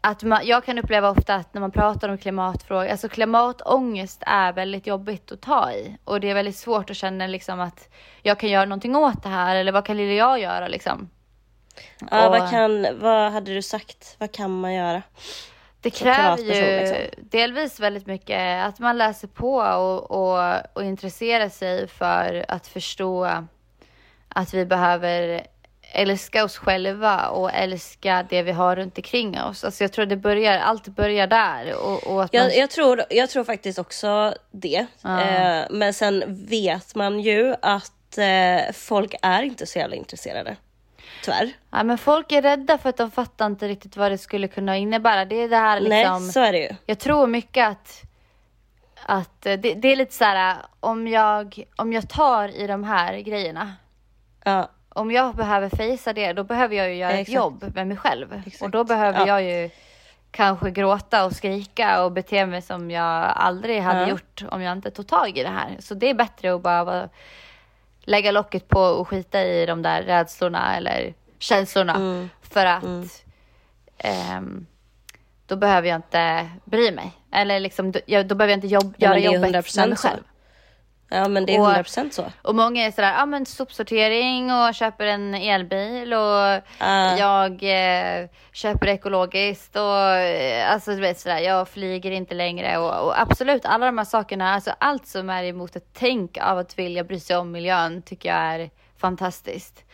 att 0.00 0.22
man, 0.22 0.46
jag 0.46 0.64
kan 0.64 0.78
uppleva 0.78 1.10
ofta 1.10 1.34
att 1.34 1.54
när 1.54 1.60
man 1.60 1.70
pratar 1.70 2.08
om 2.08 2.18
klimatfrågor, 2.18 2.88
alltså 2.88 3.08
klimatångest 3.08 4.22
är 4.26 4.52
väldigt 4.52 4.86
jobbigt 4.86 5.32
att 5.32 5.40
ta 5.40 5.72
i 5.72 5.96
och 6.04 6.20
det 6.20 6.30
är 6.30 6.34
väldigt 6.34 6.56
svårt 6.56 6.90
att 6.90 6.96
känna 6.96 7.26
liksom 7.26 7.60
att 7.60 7.88
jag 8.22 8.40
kan 8.40 8.50
göra 8.50 8.64
någonting 8.64 8.96
åt 8.96 9.22
det 9.22 9.28
här 9.28 9.56
eller 9.56 9.72
vad 9.72 9.84
kan 9.84 9.96
lilla 9.96 10.14
jag 10.14 10.40
göra 10.40 10.68
liksom. 10.68 11.10
Ja, 12.10 12.26
och, 12.26 12.30
vad 12.32 12.50
kan, 12.50 12.86
vad 12.98 13.32
hade 13.32 13.54
du 13.54 13.62
sagt, 13.62 14.16
vad 14.18 14.32
kan 14.32 14.60
man 14.60 14.74
göra? 14.74 15.02
Det 15.80 15.90
kräver 15.90 16.38
ju 16.38 16.80
liksom. 16.80 16.96
delvis 17.30 17.80
väldigt 17.80 18.06
mycket 18.06 18.64
att 18.64 18.78
man 18.78 18.98
läser 18.98 19.28
på 19.28 19.56
och, 19.56 20.10
och, 20.10 20.56
och 20.72 20.84
intresserar 20.84 21.48
sig 21.48 21.88
för 21.88 22.44
att 22.48 22.66
förstå 22.66 23.30
att 24.28 24.54
vi 24.54 24.66
behöver 24.66 25.46
älska 25.92 26.44
oss 26.44 26.56
själva 26.56 27.28
och 27.28 27.50
älska 27.54 28.26
det 28.30 28.42
vi 28.42 28.52
har 28.52 28.76
runt 28.76 28.98
omkring 28.98 29.40
oss. 29.40 29.64
Alltså 29.64 29.84
jag 29.84 29.92
tror 29.92 30.06
det 30.06 30.16
börjar, 30.16 30.58
allt 30.58 30.88
börjar 30.88 31.26
där. 31.26 31.74
Och, 31.74 32.06
och 32.06 32.24
att 32.24 32.34
jag, 32.34 32.42
man... 32.42 32.56
jag, 32.56 32.70
tror, 32.70 33.02
jag 33.10 33.30
tror 33.30 33.44
faktiskt 33.44 33.78
också 33.78 34.34
det. 34.50 34.86
Ah. 35.02 35.20
Eh, 35.20 35.66
men 35.70 35.94
sen 35.94 36.46
vet 36.46 36.94
man 36.94 37.20
ju 37.20 37.54
att 37.62 38.18
eh, 38.18 38.72
folk 38.72 39.14
är 39.22 39.42
inte 39.42 39.66
så 39.66 39.78
jävla 39.78 39.96
intresserade. 39.96 40.56
Tyvärr. 41.24 41.52
Ja, 41.70 41.82
men 41.82 41.98
folk 41.98 42.32
är 42.32 42.42
rädda 42.42 42.78
för 42.78 42.88
att 42.88 42.96
de 42.96 43.10
fattar 43.10 43.46
inte 43.46 43.68
riktigt 43.68 43.96
vad 43.96 44.12
det 44.12 44.18
skulle 44.18 44.48
kunna 44.48 44.76
innebära. 44.76 45.24
Det 45.24 45.36
är 45.36 45.48
det 45.48 45.56
här 45.56 45.80
liksom. 45.80 46.22
Nej, 46.22 46.32
så 46.32 46.40
är 46.40 46.52
det 46.52 46.58
ju. 46.58 46.70
Jag 46.86 46.98
tror 46.98 47.26
mycket 47.26 47.68
att 47.68 48.02
att 49.06 49.40
det, 49.42 49.56
det 49.56 49.92
är 49.92 49.96
lite 49.96 50.14
så 50.14 50.24
här 50.24 50.56
om 50.80 51.08
jag, 51.08 51.64
om 51.76 51.92
jag 51.92 52.08
tar 52.08 52.48
i 52.48 52.66
de 52.66 52.84
här 52.84 53.18
grejerna. 53.18 53.74
Ja 54.44 54.70
om 54.94 55.10
jag 55.10 55.36
behöver 55.36 55.68
fejsa 55.68 56.12
det, 56.12 56.32
då 56.32 56.44
behöver 56.44 56.76
jag 56.76 56.88
ju 56.88 56.94
göra 56.94 57.12
ja, 57.12 57.18
ett 57.18 57.28
jobb 57.28 57.72
med 57.74 57.86
mig 57.86 57.96
själv. 57.96 58.42
Exakt. 58.46 58.62
Och 58.62 58.70
då 58.70 58.84
behöver 58.84 59.20
ja. 59.20 59.26
jag 59.26 59.42
ju 59.42 59.70
kanske 60.30 60.70
gråta 60.70 61.24
och 61.24 61.32
skrika 61.32 62.04
och 62.04 62.12
bete 62.12 62.46
mig 62.46 62.62
som 62.62 62.90
jag 62.90 63.32
aldrig 63.36 63.80
hade 63.80 64.00
ja. 64.00 64.08
gjort 64.08 64.44
om 64.50 64.62
jag 64.62 64.72
inte 64.72 64.90
tog 64.90 65.06
tag 65.06 65.38
i 65.38 65.42
det 65.42 65.48
här. 65.48 65.76
Så 65.78 65.94
det 65.94 66.10
är 66.10 66.14
bättre 66.14 66.54
att 66.54 66.62
bara 66.62 67.08
lägga 68.00 68.30
locket 68.30 68.68
på 68.68 68.80
och 68.80 69.08
skita 69.08 69.44
i 69.44 69.66
de 69.66 69.82
där 69.82 70.02
rädslorna 70.02 70.76
eller 70.76 71.14
känslorna. 71.38 71.94
Mm. 71.94 72.30
För 72.42 72.66
att 72.66 72.84
mm. 72.84 73.08
um, 74.38 74.66
då 75.46 75.56
behöver 75.56 75.88
jag 75.88 75.96
inte 75.96 76.48
bry 76.64 76.90
mig. 76.92 77.12
Eller 77.32 77.60
liksom, 77.60 77.92
då, 77.92 78.00
då 78.06 78.34
behöver 78.34 78.48
jag 78.48 78.56
inte 78.56 78.66
jobb, 78.66 78.94
göra 78.98 79.18
jobbet 79.18 79.40
med 79.76 79.88
mig 79.88 79.96
själv. 79.96 80.22
Ja 81.12 81.28
men 81.28 81.46
det 81.46 81.54
är 81.54 81.58
hundra 81.58 81.82
procent 81.82 82.14
så. 82.14 82.32
Och 82.42 82.54
många 82.54 82.86
är 82.86 82.90
sådär, 82.90 83.12
ja 83.12 83.26
men 83.26 83.46
sopsortering 83.46 84.52
och 84.52 84.74
köper 84.74 85.06
en 85.06 85.34
elbil 85.34 86.14
och 86.14 86.62
uh. 86.82 87.18
jag 87.18 87.62
eh, 87.62 88.28
köper 88.52 88.86
ekologiskt 88.86 89.76
och 89.76 90.08
eh, 90.08 90.72
alltså 90.72 90.90
du 90.90 91.00
vet 91.00 91.20
sådär, 91.20 91.38
jag 91.38 91.68
flyger 91.68 92.10
inte 92.10 92.34
längre 92.34 92.78
och, 92.78 93.06
och, 93.06 93.20
absolut 93.20 93.64
alla 93.64 93.86
de 93.86 93.98
här 93.98 94.04
sakerna, 94.04 94.54
alltså 94.54 94.72
allt 94.78 95.06
som 95.06 95.30
är 95.30 95.44
emot 95.44 95.76
ett 95.76 95.88
tänk 95.92 96.38
av 96.40 96.58
att 96.58 96.78
vilja 96.78 97.04
bry 97.04 97.20
sig 97.20 97.36
om 97.36 97.50
miljön 97.50 98.02
tycker 98.02 98.28
jag 98.28 98.38
är 98.38 98.70
fantastiskt. 98.98 99.84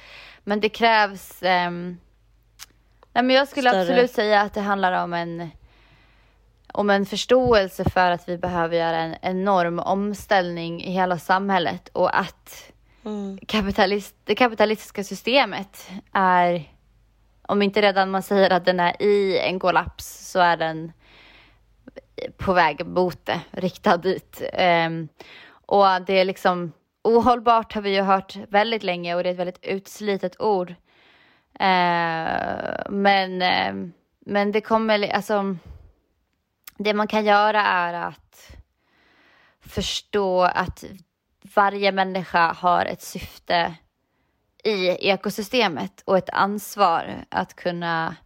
Men 0.45 0.61
det 0.61 0.69
krävs, 0.69 1.43
eh, 1.43 1.71
nej 1.71 1.97
men 3.13 3.31
jag 3.31 3.49
skulle 3.49 3.71
Större. 3.71 3.83
absolut 3.83 4.11
säga 4.11 4.41
att 4.41 4.55
det 4.55 4.61
handlar 4.61 5.05
om 5.05 5.13
en 5.13 5.51
om 6.77 6.91
en 6.91 7.07
förståelse 7.07 7.91
för 7.91 8.11
att 8.11 8.29
vi 8.29 8.39
behöver 8.39 8.77
göra 8.77 8.97
en 8.97 9.17
enorm 9.23 9.79
omställning 9.79 10.85
i 10.85 10.91
hela 10.91 11.19
samhället 11.19 11.89
och 11.89 12.19
att 12.19 12.73
mm. 13.05 13.39
kapitalist, 13.49 14.17
det 14.25 14.35
kapitalistiska 14.35 15.05
systemet 15.05 15.91
är, 16.13 16.73
om 17.43 17.63
inte 17.63 17.83
redan 17.83 18.11
man 18.11 18.23
säger 18.23 18.51
att 18.51 18.65
den 18.65 18.81
är 18.81 19.03
i 19.03 19.39
en 19.39 19.59
kollaps, 19.59 20.31
så 20.33 20.41
är 20.41 20.57
den 20.57 20.93
på 22.37 22.53
väg 22.53 22.87
mot 22.87 23.27
det, 23.27 23.41
riktad 23.51 23.97
dit. 23.97 24.43
Um, 24.87 25.09
och 25.67 25.87
det 26.07 26.21
är 26.21 26.25
liksom 26.25 26.73
ohållbart 27.05 27.75
har 27.75 27.83
vi 27.83 27.95
ju 27.95 28.03
hört 28.03 28.37
väldigt 28.49 28.83
länge 28.83 29.15
och 29.15 29.23
det 29.23 29.29
är 29.29 29.33
ett 29.33 29.39
väldigt 29.39 29.65
utslitet 29.65 30.41
ord. 30.41 30.71
Uh, 30.71 30.77
men, 32.91 33.43
uh, 33.43 33.91
men 34.21 34.53
det 34.53 34.61
kommer, 34.61 35.09
alltså 35.09 35.57
det 36.79 36.95
man 36.95 37.09
kan 37.09 37.25
göra 37.25 37.63
är 37.63 37.93
att 37.95 38.57
förstå 39.61 40.43
att 40.43 40.85
varje 41.55 41.93
människa 41.93 42.53
har 42.53 42.85
ett 42.85 43.03
syfte 43.03 43.75
i 44.65 44.87
ekosystemet 44.89 46.03
och 46.05 46.19
ett 46.19 46.31
ansvar 46.31 47.25
att 47.29 47.57
kunna, 47.57 48.17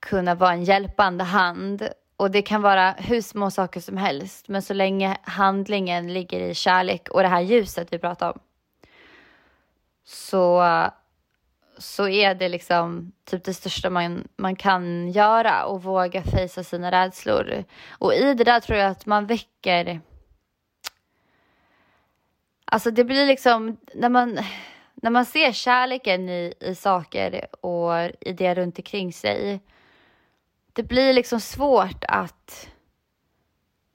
kunna 0.00 0.34
vara 0.34 0.52
en 0.52 0.64
hjälpande 0.64 1.24
hand. 1.24 1.88
Och 2.16 2.30
det 2.30 2.42
kan 2.42 2.62
vara 2.62 2.92
hur 2.92 3.20
små 3.20 3.50
saker 3.50 3.80
som 3.80 3.96
helst, 3.96 4.48
men 4.48 4.62
så 4.62 4.74
länge 4.74 5.16
handlingen 5.22 6.12
ligger 6.12 6.40
i 6.40 6.54
kärlek 6.54 7.08
och 7.08 7.22
det 7.22 7.28
här 7.28 7.40
ljuset 7.40 7.92
vi 7.92 7.98
pratar 7.98 8.32
om 8.32 8.40
så 10.08 10.62
så 11.78 12.08
är 12.08 12.34
det 12.34 12.48
liksom 12.48 13.12
typ 13.24 13.44
det 13.44 13.54
största 13.54 13.90
man, 13.90 14.28
man 14.36 14.56
kan 14.56 15.10
göra 15.10 15.64
och 15.64 15.82
våga 15.82 16.22
fejsa 16.22 16.64
sina 16.64 16.90
rädslor. 16.90 17.64
Och 17.90 18.14
i 18.14 18.34
det 18.34 18.44
där 18.44 18.60
tror 18.60 18.78
jag 18.78 18.90
att 18.90 19.06
man 19.06 19.26
väcker 19.26 20.00
Alltså 22.70 22.90
det 22.90 23.04
blir 23.04 23.26
liksom, 23.26 23.76
när 23.94 24.08
man, 24.08 24.38
när 24.94 25.10
man 25.10 25.24
ser 25.26 25.52
kärleken 25.52 26.28
i, 26.28 26.54
i 26.60 26.74
saker 26.74 27.46
och 27.64 27.92
i 28.20 28.32
det 28.32 28.54
runt 28.54 28.78
omkring 28.78 29.12
sig. 29.12 29.60
Det 30.72 30.82
blir 30.82 31.12
liksom 31.12 31.40
svårt 31.40 32.04
att 32.08 32.68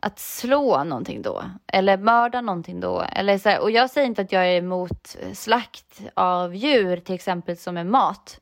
att 0.04 0.20
slå 0.20 0.84
någonting 0.84 1.22
då 1.22 1.43
eller 1.68 1.97
mörda 1.97 2.41
någonting 2.41 2.80
då. 2.80 3.01
Eller 3.01 3.38
så 3.38 3.49
här, 3.49 3.62
och 3.62 3.72
jag 3.72 3.89
säger 3.89 4.08
inte 4.08 4.22
att 4.22 4.32
jag 4.32 4.47
är 4.47 4.58
emot 4.58 5.18
slakt 5.34 6.01
av 6.14 6.56
djur 6.56 6.97
till 6.97 7.16
exempel 7.16 7.58
som 7.58 7.78
är 7.78 7.84
mat. 7.84 8.39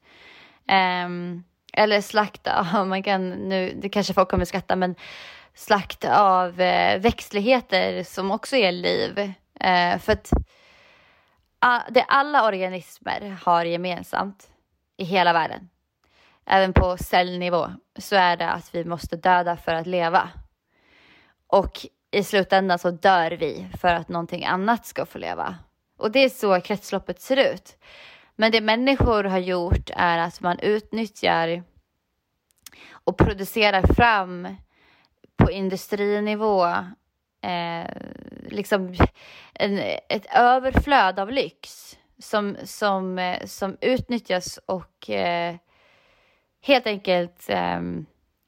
Um, 1.05 1.43
eller 1.74 2.01
slakt 2.01 2.47
av, 2.74 2.88
man 2.88 3.03
kan 3.03 3.30
nu, 3.30 3.74
det 3.82 3.89
kanske 3.89 4.14
folk 4.14 4.30
kommer 4.30 4.45
skratta, 4.45 4.76
men 4.76 4.95
slakt 5.53 6.05
av 6.05 6.62
eh, 6.62 6.99
växtligheter 6.99 8.03
som 8.03 8.32
också 8.32 8.55
är 8.55 8.72
liv. 8.72 9.20
Uh, 9.64 9.97
för 9.99 10.12
att 10.12 10.32
uh, 11.66 11.82
det 11.89 12.03
alla 12.03 12.45
organismer 12.45 13.38
har 13.43 13.66
gemensamt 13.66 14.49
i 14.97 15.03
hela 15.03 15.34
världen, 15.34 15.70
även 16.45 16.74
på 16.74 16.97
cellnivå, 16.97 17.70
så 17.99 18.16
är 18.16 18.38
det 18.38 18.49
att 18.49 18.76
vi 18.76 18.86
måste 18.86 19.16
döda 19.16 19.57
för 19.57 19.74
att 19.74 19.88
leva. 19.88 20.30
Och 21.52 21.86
i 22.12 22.24
slutändan 22.24 22.80
så 22.80 22.91
dör 22.91 23.32
vi 23.32 23.68
för 23.82 23.88
att 23.88 24.10
någonting 24.10 24.45
annat 24.45 24.86
ska 24.86 25.06
få 25.06 25.18
leva. 25.18 25.56
Och 25.97 26.12
det 26.12 26.20
är 26.20 26.30
så 26.30 26.62
kretsloppet 26.62 27.22
ser 27.22 27.54
ut. 27.54 27.78
Men 28.36 28.52
det 28.52 28.62
människor 28.62 29.24
har 29.24 29.39
gjort 29.39 29.89
är 29.95 30.18
att 30.18 30.41
man 30.41 30.60
utnyttjar 30.60 31.64
och 32.91 33.18
producerar 33.18 33.93
fram 33.93 34.47
på 35.36 35.52
industrinivå 35.52 36.66
eh, 37.41 37.89
liksom 38.49 38.95
en, 39.54 39.80
ett 40.10 40.26
överflöd 40.36 41.20
av 41.20 41.32
lyx 41.32 41.97
som, 42.20 42.58
som, 42.64 43.20
eh, 43.20 43.45
som 43.45 43.78
utnyttjas 43.82 44.60
och 44.66 45.10
eh, 45.10 45.56
helt 46.62 46.88
enkelt 46.88 47.49
eh, 47.49 47.82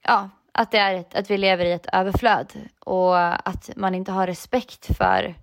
ja, 0.02 0.30
att, 0.54 0.72
det 0.72 0.78
är 0.78 0.94
ett, 0.94 1.16
att 1.16 1.32
vi 1.32 1.38
lever 1.38 1.66
i 1.66 1.72
ett 1.72 1.88
överflöd 1.94 2.54
och 2.80 3.48
att 3.50 3.70
man 3.76 3.96
inte 3.96 4.12
har 4.12 4.28
respekt 4.28 4.98
för, 4.98 5.36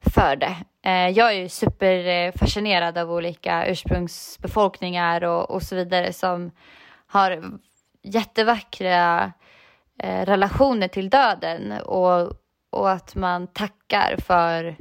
för 0.00 0.36
det. 0.36 0.56
Eh, 0.82 1.08
jag 1.08 1.28
är 1.28 1.40
ju 1.40 1.48
superfascinerad 1.48 2.98
av 2.98 3.12
olika 3.12 3.66
ursprungsbefolkningar 3.66 5.24
och, 5.24 5.50
och 5.50 5.62
så 5.62 5.76
vidare 5.76 6.12
som 6.12 6.50
har 7.06 7.58
jättevackra 8.02 9.32
eh, 9.98 10.26
relationer 10.26 10.88
till 10.88 11.10
döden 11.10 11.72
och, 11.72 12.32
och 12.70 12.90
att 12.90 13.14
man 13.14 13.46
tackar 13.46 14.16
för, 14.18 14.76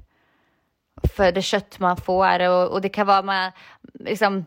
för 1.15 1.31
det 1.31 1.41
kött 1.41 1.79
man 1.79 1.97
får 1.97 2.39
och, 2.49 2.71
och 2.71 2.81
det 2.81 2.89
kan 2.89 3.07
vara 3.07 3.21
man, 3.21 3.51
liksom, 3.93 4.45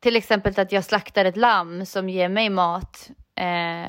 till 0.00 0.16
exempel 0.16 0.60
att 0.60 0.72
jag 0.72 0.84
slaktar 0.84 1.24
ett 1.24 1.36
lamm 1.36 1.86
som 1.86 2.08
ger 2.08 2.28
mig 2.28 2.50
mat 2.50 3.10
eh, 3.36 3.88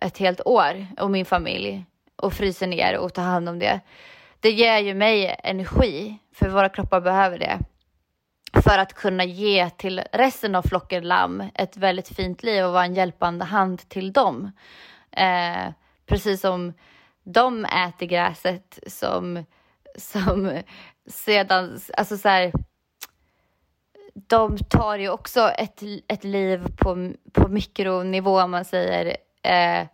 ett 0.00 0.18
helt 0.18 0.40
år 0.46 0.86
och 0.98 1.10
min 1.10 1.24
familj 1.24 1.84
och 2.16 2.32
fryser 2.32 2.66
ner 2.66 2.98
och 2.98 3.14
tar 3.14 3.22
hand 3.22 3.48
om 3.48 3.58
det. 3.58 3.80
Det 4.40 4.50
ger 4.50 4.78
ju 4.78 4.94
mig 4.94 5.40
energi, 5.44 6.18
för 6.34 6.48
våra 6.48 6.68
kroppar 6.68 7.00
behöver 7.00 7.38
det. 7.38 7.58
För 8.62 8.78
att 8.78 8.94
kunna 8.94 9.24
ge 9.24 9.70
till 9.70 10.02
resten 10.12 10.54
av 10.54 10.62
flocken 10.62 11.08
lamm 11.08 11.44
ett 11.54 11.76
väldigt 11.76 12.08
fint 12.08 12.42
liv 12.42 12.64
och 12.64 12.72
vara 12.72 12.84
en 12.84 12.94
hjälpande 12.94 13.44
hand 13.44 13.88
till 13.88 14.12
dem. 14.12 14.52
Eh, 15.10 15.72
precis 16.06 16.40
som 16.40 16.72
de 17.24 17.64
äter 17.64 18.06
gräset 18.06 18.78
som, 18.86 19.44
som 19.96 20.62
sedan, 21.06 21.78
alltså 21.96 22.16
så 22.16 22.28
här, 22.28 22.52
de 24.14 24.58
tar 24.58 24.98
ju 24.98 25.08
också 25.08 25.48
ett, 25.48 25.82
ett 26.08 26.24
liv 26.24 26.66
på, 26.76 27.12
på 27.32 27.48
mikronivå 27.48 28.40
om 28.40 28.50
man 28.50 28.64
säger. 28.64 29.16
Eh, 29.42 29.86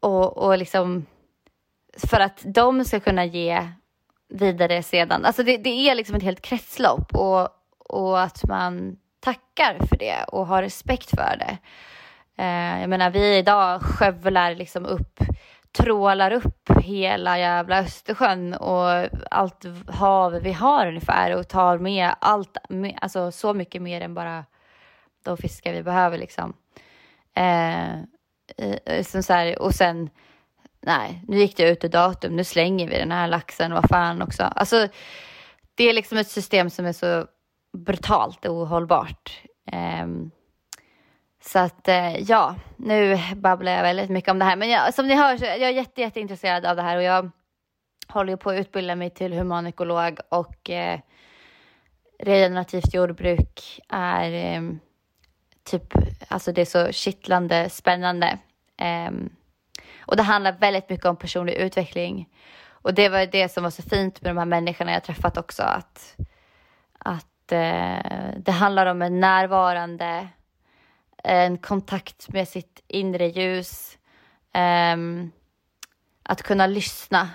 och, 0.00 0.38
och 0.38 0.58
liksom 0.58 1.06
för 1.98 2.20
att 2.20 2.42
de 2.44 2.84
ska 2.84 3.00
kunna 3.00 3.24
ge 3.24 3.68
vidare 4.28 4.82
sedan. 4.82 5.24
Alltså 5.24 5.42
det, 5.42 5.56
det 5.56 5.88
är 5.90 5.94
liksom 5.94 6.16
ett 6.16 6.22
helt 6.22 6.42
kretslopp 6.42 7.14
och, 7.14 7.48
och 7.78 8.20
att 8.20 8.44
man 8.48 8.96
tackar 9.20 9.86
för 9.88 9.96
det 9.96 10.24
och 10.24 10.46
har 10.46 10.62
respekt 10.62 11.10
för 11.10 11.36
det. 11.38 11.58
Eh, 12.42 12.80
jag 12.80 12.90
menar, 12.90 13.10
vi 13.10 13.36
idag 13.36 13.82
skövlar 13.82 14.54
liksom 14.54 14.86
upp, 14.86 15.20
trålar 15.72 16.30
upp 16.30 16.70
hela 16.80 17.38
jävla 17.38 17.78
Östersjön 17.78 18.54
och 18.54 19.08
allt 19.30 19.64
hav 19.88 20.32
vi 20.32 20.52
har 20.52 20.86
ungefär 20.86 21.36
och 21.36 21.48
tar 21.48 21.78
med 21.78 22.14
allt, 22.18 22.56
alltså 23.00 23.32
så 23.32 23.54
mycket 23.54 23.82
mer 23.82 24.00
än 24.00 24.14
bara 24.14 24.44
de 25.24 25.36
fiskar 25.36 25.72
vi 25.72 25.82
behöver 25.82 26.18
liksom. 26.18 26.54
Eh, 27.34 28.00
som 29.02 29.22
så 29.22 29.32
här, 29.32 29.62
och 29.62 29.74
sen, 29.74 30.10
nej, 30.82 31.24
nu 31.28 31.38
gick 31.38 31.56
det 31.56 31.70
ut 31.70 31.84
ur 31.84 31.88
datum, 31.88 32.36
nu 32.36 32.44
slänger 32.44 32.88
vi 32.88 32.98
den 32.98 33.12
här 33.12 33.28
laxen, 33.28 33.72
vad 33.72 33.88
fan 33.88 34.22
också. 34.22 34.42
Alltså, 34.42 34.88
det 35.74 35.84
är 35.84 35.92
liksom 35.92 36.18
ett 36.18 36.28
system 36.28 36.70
som 36.70 36.86
är 36.86 36.92
så 36.92 37.26
brutalt 37.78 38.46
ohållbart. 38.46 39.42
Um, 40.02 40.30
så 41.40 41.58
att 41.58 41.88
eh, 41.88 42.16
ja, 42.16 42.56
nu 42.76 43.18
babblar 43.36 43.72
jag 43.72 43.82
väldigt 43.82 44.10
mycket 44.10 44.30
om 44.30 44.38
det 44.38 44.44
här. 44.44 44.56
Men 44.56 44.70
jag, 44.70 44.94
som 44.94 45.06
ni 45.06 45.14
hör 45.14 45.36
så 45.36 45.44
är 45.44 45.56
jag 45.56 45.72
jätte, 45.72 46.00
jätteintresserad 46.00 46.66
av 46.66 46.76
det 46.76 46.82
här 46.82 46.96
och 46.96 47.02
jag 47.02 47.30
håller 48.08 48.36
på 48.36 48.50
att 48.50 48.58
utbilda 48.58 48.94
mig 48.94 49.10
till 49.10 49.32
humanekolog 49.32 50.18
och 50.28 50.70
eh, 50.70 51.00
regenerativt 52.18 52.94
jordbruk 52.94 53.80
är 53.88 54.32
eh, 54.32 54.62
typ, 55.64 55.94
alltså 56.28 56.52
det 56.52 56.60
är 56.60 56.86
så 56.86 56.92
kittlande 56.92 57.70
spännande. 57.70 58.38
Um, 59.08 59.30
och 59.98 60.16
det 60.16 60.22
handlar 60.22 60.52
väldigt 60.52 60.88
mycket 60.88 61.06
om 61.06 61.16
personlig 61.16 61.54
utveckling. 61.54 62.28
Och 62.68 62.94
det 62.94 63.08
var 63.08 63.26
det 63.26 63.52
som 63.52 63.62
var 63.62 63.70
så 63.70 63.82
fint 63.82 64.22
med 64.22 64.30
de 64.30 64.38
här 64.38 64.44
människorna 64.44 64.92
jag 64.92 65.04
träffat 65.04 65.36
också, 65.36 65.62
att, 65.62 66.16
att 66.98 67.52
uh, 67.52 68.38
det 68.38 68.52
handlar 68.52 68.86
om 68.86 69.02
en 69.02 69.20
närvarande 69.20 70.28
en 71.24 71.58
kontakt 71.58 72.28
med 72.28 72.48
sitt 72.48 72.82
inre 72.88 73.26
ljus. 73.26 73.98
Um, 74.94 75.32
att 76.22 76.42
kunna 76.42 76.66
lyssna 76.66 77.30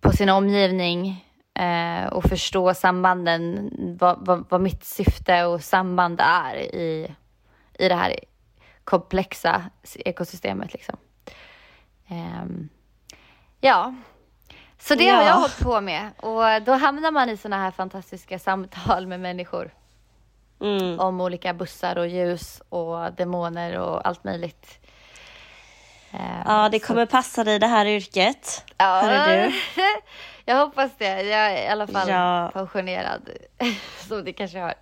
på 0.00 0.12
sin 0.12 0.28
omgivning 0.28 1.28
uh, 1.60 2.06
och 2.06 2.24
förstå 2.24 2.74
sambanden, 2.74 3.70
vad, 4.00 4.26
vad, 4.26 4.44
vad, 4.48 4.60
mitt 4.60 4.84
syfte 4.84 5.44
och 5.44 5.62
samband 5.62 6.20
är 6.20 6.56
i, 6.56 7.14
i 7.78 7.88
det 7.88 7.94
här 7.94 8.16
komplexa 8.84 9.62
ekosystemet. 9.94 10.72
Liksom. 10.72 10.96
Um, 12.10 12.68
ja, 13.60 13.94
så 14.78 14.94
det 14.94 15.04
ja. 15.04 15.14
har 15.14 15.22
jag 15.22 15.34
hållit 15.34 15.58
på 15.58 15.80
med 15.80 16.10
och 16.16 16.62
då 16.62 16.72
hamnar 16.72 17.10
man 17.10 17.28
i 17.28 17.36
sådana 17.36 17.62
här 17.62 17.70
fantastiska 17.70 18.38
samtal 18.38 19.06
med 19.06 19.20
människor. 19.20 19.74
Mm. 20.60 21.00
Om 21.00 21.20
olika 21.20 21.54
bussar 21.54 21.98
och 21.98 22.08
ljus 22.08 22.62
och 22.68 23.12
demoner 23.12 23.78
och 23.78 24.06
allt 24.06 24.24
möjligt. 24.24 24.78
Eh, 26.12 26.42
ja, 26.44 26.68
det 26.68 26.78
kommer 26.78 27.06
passa 27.06 27.44
dig 27.44 27.58
det 27.58 27.66
här 27.66 27.86
yrket. 27.86 28.64
Ja, 28.76 29.26
du. 29.26 29.52
jag 30.44 30.56
hoppas 30.56 30.90
det. 30.98 31.22
Jag 31.22 31.52
är 31.52 31.64
i 31.64 31.68
alla 31.68 31.86
fall 31.86 32.08
ja. 32.08 32.50
pensionerad. 32.52 33.30
Som 34.08 34.24
det 34.24 34.32
kanske 34.32 34.58
har. 34.58 34.74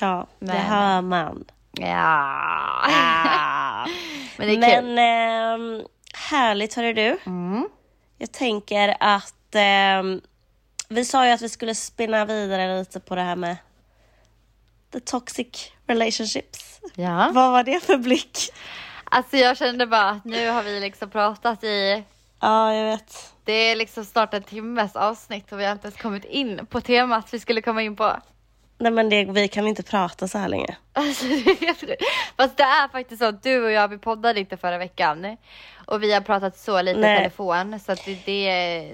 Ja, 0.00 0.26
Men... 0.38 0.48
det 0.48 0.62
hör 0.62 1.00
man. 1.00 1.44
Ja. 1.72 1.86
ja. 2.88 3.86
Men 4.36 4.48
det 4.48 4.66
är 4.66 4.82
Men 4.82 5.78
eh, 5.78 5.86
härligt 6.30 6.74
hörru 6.74 6.92
du. 6.92 7.18
Mm. 7.26 7.68
Jag 8.18 8.32
tänker 8.32 8.96
att 9.00 9.54
eh, 9.54 10.20
vi 10.88 11.04
sa 11.04 11.26
ju 11.26 11.32
att 11.32 11.42
vi 11.42 11.48
skulle 11.48 11.74
spinna 11.74 12.24
vidare 12.24 12.78
lite 12.78 13.00
på 13.00 13.14
det 13.14 13.22
här 13.22 13.36
med 13.36 13.56
the 14.92 15.00
toxic 15.00 15.72
relationships. 15.86 16.80
Ja. 16.94 17.30
Vad 17.32 17.52
var 17.52 17.62
det 17.62 17.80
för 17.80 17.96
blick? 17.96 18.38
Alltså 19.10 19.36
jag 19.36 19.56
kände 19.56 19.86
bara 19.86 20.10
att 20.10 20.24
nu 20.24 20.48
har 20.48 20.62
vi 20.62 20.80
liksom 20.80 21.10
pratat 21.10 21.64
i... 21.64 22.04
Ja, 22.40 22.74
jag 22.74 22.84
vet. 22.84 23.34
Det 23.44 23.52
är 23.52 23.76
liksom 23.76 24.04
snart 24.04 24.34
en 24.34 24.42
timmes 24.42 24.96
avsnitt 24.96 25.52
och 25.52 25.60
vi 25.60 25.64
har 25.64 25.72
inte 25.72 25.86
ens 25.86 26.02
kommit 26.02 26.24
in 26.24 26.66
på 26.66 26.80
temat 26.80 27.34
vi 27.34 27.38
skulle 27.38 27.62
komma 27.62 27.82
in 27.82 27.96
på. 27.96 28.16
Nej 28.78 28.92
men 28.92 29.08
det, 29.08 29.24
vi 29.24 29.48
kan 29.48 29.66
inte 29.66 29.82
prata 29.82 30.28
så 30.28 30.38
här 30.38 30.48
länge. 30.48 30.76
Alltså, 30.92 31.24
Fast 32.36 32.56
det 32.56 32.62
är 32.62 32.88
faktiskt 32.88 33.22
så 33.22 33.28
att 33.28 33.42
du 33.42 33.64
och 33.64 33.70
jag, 33.70 33.88
vi 33.88 33.98
poddade 33.98 34.40
inte 34.40 34.56
förra 34.56 34.78
veckan. 34.78 35.36
Och 35.86 36.02
vi 36.02 36.12
har 36.12 36.20
pratat 36.20 36.58
så 36.58 36.82
lite 36.82 36.98
i 36.98 37.02
telefon 37.02 37.80
så 37.80 37.92
att 37.92 38.04
det, 38.04 38.18
det, 38.26 38.92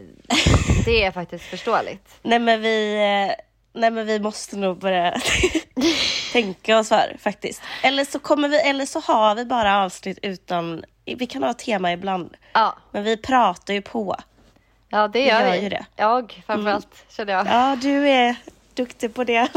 det 0.84 1.04
är 1.04 1.10
faktiskt 1.10 1.44
förståeligt. 1.44 2.18
Nej 2.22 2.38
men 2.38 2.60
vi 2.60 2.94
eh, 2.96 3.34
Nej 3.72 3.90
men 3.90 4.06
vi 4.06 4.20
måste 4.20 4.56
nog 4.56 4.78
börja 4.78 5.20
tänka 6.32 6.78
oss 6.78 6.88
för 6.88 7.16
faktiskt. 7.18 7.62
Eller 7.82 8.04
så 8.04 8.18
kommer 8.18 8.48
vi, 8.48 8.60
eller 8.60 8.86
så 8.86 9.00
har 9.00 9.34
vi 9.34 9.44
bara 9.44 9.84
avsnitt 9.84 10.18
utan, 10.22 10.84
vi 11.04 11.26
kan 11.26 11.42
ha 11.42 11.54
tema 11.54 11.92
ibland. 11.92 12.36
Ja. 12.52 12.76
Men 12.90 13.04
vi 13.04 13.16
pratar 13.16 13.74
ju 13.74 13.82
på. 13.82 14.16
Ja 14.88 15.08
det 15.08 15.26
gör 15.26 15.38
vi. 15.38 15.48
Gör 15.48 15.52
vi. 15.52 15.62
Ju 15.62 15.68
det. 15.68 15.86
Jag 15.96 16.42
framförallt 16.46 16.94
mm. 16.94 17.06
känner 17.08 17.32
jag. 17.32 17.46
Ja 17.46 17.78
du 17.82 18.08
är 18.08 18.36
duktig 18.74 19.14
på 19.14 19.24
det. 19.24 19.48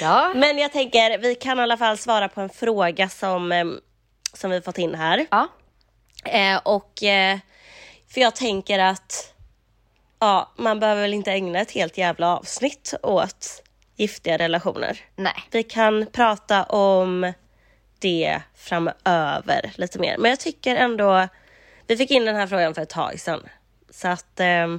ja. 0.00 0.32
Men 0.34 0.58
jag 0.58 0.72
tänker, 0.72 1.18
vi 1.18 1.34
kan 1.34 1.58
i 1.58 1.62
alla 1.62 1.76
fall 1.76 1.98
svara 1.98 2.28
på 2.28 2.40
en 2.40 2.48
fråga 2.48 3.08
som, 3.08 3.52
eh, 3.52 3.64
som 4.32 4.50
vi 4.50 4.60
fått 4.60 4.78
in 4.78 4.94
här. 4.94 5.26
Ja. 5.30 5.48
Eh, 6.24 6.60
och, 6.62 7.02
eh, 7.02 7.38
för 8.14 8.20
jag 8.20 8.36
tänker 8.36 8.78
att 8.78 9.31
ja, 10.22 10.50
man 10.56 10.80
behöver 10.80 11.02
väl 11.02 11.14
inte 11.14 11.32
ägna 11.32 11.60
ett 11.60 11.70
helt 11.70 11.98
jävla 11.98 12.36
avsnitt 12.36 12.94
åt 13.02 13.62
giftiga 13.96 14.38
relationer. 14.38 15.00
Nej. 15.16 15.34
Vi 15.50 15.62
kan 15.62 16.06
prata 16.06 16.64
om 16.64 17.32
det 17.98 18.40
framöver 18.54 19.72
lite 19.74 19.98
mer. 19.98 20.18
Men 20.18 20.30
jag 20.30 20.40
tycker 20.40 20.76
ändå, 20.76 21.28
vi 21.86 21.96
fick 21.96 22.10
in 22.10 22.24
den 22.24 22.36
här 22.36 22.46
frågan 22.46 22.74
för 22.74 22.82
ett 22.82 22.90
tag 22.90 23.20
sedan. 23.20 23.48
Så 23.90 24.08
att 24.08 24.40
eh, 24.40 24.76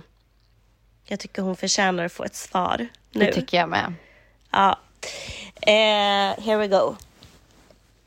jag 1.05 1.19
tycker 1.19 1.41
hon 1.41 1.55
förtjänar 1.55 2.05
att 2.05 2.13
få 2.13 2.23
ett 2.23 2.35
svar 2.35 2.87
nu. 3.11 3.25
Det 3.25 3.31
tycker 3.33 3.57
jag 3.57 3.69
med. 3.69 3.93
Ja. 4.51 4.79
Eh, 5.61 6.43
here 6.43 6.57
we 6.57 6.67
go. 6.67 6.95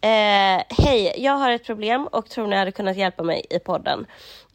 Eh, 0.00 0.62
Hej, 0.68 1.14
jag 1.16 1.32
har 1.32 1.50
ett 1.50 1.64
problem 1.64 2.06
och 2.06 2.30
tror 2.30 2.46
ni 2.46 2.56
hade 2.56 2.72
kunnat 2.72 2.96
hjälpa 2.96 3.22
mig 3.22 3.46
i 3.50 3.58
podden. 3.58 4.06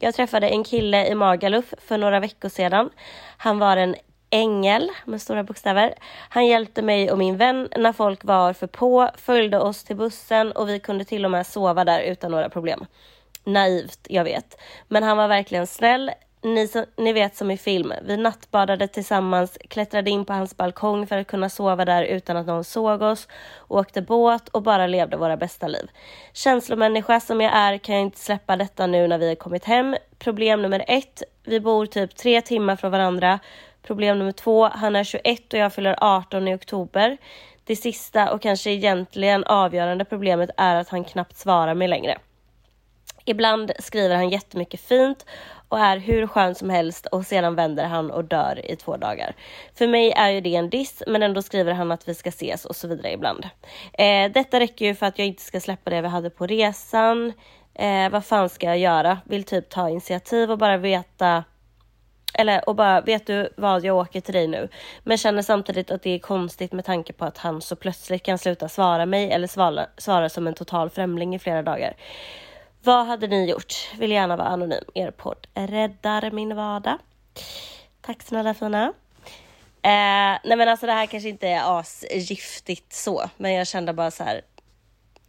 Jag 0.04 0.14
träffade 0.14 0.48
en 0.48 0.64
kille 0.64 1.06
i 1.06 1.14
Magaluf 1.14 1.74
för 1.78 1.98
några 1.98 2.20
veckor 2.20 2.48
sedan. 2.48 2.90
Han 3.36 3.58
var 3.58 3.76
en 3.76 3.96
ängel 4.30 4.90
med 5.04 5.22
stora 5.22 5.44
bokstäver. 5.44 5.94
Han 6.28 6.46
hjälpte 6.46 6.82
mig 6.82 7.10
och 7.10 7.18
min 7.18 7.36
vän 7.36 7.68
när 7.76 7.92
folk 7.92 8.24
var 8.24 8.52
för 8.52 8.66
på, 8.66 9.10
följde 9.16 9.58
oss 9.58 9.84
till 9.84 9.96
bussen 9.96 10.52
och 10.52 10.68
vi 10.68 10.80
kunde 10.80 11.04
till 11.04 11.24
och 11.24 11.30
med 11.30 11.46
sova 11.46 11.84
där 11.84 12.00
utan 12.00 12.30
några 12.30 12.48
problem. 12.48 12.86
Naivt, 13.44 14.06
jag 14.08 14.24
vet. 14.24 14.60
Men 14.88 15.02
han 15.02 15.16
var 15.16 15.28
verkligen 15.28 15.66
snäll. 15.66 16.10
Ni, 16.44 16.68
ni 16.96 17.12
vet 17.12 17.36
som 17.36 17.50
i 17.50 17.56
film, 17.56 17.92
vi 18.02 18.16
nattbadade 18.16 18.88
tillsammans, 18.88 19.58
klättrade 19.68 20.10
in 20.10 20.24
på 20.24 20.32
hans 20.32 20.56
balkong 20.56 21.06
för 21.06 21.18
att 21.18 21.26
kunna 21.26 21.48
sova 21.48 21.84
där 21.84 22.04
utan 22.04 22.36
att 22.36 22.46
någon 22.46 22.64
såg 22.64 23.02
oss, 23.02 23.28
åkte 23.68 24.02
båt 24.02 24.48
och 24.48 24.62
bara 24.62 24.86
levde 24.86 25.16
våra 25.16 25.36
bästa 25.36 25.68
liv. 25.68 25.90
Känslomänniska 26.32 27.20
som 27.20 27.40
jag 27.40 27.52
är 27.54 27.78
kan 27.78 27.94
jag 27.94 28.02
inte 28.02 28.18
släppa 28.18 28.56
detta 28.56 28.86
nu 28.86 29.08
när 29.08 29.18
vi 29.18 29.28
har 29.28 29.34
kommit 29.34 29.64
hem. 29.64 29.96
Problem 30.18 30.62
nummer 30.62 30.84
ett, 30.88 31.22
vi 31.44 31.60
bor 31.60 31.86
typ 31.86 32.16
tre 32.16 32.40
timmar 32.40 32.76
från 32.76 32.90
varandra. 32.90 33.38
Problem 33.82 34.18
nummer 34.18 34.32
två, 34.32 34.68
han 34.68 34.96
är 34.96 35.04
21 35.04 35.52
och 35.52 35.58
jag 35.58 35.72
fyller 35.72 35.96
18 36.00 36.48
i 36.48 36.54
oktober. 36.54 37.18
Det 37.64 37.76
sista 37.76 38.32
och 38.32 38.42
kanske 38.42 38.70
egentligen 38.70 39.44
avgörande 39.44 40.04
problemet 40.04 40.50
är 40.56 40.76
att 40.76 40.88
han 40.88 41.04
knappt 41.04 41.36
svarar 41.36 41.74
mig 41.74 41.88
längre. 41.88 42.18
Ibland 43.24 43.72
skriver 43.78 44.14
han 44.14 44.28
jättemycket 44.28 44.80
fint 44.80 45.26
och 45.72 45.78
är 45.78 45.96
hur 45.96 46.26
skön 46.26 46.54
som 46.54 46.70
helst 46.70 47.06
och 47.06 47.26
sedan 47.26 47.54
vänder 47.54 47.84
han 47.84 48.10
och 48.10 48.24
dör 48.24 48.70
i 48.70 48.76
två 48.76 48.96
dagar. 48.96 49.34
För 49.74 49.88
mig 49.88 50.12
är 50.16 50.30
ju 50.30 50.40
det 50.40 50.54
en 50.54 50.70
diss 50.70 51.02
men 51.06 51.22
ändå 51.22 51.42
skriver 51.42 51.72
han 51.72 51.92
att 51.92 52.08
vi 52.08 52.14
ska 52.14 52.28
ses 52.28 52.64
och 52.64 52.76
så 52.76 52.88
vidare 52.88 53.12
ibland. 53.12 53.48
Eh, 53.92 54.32
detta 54.32 54.60
räcker 54.60 54.86
ju 54.86 54.94
för 54.94 55.06
att 55.06 55.18
jag 55.18 55.26
inte 55.26 55.42
ska 55.42 55.60
släppa 55.60 55.90
det 55.90 56.00
vi 56.00 56.08
hade 56.08 56.30
på 56.30 56.46
resan. 56.46 57.32
Eh, 57.74 58.10
vad 58.10 58.24
fan 58.24 58.48
ska 58.48 58.66
jag 58.66 58.78
göra? 58.78 59.18
Vill 59.24 59.44
typ 59.44 59.68
ta 59.68 59.88
initiativ 59.88 60.50
och 60.50 60.58
bara 60.58 60.76
veta 60.76 61.44
eller 62.34 62.68
och 62.68 62.76
bara, 62.76 63.00
vet 63.00 63.26
du 63.26 63.48
vad, 63.56 63.84
jag 63.84 63.96
åker 63.96 64.20
till 64.20 64.34
dig 64.34 64.46
nu. 64.46 64.68
Men 65.04 65.18
känner 65.18 65.42
samtidigt 65.42 65.90
att 65.90 66.02
det 66.02 66.10
är 66.10 66.18
konstigt 66.18 66.72
med 66.72 66.84
tanke 66.84 67.12
på 67.12 67.24
att 67.24 67.38
han 67.38 67.60
så 67.60 67.76
plötsligt 67.76 68.22
kan 68.22 68.38
sluta 68.38 68.68
svara 68.68 69.06
mig 69.06 69.30
eller 69.30 69.46
svara, 69.46 69.86
svara 69.98 70.28
som 70.28 70.46
en 70.46 70.54
total 70.54 70.90
främling 70.90 71.34
i 71.34 71.38
flera 71.38 71.62
dagar. 71.62 71.94
Vad 72.84 73.06
hade 73.06 73.26
ni 73.26 73.50
gjort? 73.50 73.90
Vill 73.98 74.10
gärna 74.10 74.36
vara 74.36 74.48
anonym. 74.48 74.84
Er 74.94 75.10
podd 75.10 75.46
räddar 75.54 76.30
min 76.30 76.56
vardag. 76.56 76.98
Tack 78.00 78.22
snälla 78.22 78.54
fina. 78.54 78.92
Eh, 79.82 80.38
nej 80.44 80.56
men 80.56 80.68
alltså 80.68 80.86
det 80.86 80.92
här 80.92 81.06
kanske 81.06 81.28
inte 81.28 81.48
är 81.48 81.78
asgiftigt 81.80 82.92
så, 82.92 83.30
men 83.36 83.52
jag 83.52 83.66
kände 83.66 83.92
bara 83.92 84.10
så 84.10 84.24
här. 84.24 84.42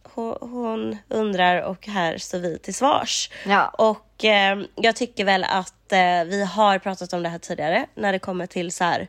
Hon, 0.02 0.36
hon 0.40 0.98
undrar 1.08 1.62
och 1.62 1.86
här 1.86 2.18
står 2.18 2.38
vi 2.38 2.58
till 2.58 2.74
svars. 2.74 3.30
Ja. 3.46 3.68
Och 3.68 4.24
eh, 4.24 4.58
jag 4.74 4.96
tycker 4.96 5.24
väl 5.24 5.44
att 5.44 5.92
eh, 5.92 6.24
vi 6.24 6.44
har 6.44 6.78
pratat 6.78 7.12
om 7.12 7.22
det 7.22 7.28
här 7.28 7.38
tidigare 7.38 7.86
när 7.94 8.12
det 8.12 8.18
kommer 8.18 8.46
till 8.46 8.72
så 8.72 8.84
här 8.84 9.08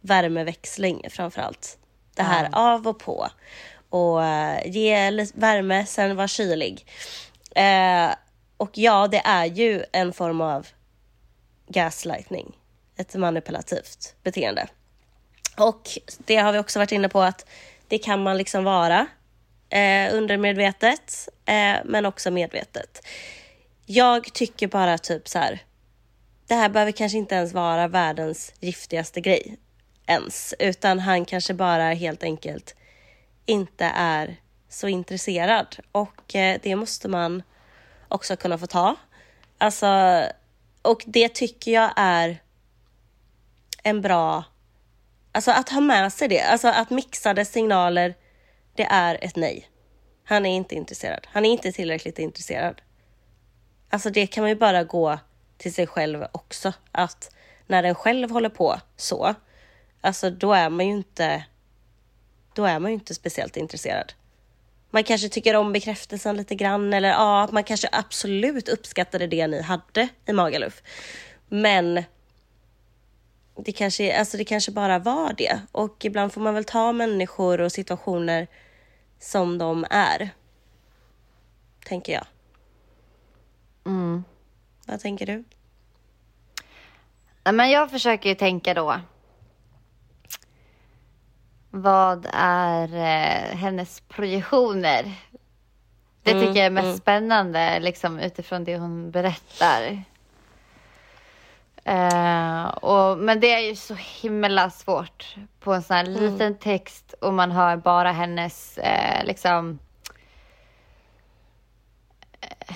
värmeväxling 0.00 1.06
framför 1.10 1.42
allt. 1.42 1.78
Det 2.14 2.22
här 2.22 2.48
av 2.52 2.88
och 2.88 2.98
på 2.98 3.28
och 3.92 4.24
eh, 4.24 4.66
ge 4.66 5.10
värme, 5.34 5.86
sen 5.86 6.16
vara 6.16 6.28
kylig. 6.28 6.86
Eh, 7.54 8.14
och 8.56 8.70
ja, 8.74 9.08
det 9.08 9.22
är 9.24 9.44
ju 9.44 9.84
en 9.92 10.12
form 10.12 10.40
av 10.40 10.66
gaslightning. 11.68 12.56
Ett 12.96 13.14
manipulativt 13.14 14.14
beteende. 14.22 14.68
Och 15.56 15.88
det 16.18 16.36
har 16.36 16.52
vi 16.52 16.58
också 16.58 16.78
varit 16.78 16.92
inne 16.92 17.08
på 17.08 17.22
att 17.22 17.46
det 17.88 17.98
kan 17.98 18.22
man 18.22 18.38
liksom 18.38 18.64
vara 18.64 19.06
eh, 19.70 20.14
undermedvetet, 20.14 21.28
eh, 21.44 21.76
men 21.84 22.06
också 22.06 22.30
medvetet. 22.30 23.06
Jag 23.86 24.32
tycker 24.32 24.68
bara 24.68 24.98
typ 24.98 25.28
så 25.28 25.38
här. 25.38 25.62
Det 26.46 26.54
här 26.54 26.68
behöver 26.68 26.92
kanske 26.92 27.18
inte 27.18 27.34
ens 27.34 27.52
vara 27.52 27.88
världens 27.88 28.54
giftigaste 28.60 29.20
grej 29.20 29.58
ens, 30.06 30.54
utan 30.58 30.98
han 30.98 31.24
kanske 31.24 31.54
bara 31.54 31.92
helt 31.92 32.22
enkelt 32.22 32.74
inte 33.46 33.84
är 33.94 34.36
så 34.72 34.88
intresserad 34.88 35.76
och 35.92 36.34
eh, 36.34 36.60
det 36.62 36.76
måste 36.76 37.08
man 37.08 37.42
också 38.08 38.36
kunna 38.36 38.58
få 38.58 38.66
ta. 38.66 38.96
Alltså, 39.58 40.22
och 40.82 41.02
det 41.06 41.28
tycker 41.28 41.72
jag 41.72 41.92
är 41.96 42.42
en 43.82 44.00
bra, 44.00 44.44
alltså 45.32 45.50
att 45.50 45.68
ha 45.68 45.80
med 45.80 46.12
sig 46.12 46.28
det, 46.28 46.40
alltså 46.40 46.68
att 46.68 46.90
mixade 46.90 47.44
signaler, 47.44 48.14
det 48.74 48.84
är 48.84 49.18
ett 49.24 49.36
nej. 49.36 49.68
Han 50.24 50.46
är 50.46 50.56
inte 50.56 50.74
intresserad. 50.74 51.26
Han 51.30 51.44
är 51.44 51.50
inte 51.50 51.72
tillräckligt 51.72 52.18
intresserad. 52.18 52.82
Alltså 53.90 54.10
det 54.10 54.26
kan 54.26 54.42
man 54.42 54.50
ju 54.50 54.56
bara 54.56 54.84
gå 54.84 55.18
till 55.56 55.74
sig 55.74 55.86
själv 55.86 56.24
också, 56.32 56.72
att 56.92 57.34
när 57.66 57.82
den 57.82 57.94
själv 57.94 58.30
håller 58.30 58.48
på 58.48 58.80
så, 58.96 59.34
alltså 60.00 60.30
då 60.30 60.52
är 60.52 60.70
man 60.70 60.86
ju 60.86 60.92
inte, 60.92 61.44
då 62.54 62.64
är 62.64 62.78
man 62.78 62.90
ju 62.90 62.94
inte 62.94 63.14
speciellt 63.14 63.56
intresserad. 63.56 64.12
Man 64.94 65.04
kanske 65.04 65.28
tycker 65.28 65.56
om 65.56 65.72
bekräftelsen 65.72 66.36
lite 66.36 66.54
grann 66.54 66.92
eller 66.92 67.08
ja, 67.08 67.48
man 67.52 67.64
kanske 67.64 67.88
absolut 67.92 68.68
uppskattade 68.68 69.26
det 69.26 69.46
ni 69.46 69.62
hade 69.62 70.08
i 70.26 70.32
Magaluf. 70.32 70.82
Men 71.48 72.04
det 73.56 73.72
kanske, 73.72 74.18
alltså 74.18 74.36
det 74.36 74.44
kanske 74.44 74.72
bara 74.72 74.98
var 74.98 75.32
det 75.32 75.60
och 75.72 76.04
ibland 76.04 76.32
får 76.32 76.40
man 76.40 76.54
väl 76.54 76.64
ta 76.64 76.92
människor 76.92 77.60
och 77.60 77.72
situationer 77.72 78.46
som 79.18 79.58
de 79.58 79.86
är. 79.90 80.30
Tänker 81.84 82.12
jag. 82.12 82.26
Mm. 83.86 84.24
Vad 84.86 85.00
tänker 85.00 85.26
du? 85.26 85.44
Men 87.52 87.70
jag 87.70 87.90
försöker 87.90 88.28
ju 88.28 88.34
tänka 88.34 88.74
då. 88.74 89.00
Vad 91.74 92.26
är 92.32 92.94
eh, 92.94 93.56
hennes 93.56 94.00
projektioner? 94.00 95.12
Det 96.22 96.30
Mm, 96.30 96.46
tycker 96.46 96.58
jag 96.60 96.66
är 96.66 96.70
mest 96.70 96.84
mm. 96.84 96.96
spännande 96.96 97.80
liksom, 97.80 98.18
utifrån 98.18 98.64
det 98.64 98.78
hon 98.78 99.10
berättar. 99.10 100.02
Eh, 101.84 102.64
och, 102.68 103.18
men 103.18 103.40
det 103.40 103.52
är 103.52 103.58
ju 103.60 103.76
så 103.76 103.94
himla 103.94 104.70
svårt 104.70 105.34
på 105.60 105.72
en 105.74 105.82
sån 105.82 105.96
här 105.96 106.04
Mm. 106.04 106.20
liten 106.32 106.58
text 106.58 107.14
och 107.20 107.34
man 107.34 107.50
har 107.52 107.76
bara 107.76 108.12
hennes 108.12 108.78
eh, 108.78 109.24
liksom 109.24 109.78
eh, 112.40 112.74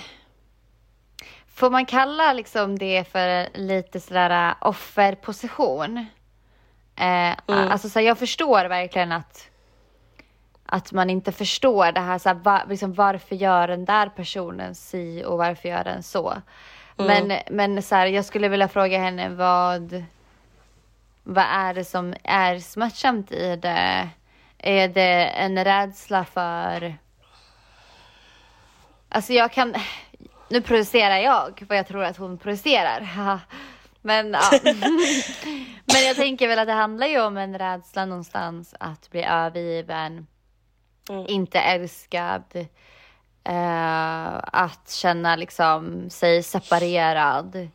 Får 1.47 1.69
man 1.69 1.85
kalla 1.85 2.33
liksom 2.33 2.79
det 2.79 3.03
för 3.11 3.57
lite 3.57 3.99
sådär 3.99 4.55
offerposition? 4.61 6.05
Eh, 6.97 7.35
Alltså 7.45 7.89
så 7.89 7.99
här, 7.99 8.05
jag 8.07 8.17
förstår 8.17 8.65
verkligen 8.65 9.11
att 9.11 9.49
att 10.69 10.91
man 10.91 11.09
inte 11.09 11.31
förstår 11.31 11.91
det 11.91 11.99
här, 11.99 12.17
så 12.17 12.29
här 12.29 12.35
va, 12.35 12.61
liksom, 12.69 12.93
varför 12.93 13.35
gör 13.35 13.67
den 13.67 13.85
där 13.85 14.09
personen 14.09 14.75
si 14.75 15.23
och 15.25 15.37
varför 15.37 15.69
gör 15.69 15.83
den 15.83 16.03
så? 16.03 16.33
Men, 16.95 17.39
men 17.51 17.81
så 17.81 17.95
här, 17.95 18.05
jag 18.05 18.25
skulle 18.25 18.47
vilja 18.47 18.67
fråga 18.67 18.99
henne 18.99 19.29
vad, 19.29 20.03
vad 21.23 21.45
är 21.51 21.73
det 21.73 21.85
som 21.85 22.13
är 22.23 22.59
smärtsamt 22.59 23.31
i 23.31 23.55
det? 23.55 24.09
Är 24.57 24.87
det 24.87 25.25
en 25.25 25.63
rädsla 25.63 26.25
för... 26.25 26.95
Alltså 29.09 29.33
jag 29.33 29.51
kan... 29.51 29.75
Nu 30.49 30.61
projicerar 30.61 31.17
jag 31.17 31.65
vad 31.69 31.77
jag 31.77 31.87
tror 31.87 32.03
att 32.03 32.17
hon 32.17 32.37
projicerar. 32.37 33.07
Men, 34.07 34.33
ja. 34.33 34.59
Men 35.85 36.05
jag 36.05 36.15
tänker 36.15 36.47
väl 36.47 36.59
att 36.59 36.67
det 36.67 36.73
handlar 36.73 37.07
ju 37.07 37.21
om 37.21 37.37
en 37.37 37.57
rädsla 37.57 38.05
någonstans 38.05 38.75
att 38.79 39.09
bli 39.11 39.23
övergiven, 39.23 40.27
inte 41.27 41.59
älskad, 41.59 42.43
eh, 43.43 44.37
att 44.37 44.91
känna 44.91 45.35
liksom 45.35 46.09
sig 46.09 46.43
separerad. 46.43 47.69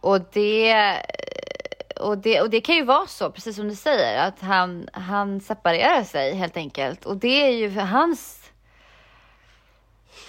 Och 0.00 0.20
det, 0.32 0.96
och, 2.00 2.18
det, 2.18 2.40
och 2.40 2.50
det 2.50 2.60
kan 2.60 2.74
ju 2.74 2.84
vara 2.84 3.06
så, 3.06 3.30
precis 3.30 3.56
som 3.56 3.68
du 3.68 3.74
säger, 3.74 4.28
att 4.28 4.40
han, 4.40 4.88
han 4.92 5.40
separerar 5.40 6.04
sig 6.04 6.34
helt 6.34 6.56
enkelt. 6.56 7.06
Och 7.06 7.16
det 7.16 7.46
är 7.46 7.50
ju 7.50 7.78
hans, 7.78 8.50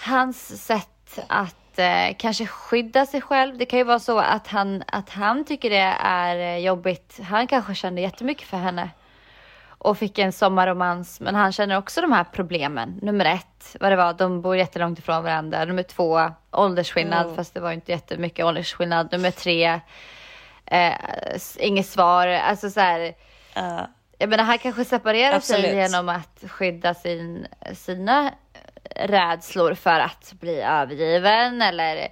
hans 0.00 0.64
sätt 0.64 1.18
att 1.28 1.63
eh, 1.78 2.16
kanske 2.18 2.46
skydda 2.46 3.06
sig 3.06 3.20
själv. 3.20 3.58
Det 3.58 3.66
kan 3.66 3.78
ju 3.78 3.84
vara 3.84 3.98
så 3.98 4.18
att 4.18 4.46
han, 4.46 4.82
att 4.86 5.10
han 5.10 5.44
tycker 5.44 5.70
det 5.70 5.94
är 6.00 6.36
eh, 6.36 6.58
jobbigt. 6.58 7.20
Han 7.22 7.46
kanske 7.46 7.74
kände 7.74 8.00
jättemycket 8.00 8.48
för 8.48 8.56
henne 8.56 8.90
och 9.68 9.98
fick 9.98 10.18
en 10.18 10.32
sommarromans. 10.32 11.20
Men 11.20 11.34
han 11.34 11.52
känner 11.52 11.78
också 11.78 12.00
de 12.00 12.12
här 12.12 12.24
problemen. 12.24 12.98
Nummer 13.02 13.24
ett, 13.24 13.76
vad 13.80 13.92
det 13.92 13.96
var, 13.96 14.12
de 14.12 14.40
bor 14.42 14.56
jättelångt 14.56 14.98
ifrån 14.98 15.24
varandra. 15.24 15.64
Nummer 15.64 15.82
två, 15.82 16.30
åldersskillnad, 16.52 17.36
fast 17.36 17.54
det 17.54 17.60
var 17.60 17.72
inte 17.72 17.92
jättemycket 17.92 18.44
åldersskillnad. 18.44 19.12
Nummer 19.12 19.30
tre, 19.30 19.80
eh, 20.66 20.92
inget 21.58 21.86
svar. 21.86 22.26
Alltså 22.28 22.70
så 22.70 22.80
här, 22.80 23.14
Ja. 23.54 23.88
jag 24.18 24.28
menar, 24.28 24.44
han 24.44 24.58
kanske 24.58 24.84
separerar 24.84 25.40
sig 25.40 25.56
Absolut. 25.56 25.74
genom 25.74 26.08
att 26.08 26.44
skydda 26.48 26.94
sin, 26.94 27.46
sina 27.72 28.30
rädslor 28.90 29.74
för 29.74 30.00
att 30.00 30.32
bli 30.40 30.60
övergiven 30.60 31.62
eller 31.62 32.08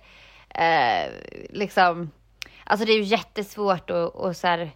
eh, 0.49 1.11
liksom. 1.51 2.11
Alltså 2.64 2.87
det 2.87 2.93
är 2.93 2.97
ju 2.97 3.03
jättesvårt 3.03 3.91
att, 3.91 4.16
att 4.16 4.37
så 4.37 4.47
här, 4.47 4.70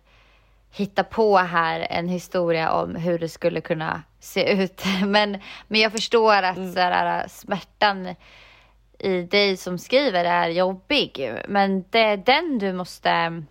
hitta 0.70 1.05
på 1.05 1.36
här 1.36 1.86
en 1.90 2.09
historia 2.09 2.72
om 2.72 2.97
hur 2.97 3.18
det 3.18 3.28
skulle 3.28 3.61
kunna 3.61 4.03
se 4.20 4.53
ut. 4.53 4.82
Men, 5.07 5.38
men 5.68 5.80
jag 5.80 5.92
förstår 5.92 6.42
att 6.42 6.57
mm. 6.57 6.72
så 6.72 6.80
här, 6.80 7.28
smärtan 7.28 8.14
i 8.99 9.22
dig 9.22 9.57
som 9.57 9.78
skriver 9.78 10.24
är 10.24 10.49
jobbig. 10.49 11.32
Men 11.49 11.84
det 11.90 12.01
är 12.01 12.16
den 12.16 12.59
du 12.59 12.72
måste 12.72 13.42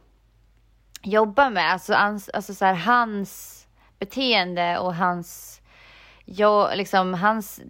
jobba 1.02 1.50
med. 1.50 1.72
Alltså, 1.72 1.94
alltså 1.94 2.54
så 2.54 2.66
här, 2.66 2.74
hans 2.74 3.62
beteende 4.00 4.78
och 4.78 4.96
hans, 4.96 5.62
ja, 6.26 6.76
liksom 6.76 7.14
hans, 7.14 7.62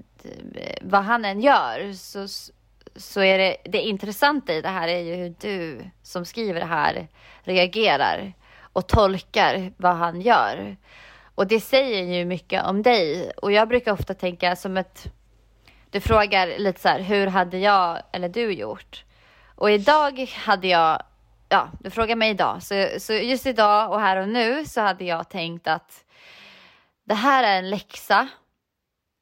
Eh, 0.56 0.78
vad 0.82 1.04
han 1.04 1.26
än 1.26 1.42
gör 1.42 1.94
så, 1.94 2.28
så 2.96 3.22
är 3.22 3.38
det, 3.38 3.58
det 3.64 3.82
intressanta 3.82 4.54
i 4.54 4.62
det 4.62 4.70
här 4.70 4.88
är 4.88 5.00
ju 5.00 5.16
hur 5.16 5.36
du 5.40 5.90
som 6.04 6.26
skriver 6.26 6.60
det 6.60 6.66
här 6.66 7.08
reagerar 7.44 8.34
och 8.74 8.88
tolkar 8.88 9.74
vad 9.78 9.96
han 9.96 10.22
gör. 10.22 10.78
Och 11.36 11.48
det 11.48 11.60
säger 11.60 12.04
ju 12.04 12.26
mycket 12.26 12.66
om 12.66 12.82
dig. 12.82 13.32
Och 13.38 13.52
jag 13.52 13.68
brukar 13.68 13.92
ofta 13.92 14.14
tänka 14.14 14.56
som 14.56 14.78
ett... 14.78 15.06
Du 15.90 16.00
frågar 16.00 16.60
lite 16.60 16.82
så 16.82 16.88
här, 16.88 17.00
hur 17.00 17.28
hade 17.28 17.58
jag 17.58 18.02
eller 18.12 18.30
du 18.30 18.54
gjort? 18.54 19.04
Och 19.56 19.72
idag 19.72 20.20
hade 20.20 20.68
jag... 20.68 21.04
Ja, 21.50 21.70
du 21.80 21.90
frågar 21.90 22.16
mig 22.16 22.30
idag. 22.30 22.64
Så, 22.64 22.88
så 23.00 23.14
just 23.14 23.46
idag 23.46 23.92
och 23.92 24.02
här 24.02 24.18
och 24.18 24.30
nu 24.30 24.66
så 24.66 24.82
hade 24.82 25.06
jag 25.06 25.30
tänkt 25.30 25.68
att 25.68 26.04
det 27.04 27.14
här 27.14 27.44
är 27.44 27.58
en 27.58 27.70
läxa 27.70 28.28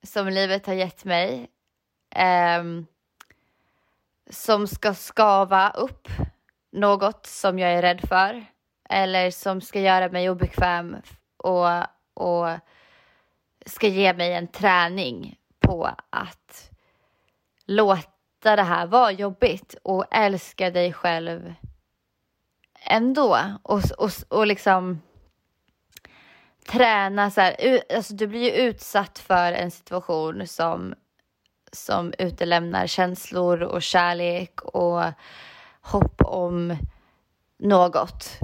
som 0.04 0.28
livet 0.28 0.66
har 0.66 0.74
gett 0.74 1.06
mig. 1.06 1.50
Eh, 2.16 2.64
som 4.30 4.68
ska 4.68 4.94
skava 4.94 5.70
upp 5.70 6.08
något 6.72 7.26
som 7.26 7.60
jag 7.60 7.72
är 7.72 7.82
rädd 7.82 8.02
för 8.08 8.46
eller 8.90 9.32
som 9.32 9.62
ska 9.62 9.80
göra 9.80 10.10
mig 10.10 10.30
obekväm 10.30 10.96
och, 11.38 11.68
och 12.14 12.48
ska 13.66 13.88
ge 13.88 14.14
mig 14.14 14.34
en 14.34 14.48
träning 14.48 15.38
på 15.60 15.90
att 16.10 16.72
låta 17.66 18.56
det 18.56 18.64
här 18.64 18.88
vara 18.88 19.12
jobbigt 19.12 19.76
och 19.84 20.06
älska 20.12 20.70
dig 20.70 20.94
själv 20.94 21.54
ändå. 22.86 23.40
Och, 23.64 23.82
och, 23.98 24.12
och 24.30 24.48
liksom 24.48 25.02
träna 26.68 27.32
så 27.32 27.42
här, 27.42 27.82
alltså 27.96 28.14
du 28.14 28.28
blir 28.28 28.42
ju 28.42 28.52
utsatt 28.52 29.20
för 29.20 29.52
en 29.52 29.72
situation 29.72 30.48
som, 30.48 30.94
som 31.72 32.14
utelämnar 32.18 32.88
känslor 32.88 33.62
och 33.62 33.82
kärlek 33.82 34.62
och 34.62 35.04
hopp 35.82 36.22
om 36.22 36.78
något. 37.60 38.40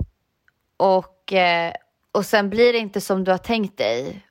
Och, 0.78 1.34
eh, 1.34 1.74
och 2.11 2.26
sen 2.26 2.49
blir 2.49 2.74
det 2.74 2.80
inte 2.80 3.01
som 3.01 3.24
du 3.24 3.32
har 3.32 3.38
tänkt 3.38 3.78
dig. 3.78 4.26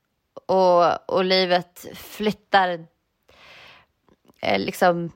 Och, 0.46 1.10
och 1.10 1.24
livet 1.24 1.86
flyttar 1.94 2.86
eh, 4.40 4.58
liksom 4.58 5.12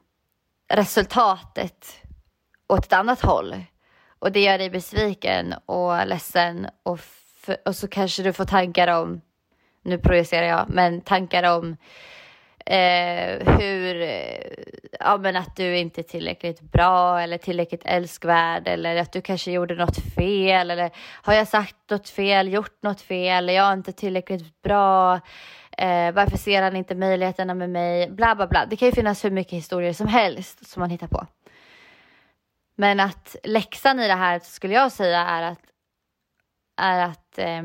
resultatet 0.68 1.86
åt 2.66 2.84
ett 2.84 2.92
annat 2.92 3.20
håll. 3.20 3.64
Och 4.18 4.32
det 4.32 4.40
gör 4.40 4.58
dig 4.58 4.70
besviken 4.70 5.54
och 5.66 6.06
ledsen 6.06 6.68
och, 6.82 7.00
och 7.64 7.76
så 7.76 7.88
kanske 7.88 8.22
du 8.22 8.32
får 8.32 8.44
tankar 8.44 8.88
om, 8.88 9.20
nu 9.82 9.98
projicerar 9.98 10.46
jag, 10.46 10.66
men 10.68 11.00
tankar 11.00 11.58
om 11.58 11.76
eh, 12.66 13.58
hur, 13.58 14.02
eh, 14.02 14.52
ja 15.00 15.16
men 15.16 15.36
att 15.36 15.56
du 15.56 15.76
inte 15.76 16.00
är 16.00 16.02
tillräckligt 16.02 16.60
bra 16.60 17.20
eller 17.20 17.38
tillräckligt 17.38 17.82
älskvärd 17.84 18.68
eller 18.68 18.96
att 18.96 19.12
du 19.12 19.20
kanske 19.20 19.52
gjorde 19.52 19.74
något 19.74 20.14
fel 20.16 20.70
eller 20.70 20.90
har 21.22 21.34
jag 21.34 21.48
sagt 21.48 21.76
något 21.90 22.08
fel, 22.08 22.52
gjort 22.52 22.82
något 22.82 23.00
fel, 23.00 23.48
är 23.48 23.52
jag 23.52 23.72
inte 23.72 23.92
tillräckligt 23.92 24.62
bra, 24.62 25.14
eh, 25.78 26.12
varför 26.12 26.36
ser 26.36 26.62
han 26.62 26.76
inte 26.76 26.94
möjligheterna 26.94 27.54
med 27.54 27.70
mig, 27.70 28.10
bla 28.10 28.34
bla 28.34 28.46
bla. 28.46 28.66
Det 28.66 28.76
kan 28.76 28.88
ju 28.88 28.92
finnas 28.92 29.24
hur 29.24 29.30
mycket 29.30 29.52
historier 29.52 29.92
som 29.92 30.06
helst 30.06 30.70
som 30.70 30.80
man 30.80 30.90
hittar 30.90 31.06
på. 31.06 31.26
Men 32.76 33.00
att 33.00 33.36
läxan 33.44 34.00
i 34.00 34.08
det 34.08 34.14
här 34.14 34.38
skulle 34.38 34.74
jag 34.74 34.92
säga 34.92 35.20
är 35.20 35.42
att, 35.42 35.60
är 36.76 36.98
att 36.98 37.38
eh, 37.38 37.62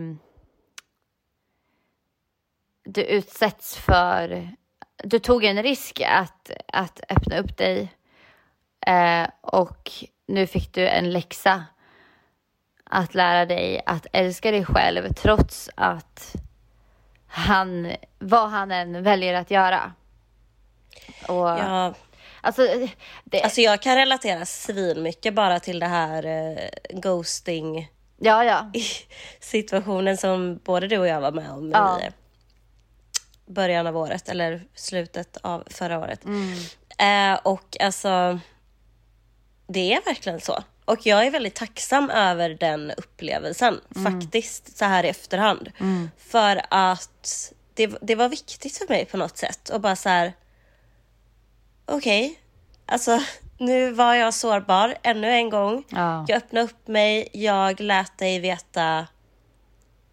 du 2.83 3.01
utsätts 3.03 3.77
för 3.77 4.49
du 5.03 5.19
tog 5.19 5.43
en 5.43 5.63
risk 5.63 6.01
att, 6.01 6.51
att 6.73 6.99
öppna 7.09 7.39
upp 7.39 7.57
dig 7.57 7.93
eh, 8.87 9.27
och 9.41 9.91
nu 10.27 10.47
fick 10.47 10.73
du 10.73 10.87
en 10.87 11.11
läxa 11.11 11.65
att 12.83 13.15
lära 13.15 13.45
dig 13.45 13.81
att 13.85 14.07
älska 14.13 14.51
dig 14.51 14.65
själv 14.65 15.13
trots 15.13 15.69
att 15.75 16.35
han, 17.27 17.93
vad 18.19 18.49
han 18.49 18.71
än 18.71 19.03
väljer 19.03 19.33
att 19.33 19.51
göra. 19.51 19.93
Och, 21.27 21.35
ja. 21.49 21.93
Alltså, 22.41 22.61
det... 23.23 23.41
alltså 23.41 23.61
jag 23.61 23.81
kan 23.81 23.95
relatera 23.95 24.45
svin 24.45 25.03
mycket 25.03 25.33
bara 25.33 25.59
till 25.59 25.79
det 25.79 25.85
här 25.85 26.25
eh, 26.25 26.99
ghosting 26.99 27.91
ja, 28.17 28.43
ja. 28.43 28.71
situationen 29.39 30.17
som 30.17 30.59
både 30.63 30.87
du 30.87 30.97
och 30.97 31.07
jag 31.07 31.21
var 31.21 31.31
med 31.31 31.51
om 31.51 31.71
ja. 31.71 32.01
i 32.01 32.11
början 33.51 33.87
av 33.87 33.97
året 33.97 34.29
eller 34.29 34.67
slutet 34.75 35.37
av 35.41 35.63
förra 35.67 35.99
året. 35.99 36.25
Mm. 36.25 36.53
Eh, 36.97 37.39
och 37.43 37.77
alltså, 37.79 38.39
det 39.67 39.93
är 39.93 40.05
verkligen 40.05 40.41
så. 40.41 40.63
Och 40.85 41.05
jag 41.05 41.25
är 41.25 41.31
väldigt 41.31 41.55
tacksam 41.55 42.09
över 42.09 42.49
den 42.49 42.91
upplevelsen 42.91 43.81
mm. 43.95 44.21
faktiskt 44.21 44.77
så 44.77 44.85
här 44.85 45.03
i 45.03 45.07
efterhand. 45.07 45.71
Mm. 45.79 46.11
För 46.17 46.61
att 46.69 47.53
det, 47.73 47.97
det 48.01 48.15
var 48.15 48.29
viktigt 48.29 48.77
för 48.77 48.87
mig 48.89 49.05
på 49.05 49.17
något 49.17 49.37
sätt 49.37 49.69
och 49.69 49.81
bara 49.81 49.95
så 49.95 50.09
här. 50.09 50.33
Okej, 51.85 52.25
okay, 52.25 52.35
alltså 52.85 53.19
nu 53.57 53.91
var 53.91 54.13
jag 54.13 54.33
sårbar 54.33 54.95
ännu 55.03 55.31
en 55.31 55.49
gång. 55.49 55.83
Ja. 55.89 56.25
Jag 56.27 56.37
öppnade 56.37 56.65
upp 56.65 56.87
mig, 56.87 57.29
jag 57.33 57.79
lät 57.79 58.17
dig 58.17 58.39
veta 58.39 59.07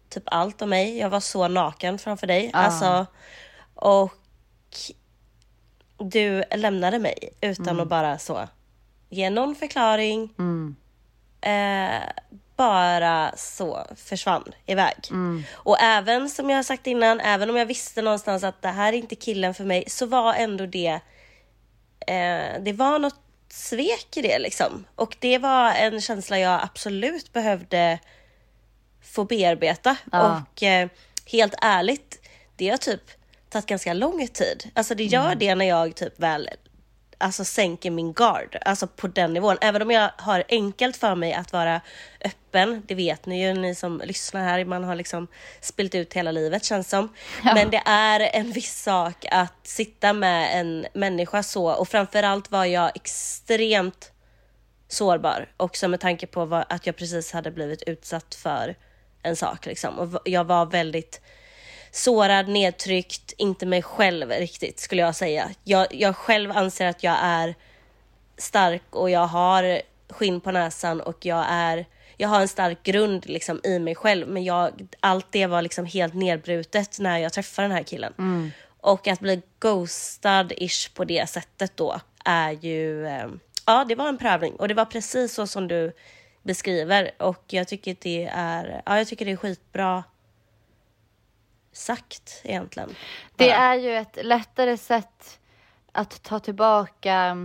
typ 0.09 0.23
allt 0.25 0.61
om 0.61 0.69
mig. 0.69 0.97
Jag 0.97 1.09
var 1.09 1.19
så 1.19 1.47
naken 1.47 1.97
framför 1.97 2.27
dig. 2.27 2.51
Ah. 2.53 2.59
Alltså, 2.59 3.05
och 3.75 4.13
du 5.97 6.43
lämnade 6.55 6.99
mig 6.99 7.29
utan 7.41 7.67
mm. 7.67 7.79
att 7.79 7.87
bara 7.87 8.17
så 8.17 8.47
ge 9.09 9.29
någon 9.29 9.55
förklaring. 9.55 10.33
Mm. 10.37 10.75
Eh, 11.41 12.01
bara 12.55 13.31
så 13.37 13.85
försvann 13.95 14.53
iväg. 14.65 14.95
Mm. 15.09 15.43
Och 15.53 15.81
även 15.81 16.29
som 16.29 16.49
jag 16.49 16.57
har 16.57 16.63
sagt 16.63 16.87
innan, 16.87 17.19
även 17.19 17.49
om 17.49 17.55
jag 17.55 17.65
visste 17.65 18.01
någonstans 18.01 18.43
att 18.43 18.61
det 18.61 18.67
här 18.67 18.93
är 18.93 18.97
inte 18.97 19.15
killen 19.15 19.53
för 19.53 19.63
mig, 19.63 19.83
så 19.87 20.05
var 20.05 20.33
ändå 20.33 20.65
det, 20.65 20.99
eh, 22.07 22.61
det 22.61 22.73
var 22.73 22.99
något 22.99 23.24
svek 23.55 24.17
i 24.17 24.21
det 24.21 24.39
liksom. 24.39 24.85
Och 24.95 25.17
det 25.19 25.37
var 25.37 25.71
en 25.71 26.01
känsla 26.01 26.39
jag 26.39 26.63
absolut 26.63 27.33
behövde 27.33 27.99
få 29.01 29.25
bearbeta. 29.25 29.97
Ja. 30.11 30.43
Och 30.51 30.63
eh, 30.63 30.89
helt 31.25 31.55
ärligt, 31.61 32.19
det 32.55 32.69
har 32.69 32.77
typ 32.77 33.11
tagit 33.49 33.65
ganska 33.65 33.93
lång 33.93 34.27
tid. 34.27 34.71
Alltså 34.73 34.95
det 34.95 35.03
gör 35.03 35.25
mm. 35.25 35.39
det 35.39 35.55
när 35.55 35.65
jag 35.65 35.95
typ 35.95 36.19
väl 36.19 36.49
alltså 37.17 37.45
sänker 37.45 37.91
min 37.91 38.13
guard, 38.13 38.57
alltså 38.61 38.87
på 38.87 39.07
den 39.07 39.33
nivån. 39.33 39.57
Även 39.61 39.81
om 39.81 39.91
jag 39.91 40.11
har 40.17 40.43
enkelt 40.49 40.97
för 40.97 41.15
mig 41.15 41.33
att 41.33 41.53
vara 41.53 41.81
öppen, 42.21 42.83
det 42.87 42.95
vet 42.95 43.25
ni 43.25 43.47
ju 43.47 43.53
ni 43.53 43.75
som 43.75 44.01
lyssnar 44.05 44.43
här, 44.43 44.65
man 44.65 44.83
har 44.83 44.95
liksom 44.95 45.27
spilt 45.61 45.95
ut 45.95 46.13
hela 46.13 46.31
livet 46.31 46.63
känns 46.63 46.89
som. 46.89 47.13
Ja. 47.43 47.53
Men 47.53 47.69
det 47.69 47.81
är 47.85 48.19
en 48.19 48.51
viss 48.51 48.81
sak 48.83 49.25
att 49.31 49.67
sitta 49.67 50.13
med 50.13 50.59
en 50.59 50.85
människa 50.93 51.43
så 51.43 51.71
och 51.71 51.87
framförallt 51.87 52.51
var 52.51 52.65
jag 52.65 52.91
extremt 52.95 54.11
sårbar 54.87 55.49
också 55.57 55.87
med 55.87 55.99
tanke 55.99 56.27
på 56.27 56.45
vad, 56.45 56.65
att 56.69 56.85
jag 56.85 56.95
precis 56.95 57.31
hade 57.31 57.51
blivit 57.51 57.83
utsatt 57.83 58.35
för 58.35 58.75
en 59.23 59.35
sak 59.35 59.65
liksom. 59.65 59.99
Och 59.99 60.21
jag 60.25 60.43
var 60.43 60.65
väldigt 60.65 61.21
sårad, 61.95 62.47
nedtryckt, 62.47 63.33
inte 63.37 63.65
mig 63.65 63.81
själv 63.81 64.29
riktigt 64.29 64.79
skulle 64.79 65.01
jag 65.01 65.15
säga. 65.15 65.49
Jag, 65.63 65.87
jag 65.89 66.15
själv 66.15 66.51
anser 66.51 66.87
att 66.87 67.03
jag 67.03 67.17
är 67.21 67.55
stark 68.37 68.83
och 68.89 69.09
jag 69.09 69.27
har 69.27 69.81
skinn 70.09 70.41
på 70.41 70.51
näsan 70.51 71.01
och 71.01 71.25
jag 71.25 71.45
är 71.49 71.85
jag 72.17 72.29
har 72.29 72.41
en 72.41 72.47
stark 72.47 72.83
grund 72.83 73.25
liksom 73.25 73.61
i 73.63 73.79
mig 73.79 73.95
själv 73.95 74.27
men 74.27 74.43
jag, 74.43 74.87
allt 74.99 75.31
det 75.31 75.47
var 75.47 75.61
liksom 75.61 75.85
helt 75.85 76.13
nedbrutet 76.13 76.99
när 76.99 77.17
jag 77.17 77.33
träffade 77.33 77.67
den 77.67 77.77
här 77.77 77.83
killen. 77.83 78.13
Mm. 78.17 78.51
Och 78.81 79.07
att 79.07 79.19
bli 79.19 79.41
ghostad-ish 79.59 80.95
på 80.95 81.05
det 81.05 81.29
sättet 81.29 81.77
då 81.77 81.99
är 82.25 82.51
ju, 82.51 83.07
eh, 83.07 83.27
ja 83.65 83.85
det 83.87 83.95
var 83.95 84.09
en 84.09 84.17
prövning 84.17 84.55
och 84.55 84.67
det 84.67 84.73
var 84.73 84.85
precis 84.85 85.33
så 85.33 85.47
som 85.47 85.67
du 85.67 85.91
beskriver 86.43 87.11
och 87.17 87.43
jag 87.47 87.67
tycker 87.67 87.95
det 87.99 88.29
är, 88.33 88.81
ja 88.85 88.97
jag 88.97 89.07
tycker 89.07 89.25
det 89.25 89.31
är 89.31 89.37
skitbra 89.37 90.03
sagt 91.75 92.41
egentligen. 92.43 92.95
Det 93.35 93.51
är 93.51 93.75
ju 93.75 93.95
ett 93.95 94.17
lättare 94.21 94.77
sätt 94.77 95.39
att 95.91 96.23
ta 96.23 96.39
tillbaka 96.39 97.37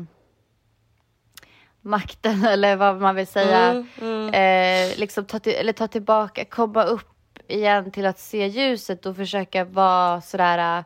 makten 1.81 2.45
eller 2.49 2.77
vad 2.77 3.01
man 3.01 3.15
vill 3.15 3.27
säga. 3.27 3.71
Mm, 3.71 3.87
mm. 4.01 4.35
Eh, 4.35 4.99
liksom 4.99 5.25
ta, 5.25 5.39
till, 5.39 5.53
eller 5.53 5.73
ta 5.73 5.89
tillbaka, 5.89 6.45
komma 6.45 6.85
upp 6.85 7.39
igen 7.49 7.91
till 7.91 8.07
att 8.07 8.19
se 8.19 8.47
ljuset 8.47 9.07
och 9.07 9.17
försöka 9.17 9.65
vara 9.65 10.21
sådär, 10.21 10.79
äh, 10.79 10.85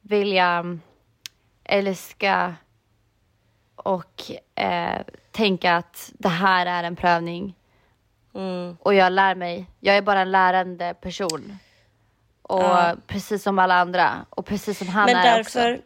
vilja 0.00 0.78
älska 1.64 2.54
och 3.76 4.22
eh, 4.54 5.00
tänka 5.30 5.76
att 5.76 6.12
det 6.18 6.28
här 6.28 6.66
är 6.66 6.84
en 6.84 6.96
prövning. 6.96 7.54
Mm. 8.34 8.76
Och 8.80 8.94
jag 8.94 9.12
lär 9.12 9.34
mig. 9.34 9.66
Jag 9.80 9.96
är 9.96 10.02
bara 10.02 10.20
en 10.20 10.30
lärande 10.30 10.94
person. 11.00 11.58
Och 12.48 12.62
Ja. 12.62 12.94
precis 13.06 13.42
som 13.42 13.58
alla 13.58 13.74
andra. 13.74 14.26
Och 14.30 14.46
precis 14.46 14.78
som 14.78 14.88
han 14.88 15.06
Men 15.06 15.16
är 15.16 15.36
därför, 15.36 15.72
också. 15.74 15.82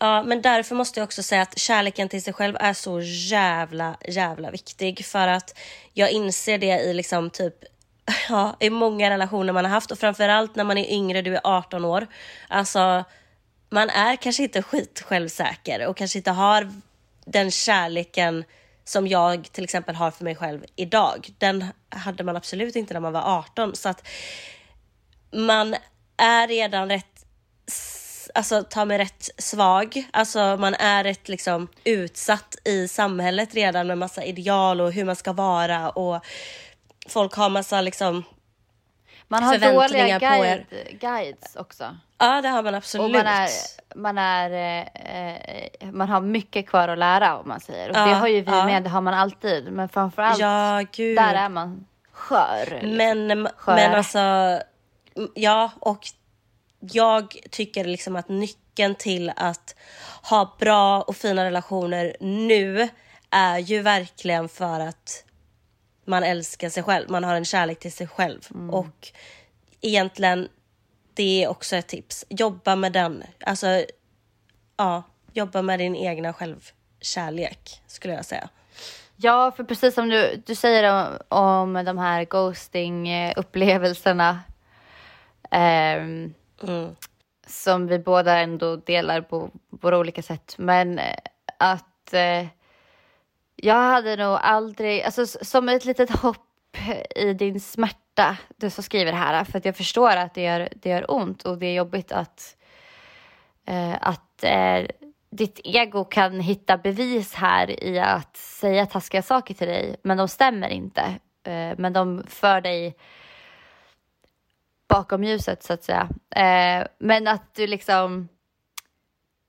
ja, 0.00 0.22
men 0.22 0.42
därför 0.42 0.74
måste 0.74 1.00
jag 1.00 1.04
också 1.04 1.22
säga 1.22 1.42
att 1.42 1.58
kärleken 1.58 2.08
till 2.08 2.22
sig 2.22 2.32
själv 2.32 2.56
är 2.60 2.72
så 2.72 3.00
jävla, 3.00 3.96
jävla 4.08 4.50
viktig. 4.50 5.04
För 5.06 5.28
att 5.28 5.58
jag 5.94 6.10
inser 6.10 6.58
det 6.58 6.80
i 6.80 6.94
liksom 6.94 7.30
typ 7.30 7.54
Ja, 8.28 8.56
i 8.60 8.70
många 8.70 9.10
relationer 9.10 9.52
man 9.52 9.64
har 9.64 9.72
haft 9.72 9.90
och 9.90 9.98
framförallt 9.98 10.56
när 10.56 10.64
man 10.64 10.78
är 10.78 10.92
yngre, 10.92 11.22
du 11.22 11.34
är 11.34 11.40
18 11.44 11.84
år. 11.84 12.06
Alltså, 12.48 13.04
man 13.70 13.90
är 13.90 14.16
kanske 14.16 14.42
inte 14.42 14.62
skit 14.62 15.02
självsäker 15.06 15.86
och 15.86 15.96
kanske 15.96 16.18
inte 16.18 16.30
har 16.30 16.72
den 17.24 17.50
kärleken 17.50 18.44
som 18.84 19.06
jag 19.06 19.52
till 19.52 19.64
exempel 19.64 19.94
har 19.94 20.10
för 20.10 20.24
mig 20.24 20.36
själv 20.36 20.64
idag. 20.76 21.28
Den 21.38 21.64
hade 21.88 22.24
man 22.24 22.36
absolut 22.36 22.76
inte 22.76 22.94
när 22.94 23.00
man 23.00 23.12
var 23.12 23.38
18. 23.38 23.76
Så 23.76 23.88
att 23.88 24.08
man 25.32 25.74
är 26.16 26.48
redan 26.48 26.88
rätt, 26.88 27.24
alltså 28.34 28.62
ta 28.62 28.84
mig 28.84 28.98
rätt 28.98 29.28
svag. 29.38 30.04
Alltså 30.12 30.56
man 30.60 30.74
är 30.74 31.04
rätt 31.04 31.28
liksom 31.28 31.68
utsatt 31.84 32.56
i 32.64 32.88
samhället 32.88 33.54
redan 33.54 33.86
med 33.86 33.98
massa 33.98 34.24
ideal 34.24 34.80
och 34.80 34.92
hur 34.92 35.04
man 35.04 35.16
ska 35.16 35.32
vara 35.32 35.90
och 35.90 36.24
folk 37.08 37.34
har 37.34 37.48
massa 37.50 37.80
liksom, 37.80 38.24
Man 39.28 39.42
har 39.42 39.58
dåliga 39.58 40.20
på 40.20 40.26
guide, 40.26 40.64
guides 41.00 41.56
också. 41.56 41.96
ja 42.18 42.40
det 42.42 42.48
har 42.48 42.62
man 42.62 42.74
absolut. 42.74 43.04
Och 43.04 43.10
man, 43.10 43.26
är, 43.26 43.48
man, 43.94 44.18
är, 44.18 44.50
eh, 44.94 45.90
man 45.92 46.08
har 46.08 46.20
mycket 46.20 46.68
kvar 46.68 46.88
att 46.88 46.98
lära 46.98 47.36
om 47.38 47.48
man 47.48 47.60
säger. 47.60 47.90
Och 47.90 47.96
Ja, 47.96 48.06
det 48.06 48.14
har 48.14 48.28
ju 48.28 48.40
vi 48.40 48.50
ja. 48.50 48.64
med, 48.66 48.82
det 48.82 48.90
har 48.90 49.00
man 49.00 49.14
alltid. 49.14 49.72
Men 49.72 49.88
framförallt, 49.88 50.38
Ja, 50.38 50.82
gud. 50.92 51.16
där 51.16 51.34
är 51.34 51.48
man 51.48 51.86
skör. 52.12 52.68
liksom. 52.70 52.96
Men, 52.96 53.48
Skör. 53.56 53.74
men 53.74 53.94
alltså, 53.94 54.18
ja 55.34 55.70
och 55.80 56.06
jag 56.80 57.36
tycker 57.50 57.84
liksom 57.84 58.16
att 58.16 58.28
nyckeln 58.28 58.94
till 58.94 59.32
att 59.36 59.74
ha 60.22 60.56
bra 60.58 61.02
och 61.02 61.16
fina 61.16 61.44
relationer 61.44 62.16
nu 62.20 62.88
är 63.30 63.58
ju 63.58 63.82
verkligen 63.82 64.48
för 64.48 64.80
att 64.80 65.24
man 66.04 66.24
älskar 66.24 66.68
sig 66.68 66.82
själv, 66.82 67.10
man 67.10 67.24
har 67.24 67.34
en 67.34 67.44
kärlek 67.44 67.78
till 67.78 67.92
sig 67.92 68.06
själv. 68.06 68.48
Och 68.70 69.12
egentligen, 69.80 70.48
det 71.14 71.44
är 71.44 71.48
också 71.48 71.76
ett 71.76 71.86
tips. 71.86 72.24
Jobba 72.28 72.76
med 72.76 72.92
den. 72.92 73.24
Alltså, 73.40 73.84
ja, 74.76 75.02
jobba 75.32 75.62
med 75.62 75.78
din 75.78 75.96
egna 75.96 76.32
självkärlek 76.32 77.82
skulle 77.86 78.14
jag 78.14 78.24
säga. 78.24 78.48
Ja, 79.16 79.52
för 79.56 79.64
precis 79.64 79.94
som 79.94 80.08
du, 80.08 80.42
du 80.46 80.54
säger 80.54 80.92
om, 80.92 81.18
om 81.38 81.84
de 81.84 81.98
här 81.98 82.24
ghosting-upplevelserna. 82.24 84.38
Ehm, 85.50 86.34
Mm. 86.62 86.96
som 87.46 87.86
vi 87.86 87.98
båda 87.98 88.38
ändå 88.38 88.76
delar 88.76 89.20
på 89.20 89.50
våra 89.70 89.98
olika 89.98 90.22
sätt. 90.22 90.54
Men 90.58 90.98
eh, 90.98 91.14
att 91.58 92.14
eh, 92.14 92.46
jag 93.56 93.74
hade 93.74 94.16
nog 94.16 94.38
aldrig, 94.42 95.02
alltså 95.02 95.26
som 95.26 95.68
ett 95.68 95.84
litet 95.84 96.10
hopp 96.10 96.76
i 97.16 97.32
din 97.32 97.60
smärta, 97.60 98.36
du 98.56 98.70
som 98.70 98.84
skriver 98.84 99.12
det 99.12 99.18
här, 99.18 99.44
för 99.44 99.58
att 99.58 99.64
jag 99.64 99.76
förstår 99.76 100.16
att 100.16 100.34
det 100.34 100.42
gör, 100.42 100.68
det 100.76 100.88
gör 100.88 101.10
ont 101.10 101.42
och 101.42 101.58
det 101.58 101.66
är 101.66 101.74
jobbigt 101.74 102.12
att, 102.12 102.56
eh, 103.66 103.94
att 104.00 104.44
eh, 104.44 104.86
ditt 105.30 105.60
ego 105.64 106.04
kan 106.04 106.40
hitta 106.40 106.78
bevis 106.78 107.34
här 107.34 107.84
i 107.84 107.98
att 107.98 108.36
säga 108.36 108.86
taskiga 108.86 109.22
saker 109.22 109.54
till 109.54 109.68
dig, 109.68 109.96
men 110.02 110.16
de 110.16 110.28
stämmer 110.28 110.68
inte. 110.68 111.02
Eh, 111.44 111.74
men 111.78 111.92
de 111.92 112.24
för 112.28 112.60
dig 112.60 112.96
bakom 114.88 115.24
ljuset 115.24 115.62
så 115.62 115.72
att 115.72 115.82
säga. 115.82 116.08
Eh, 116.30 116.86
men 116.98 117.28
att 117.28 117.54
du 117.54 117.66
liksom 117.66 118.28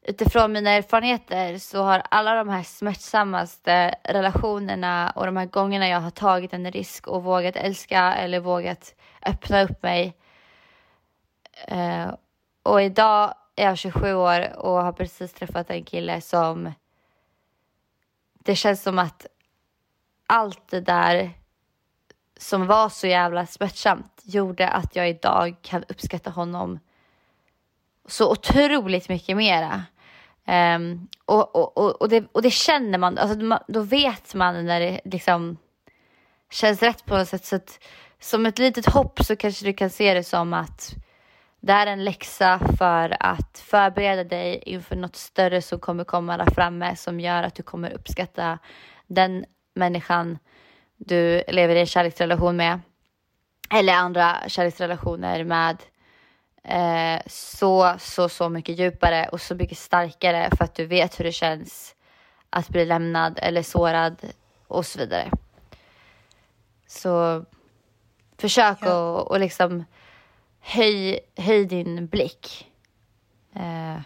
utifrån 0.10 0.52
mina 0.52 0.72
erfarenheter 0.72 1.58
så 1.58 1.82
har 1.82 2.04
alla 2.12 2.36
de 2.36 2.50
här 2.50 2.64
smärtsammaste 2.64 3.96
relationerna 4.04 5.14
och 5.16 5.26
de 5.26 5.38
här 5.38 5.46
gångerna 5.46 5.88
jag 5.88 6.00
har 6.00 6.12
tagit 6.12 6.54
en 6.54 6.72
risk 6.72 7.08
och 7.08 7.24
vågat 7.24 7.56
älska 7.56 8.16
eller 8.16 8.40
vågat 8.40 8.96
öppna 9.26 9.64
upp 9.64 9.84
mig. 9.84 10.18
Eh, 11.68 12.14
och 12.64 12.82
idag 12.82 13.34
är 13.56 13.66
jag 13.66 13.78
27 13.78 14.14
år 14.14 14.58
och 14.58 14.84
har 14.84 14.92
precis 14.92 15.34
träffat 15.34 15.70
en 15.70 15.84
kille 15.84 16.22
som 16.22 16.72
det 18.34 18.56
känns 18.56 18.84
som 18.84 19.00
att 19.00 19.26
allt 20.28 20.68
det 20.68 20.82
där 20.82 21.32
som 22.42 22.68
var 22.68 22.90
så 22.90 23.08
jävla 23.08 23.46
smärtsamt 23.46 24.22
gjorde 24.24 24.70
att 24.70 24.96
jag 24.96 25.10
idag 25.10 25.56
kan 25.62 25.84
uppskatta 25.90 26.30
honom 26.30 26.80
så 28.08 28.32
otroligt 28.32 29.10
mycket 29.10 29.38
mera. 29.38 29.74
Um, 29.74 29.84
ehm, 30.46 31.08
och, 31.26 31.56
och, 31.56 31.78
och, 31.78 32.02
och, 32.02 32.10
det, 32.10 32.26
och 32.32 32.42
det 32.42 32.52
känner 32.52 32.98
man, 32.98 33.18
alltså, 33.18 33.60
då 33.68 33.82
vet 33.82 34.34
man 34.34 34.66
när 34.66 34.80
det 34.80 35.02
liksom 35.06 35.58
känns 36.52 36.84
rätt 36.84 37.06
på 37.06 37.18
något 37.18 37.28
sätt. 37.28 37.46
Så 37.46 37.56
att, 37.56 37.80
som 38.20 38.46
ett 38.46 38.60
litet 38.60 38.86
hopp 38.86 39.20
så 39.24 39.36
kanske 39.36 39.66
du 39.66 39.74
kan 39.74 39.90
se 39.90 40.14
det 40.14 40.24
som 40.24 40.54
att 40.54 40.96
det 41.62 41.74
är 41.74 41.88
en 41.88 42.04
läxa 42.04 42.60
för 42.78 43.18
att 43.20 43.60
förbereda 43.60 44.24
dig 44.24 44.64
inför 44.66 44.96
något 44.96 45.16
större 45.16 45.62
som 45.62 45.80
kommer 45.80 46.04
komma 46.04 46.38
där 46.38 46.54
framme 46.56 46.96
som 46.96 47.20
gör 47.20 47.44
att 47.44 47.56
du 47.56 47.64
kommer 47.64 47.94
uppskatta 47.94 48.60
den 49.08 49.46
människan 49.76 50.38
du 51.00 51.44
lever 51.48 51.76
i 51.76 51.80
en 51.80 51.86
kärleksrelation 51.86 52.56
med 52.56 52.80
eller 53.70 53.94
andra 53.94 54.38
kärleksrelationer 54.48 55.44
med 55.44 55.78
eh, 56.64 57.22
så, 57.28 57.96
så, 58.00 58.30
så 58.30 58.50
mycket 58.50 58.80
djupare 58.80 59.30
och 59.32 59.42
så 59.42 59.56
mycket 59.56 59.78
starkare 59.78 60.50
för 60.58 60.64
att 60.64 60.76
du 60.76 60.86
vet 60.86 61.20
hur 61.20 61.26
det 61.26 61.32
känns 61.32 61.96
att 62.50 62.70
bli 62.70 62.86
lämnad 62.86 63.40
eller 63.42 63.64
sårad 63.64 64.16
och 64.68 64.86
så 64.86 65.00
vidare. 65.00 65.32
Så 66.88 67.46
försök 68.38 68.82
att 68.82 69.28
och 69.28 69.40
liksom 69.40 69.86
höj, 70.60 71.20
höj 71.38 71.66
din 71.66 72.08
blick. 72.08 72.68
Eh, 73.56 74.02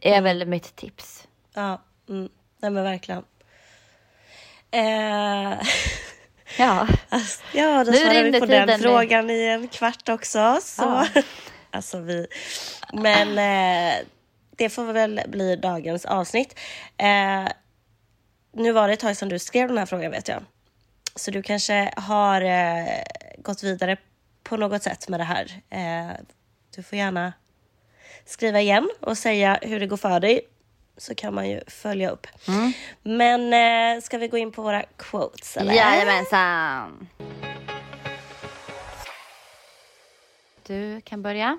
är 0.00 0.22
väl 0.22 0.46
mitt 0.46 0.76
tips. 0.76 1.28
Ja, 1.54 1.82
mm. 2.08 2.28
nej 2.58 2.70
men 2.70 2.84
verkligen. 2.84 3.24
Eh, 4.74 5.58
Ja, 6.58 6.86
alltså, 7.08 7.42
ja, 7.52 7.84
då 7.84 7.90
Nu 7.90 7.96
svarade 7.96 8.30
vi 8.30 8.40
på 8.40 8.46
den 8.46 8.78
frågan 8.78 9.30
i 9.30 9.44
en 9.44 9.68
kvart 9.68 10.08
också. 10.08 10.58
Så. 10.62 10.82
Ja. 10.82 11.06
alltså 11.70 12.00
vi. 12.00 12.26
Men 12.92 13.28
eh, 13.28 13.94
det 14.56 14.68
får 14.68 14.92
väl 14.92 15.20
bli 15.28 15.56
dagens 15.56 16.04
avsnitt. 16.04 16.58
Eh, 16.96 17.48
nu 18.52 18.72
var 18.72 18.88
det 18.88 18.94
ett 18.94 19.00
tag 19.00 19.16
sedan 19.16 19.28
du 19.28 19.38
skrev 19.38 19.68
den 19.68 19.78
här 19.78 19.86
frågan 19.86 20.10
vet 20.10 20.28
jag. 20.28 20.42
Så 21.16 21.30
du 21.30 21.42
kanske 21.42 21.92
har 21.96 22.40
eh, 22.40 23.02
gått 23.38 23.62
vidare 23.62 23.96
på 24.42 24.56
något 24.56 24.82
sätt 24.82 25.08
med 25.08 25.20
det 25.20 25.24
här. 25.24 25.62
Eh, 25.70 26.16
du 26.76 26.82
får 26.82 26.98
gärna 26.98 27.32
skriva 28.24 28.60
igen 28.60 28.90
och 29.00 29.18
säga 29.18 29.58
hur 29.62 29.80
det 29.80 29.86
går 29.86 29.96
för 29.96 30.20
dig. 30.20 30.40
Så 30.96 31.14
kan 31.14 31.34
man 31.34 31.48
ju 31.50 31.60
följa 31.66 32.10
upp. 32.10 32.26
Mm. 32.48 32.72
Men 33.02 33.52
eh, 33.96 34.02
ska 34.02 34.18
vi 34.18 34.28
gå 34.28 34.38
in 34.38 34.52
på 34.52 34.62
våra 34.62 34.82
quotes 34.96 35.56
eller? 35.56 35.74
jajamensan. 35.74 37.08
Du 40.66 41.00
kan 41.00 41.22
börja. 41.22 41.58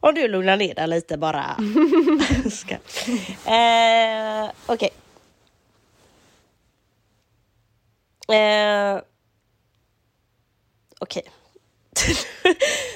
Om 0.00 0.14
du 0.14 0.28
lugnar 0.28 0.56
ner 0.56 0.74
dig 0.74 0.88
lite 0.88 1.16
bara. 1.18 1.56
Ska. 2.50 2.74
Eh, 3.50 4.50
Okej. 4.66 4.90
Eh, 8.36 9.00
Okej. 10.98 11.22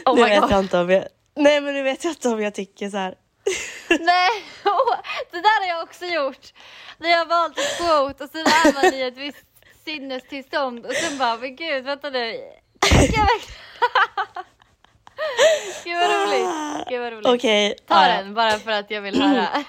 Oh 0.04 0.14
nu 0.16 0.24
vet 0.24 0.40
God. 0.40 0.50
jag 0.50 0.60
inte 0.60 0.78
om 0.78 0.90
jag... 0.90 1.04
Nej 1.34 1.60
men 1.60 1.74
nu 1.74 1.82
vet 1.82 2.04
jag 2.04 2.10
inte 2.10 2.28
om 2.28 2.42
jag 2.42 2.54
tycker 2.54 2.90
så 2.90 2.96
här. 2.96 3.14
Nej, 3.88 4.44
det 5.30 5.40
där 5.40 5.60
har 5.60 5.68
jag 5.68 5.82
också 5.82 6.04
gjort. 6.04 6.52
När 6.98 7.08
jag 7.08 7.18
har 7.18 7.26
valt 7.26 7.58
ett 7.58 7.78
quote 7.78 8.24
och 8.24 8.30
sen 8.30 8.46
är 8.46 8.72
man 8.74 8.94
i 8.94 9.02
ett 9.02 9.16
visst 9.16 9.46
sinnestillstånd 9.84 10.86
och 10.86 10.92
sen 10.92 11.18
bara, 11.18 11.36
men 11.36 11.56
gud, 11.56 11.84
vänta 11.84 12.10
nu. 12.10 12.40
Gud 15.84 15.94
vad 15.96 16.10
roligt. 16.10 16.88
Gud 16.88 17.00
vad 17.00 17.12
roligt. 17.12 17.26
Okej. 17.26 17.74
Ta 17.88 18.08
ja. 18.08 18.22
den 18.22 18.34
bara 18.34 18.58
för 18.58 18.70
att 18.70 18.90
jag 18.90 19.02
vill 19.02 19.22
höra. 19.22 19.64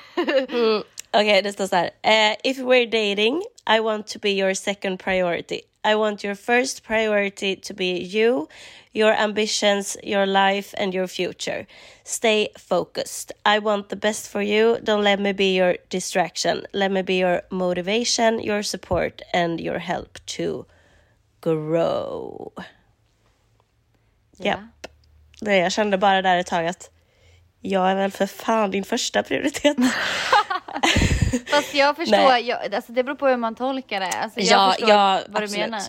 Mm, 0.50 0.84
Okej, 1.12 1.42
det 1.42 1.54
står 1.54 1.68
så 1.68 1.76
här. 1.76 1.90
Eh, 2.02 2.36
if 2.44 2.58
we're 2.58 2.86
dating, 2.86 3.44
I 3.78 3.80
want 3.80 4.08
to 4.08 4.20
be 4.20 4.30
your 4.30 4.54
second 4.54 5.00
priority. 5.00 5.62
I 5.86 5.96
want 5.96 6.24
your 6.24 6.36
first 6.36 6.84
priority 6.84 7.56
to 7.56 7.74
be 7.74 8.00
you, 8.18 8.48
your 8.94 9.12
ambitions, 9.14 9.98
your 10.04 10.26
life 10.26 10.74
and 10.78 10.96
your 10.96 11.08
future. 11.08 11.66
Stay 12.04 12.48
focused. 12.58 13.32
I 13.46 13.60
want 13.60 13.90
the 13.90 13.96
best 13.96 14.30
for 14.30 14.42
you. 14.42 14.78
Don't 14.84 15.04
let 15.04 15.20
me 15.20 15.34
be 15.34 15.56
your 15.56 15.76
distraction. 15.90 16.66
Let 16.74 16.92
me 16.92 17.02
be 17.02 17.16
your 17.20 17.42
motivation, 17.52 18.40
your 18.40 18.64
support 18.64 19.22
and 19.34 19.60
your 19.60 19.80
help 19.80 20.20
to 20.26 20.66
grow. 21.42 22.54
Japp. 24.42 24.88
Det 25.44 25.58
jag 25.58 25.72
kände 25.72 25.98
bara 25.98 26.22
där 26.22 26.38
ett 26.38 26.48
tag 26.48 26.68
att 26.68 26.90
jag 27.62 27.92
är 27.92 27.96
väl 27.96 28.12
för 28.12 28.26
fan 28.26 28.72
din 28.72 28.84
första 28.84 29.24
prioritet. 29.24 29.78
Fast 31.48 31.74
jag 31.74 31.96
förstår, 31.96 32.18
Nej. 32.18 32.48
jag, 32.48 32.76
alltså 32.76 32.92
det 32.92 33.04
beror 33.04 33.16
på 33.16 33.28
hur 33.28 33.38
man 33.38 33.56
tolkar 33.56 34.00
det. 34.00 34.08
Alltså 34.12 34.40
jag 34.40 34.60
Ja, 34.60 34.72
förstår 34.72 34.90
ja, 34.90 35.22
vad 35.28 35.44
absolut. 35.44 35.66
du 35.66 35.72
menar. 35.72 35.82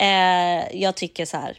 Eh, 0.00 0.64
jag 0.80 0.94
tycker 0.94 1.24
så 1.24 1.36
här. 1.36 1.58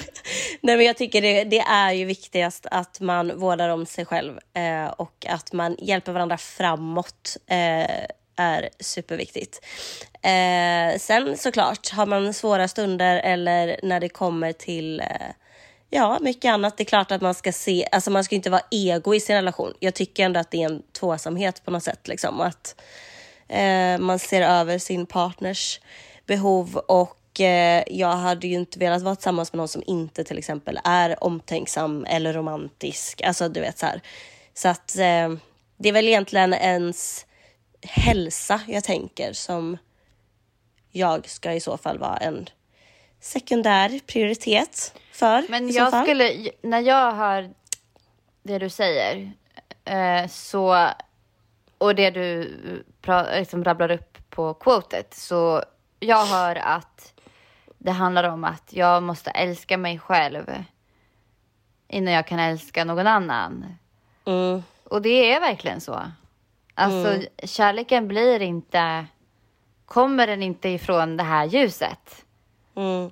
Nej, 0.60 0.76
men 0.76 0.86
jag 0.86 0.96
tycker 0.96 1.22
det, 1.22 1.44
det 1.44 1.58
är 1.60 1.92
ju 1.92 2.04
viktigast 2.04 2.66
att 2.70 3.00
man 3.00 3.38
vårdar 3.38 3.68
om 3.68 3.86
sig 3.86 4.04
själv 4.04 4.38
eh, 4.54 4.86
och 4.86 5.26
att 5.28 5.52
man 5.52 5.76
hjälper 5.78 6.12
varandra 6.12 6.38
framåt 6.38 7.36
eh, 7.46 8.06
är 8.36 8.68
superviktigt. 8.80 9.60
Eh, 10.22 10.98
sen 10.98 11.36
såklart, 11.36 11.90
har 11.90 12.06
man 12.06 12.34
svåra 12.34 12.68
stunder 12.68 13.16
eller 13.16 13.80
när 13.82 14.00
det 14.00 14.08
kommer 14.08 14.52
till 14.52 15.00
eh, 15.00 15.06
Ja, 15.94 16.18
mycket 16.20 16.50
annat. 16.50 16.76
Det 16.76 16.82
är 16.82 16.84
klart 16.84 17.10
att 17.12 17.20
man 17.20 17.34
ska 17.34 17.52
se, 17.52 17.88
alltså 17.92 18.10
man 18.10 18.24
ska 18.24 18.34
inte 18.34 18.50
vara 18.50 18.62
ego 18.70 19.14
i 19.14 19.20
sin 19.20 19.36
relation. 19.36 19.74
Jag 19.78 19.94
tycker 19.94 20.24
ändå 20.24 20.40
att 20.40 20.50
det 20.50 20.62
är 20.62 20.66
en 20.66 20.82
tvåsamhet 20.92 21.64
på 21.64 21.70
något 21.70 21.82
sätt 21.82 22.08
liksom. 22.08 22.40
Att 22.40 22.80
eh, 23.48 23.98
man 23.98 24.18
ser 24.18 24.42
över 24.42 24.78
sin 24.78 25.06
partners 25.06 25.80
behov 26.26 26.76
och 26.76 27.40
eh, 27.40 27.84
jag 27.86 28.16
hade 28.16 28.46
ju 28.46 28.54
inte 28.54 28.78
velat 28.78 29.02
vara 29.02 29.16
tillsammans 29.16 29.52
med 29.52 29.58
någon 29.58 29.68
som 29.68 29.82
inte 29.86 30.24
till 30.24 30.38
exempel 30.38 30.80
är 30.84 31.24
omtänksam 31.24 32.04
eller 32.04 32.32
romantisk. 32.32 33.22
Alltså 33.22 33.48
du 33.48 33.60
vet 33.60 33.78
så 33.78 33.86
här. 33.86 34.00
Så 34.54 34.68
att 34.68 34.96
eh, 34.96 35.34
det 35.76 35.88
är 35.88 35.92
väl 35.92 36.08
egentligen 36.08 36.54
ens 36.54 37.26
hälsa 37.82 38.60
jag 38.66 38.84
tänker 38.84 39.32
som 39.32 39.78
jag 40.90 41.28
ska 41.28 41.52
i 41.52 41.60
så 41.60 41.76
fall 41.76 41.98
vara 41.98 42.16
en 42.16 42.48
sekundär 43.20 44.00
prioritet 44.06 44.94
för. 45.22 45.44
Men 45.50 45.68
i 45.68 45.72
så 45.72 45.78
jag 45.78 45.90
fall. 45.90 46.04
skulle, 46.04 46.50
när 46.62 46.80
jag 46.80 47.12
hör 47.12 47.50
det 48.42 48.58
du 48.58 48.68
säger, 48.68 49.32
eh, 49.84 50.28
så, 50.28 50.88
och 51.78 51.94
det 51.94 52.10
du 52.10 52.50
pra, 53.00 53.22
liksom 53.38 53.64
rabblar 53.64 53.90
upp 53.90 54.18
på 54.30 54.54
quotet, 54.54 55.14
så 55.14 55.62
jag 56.00 56.26
hör 56.26 56.56
att 56.56 57.12
det 57.78 57.90
handlar 57.90 58.24
om 58.24 58.44
att 58.44 58.72
jag 58.72 59.02
måste 59.02 59.30
älska 59.30 59.76
mig 59.76 59.98
själv 59.98 60.64
innan 61.88 62.14
jag 62.14 62.26
kan 62.26 62.38
älska 62.38 62.84
någon 62.84 63.06
annan. 63.06 63.64
Mm, 64.24 64.62
Och 64.84 65.02
det 65.02 65.32
är 65.32 65.40
verkligen 65.40 65.80
så. 65.80 66.00
Alltså 66.74 67.22
kärleken 67.44 68.08
blir 68.08 68.42
inte, 68.42 69.06
kommer 69.86 70.26
den 70.26 70.42
inte 70.42 70.68
ifrån 70.68 71.16
det 71.16 71.22
här 71.22 71.44
ljuset 71.44 72.24
mm, 72.76 73.10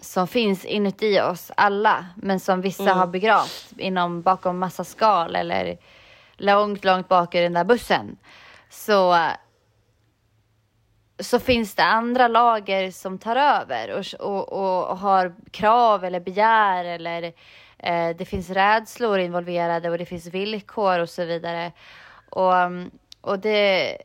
som 0.00 0.26
finns 0.26 0.64
inuti 0.64 1.20
oss 1.20 1.50
alla, 1.56 2.06
men 2.16 2.40
som 2.40 2.60
vissa 2.60 2.92
har 2.92 3.06
begravt 3.06 3.72
inom 3.76 4.22
bakom 4.22 4.58
massa 4.58 4.84
skal 4.84 5.36
eller 5.36 5.78
långt, 6.36 6.84
långt 6.84 7.08
bak 7.08 7.34
i 7.34 7.40
den 7.40 7.52
där 7.52 7.64
bussen. 7.64 8.16
Så, 8.70 9.28
så 11.18 11.38
finns 11.38 11.74
det 11.74 11.84
andra 11.84 12.28
lager 12.28 12.90
som 12.90 13.18
tar 13.18 13.36
över 13.36 13.90
och, 13.90 14.20
och, 14.20 14.52
och 14.90 14.98
har 14.98 15.34
krav 15.50 16.04
eller 16.04 16.20
begär 16.20 16.84
eller 16.84 17.22
eh, 17.78 18.16
det 18.16 18.24
finns 18.24 18.50
rädslor 18.50 19.18
involverade 19.18 19.90
och 19.90 19.98
det 19.98 20.06
finns 20.06 20.26
villkor 20.26 20.98
och 20.98 21.08
så 21.08 21.24
vidare. 21.24 21.72
Och, 22.30 22.54
och 23.20 23.38
det, 23.38 23.96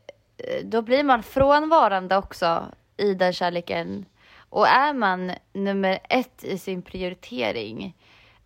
då 0.64 0.82
blir 0.82 1.04
man 1.04 1.22
frånvarande 1.22 2.16
också 2.16 2.64
i 2.96 3.14
den 3.14 3.32
kärleken. 3.32 4.06
Och 4.54 4.68
är 4.68 4.92
man 4.92 5.32
nummer 5.52 5.98
ett 6.08 6.44
i 6.44 6.58
sin 6.58 6.82
prioritering, 6.82 7.96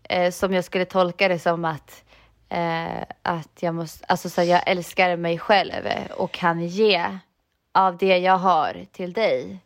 eh, 0.03 0.31
som 0.31 0.55
jag 0.55 0.65
skulle 0.65 0.85
tolka 0.85 1.29
det 1.29 1.39
som 1.39 1.65
att, 1.65 2.05
eh, 2.49 3.03
att 3.23 3.49
jag 3.63 3.75
måste, 3.75 4.05
alltså 4.09 4.31
så 4.31 4.43
jag 4.43 4.63
älskar 4.67 5.17
mig 5.17 5.39
själv 5.39 5.89
och 6.17 6.33
kan 6.33 6.67
ge 6.67 7.19
av 7.75 7.97
det 7.97 8.19
jag 8.19 8.39
har 8.39 8.87
till 8.93 9.13
dig. 9.13 9.59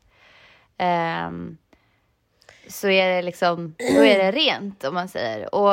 Ehm, 0.78 1.56
så 2.68 2.88
är 2.88 3.08
det 3.16 3.22
liksom, 3.22 3.74
då 3.78 4.04
är 4.04 4.18
det 4.18 4.32
rent 4.32 4.84
om 4.84 4.94
man 4.94 5.08
säger. 5.08 5.54
Och, 5.54 5.72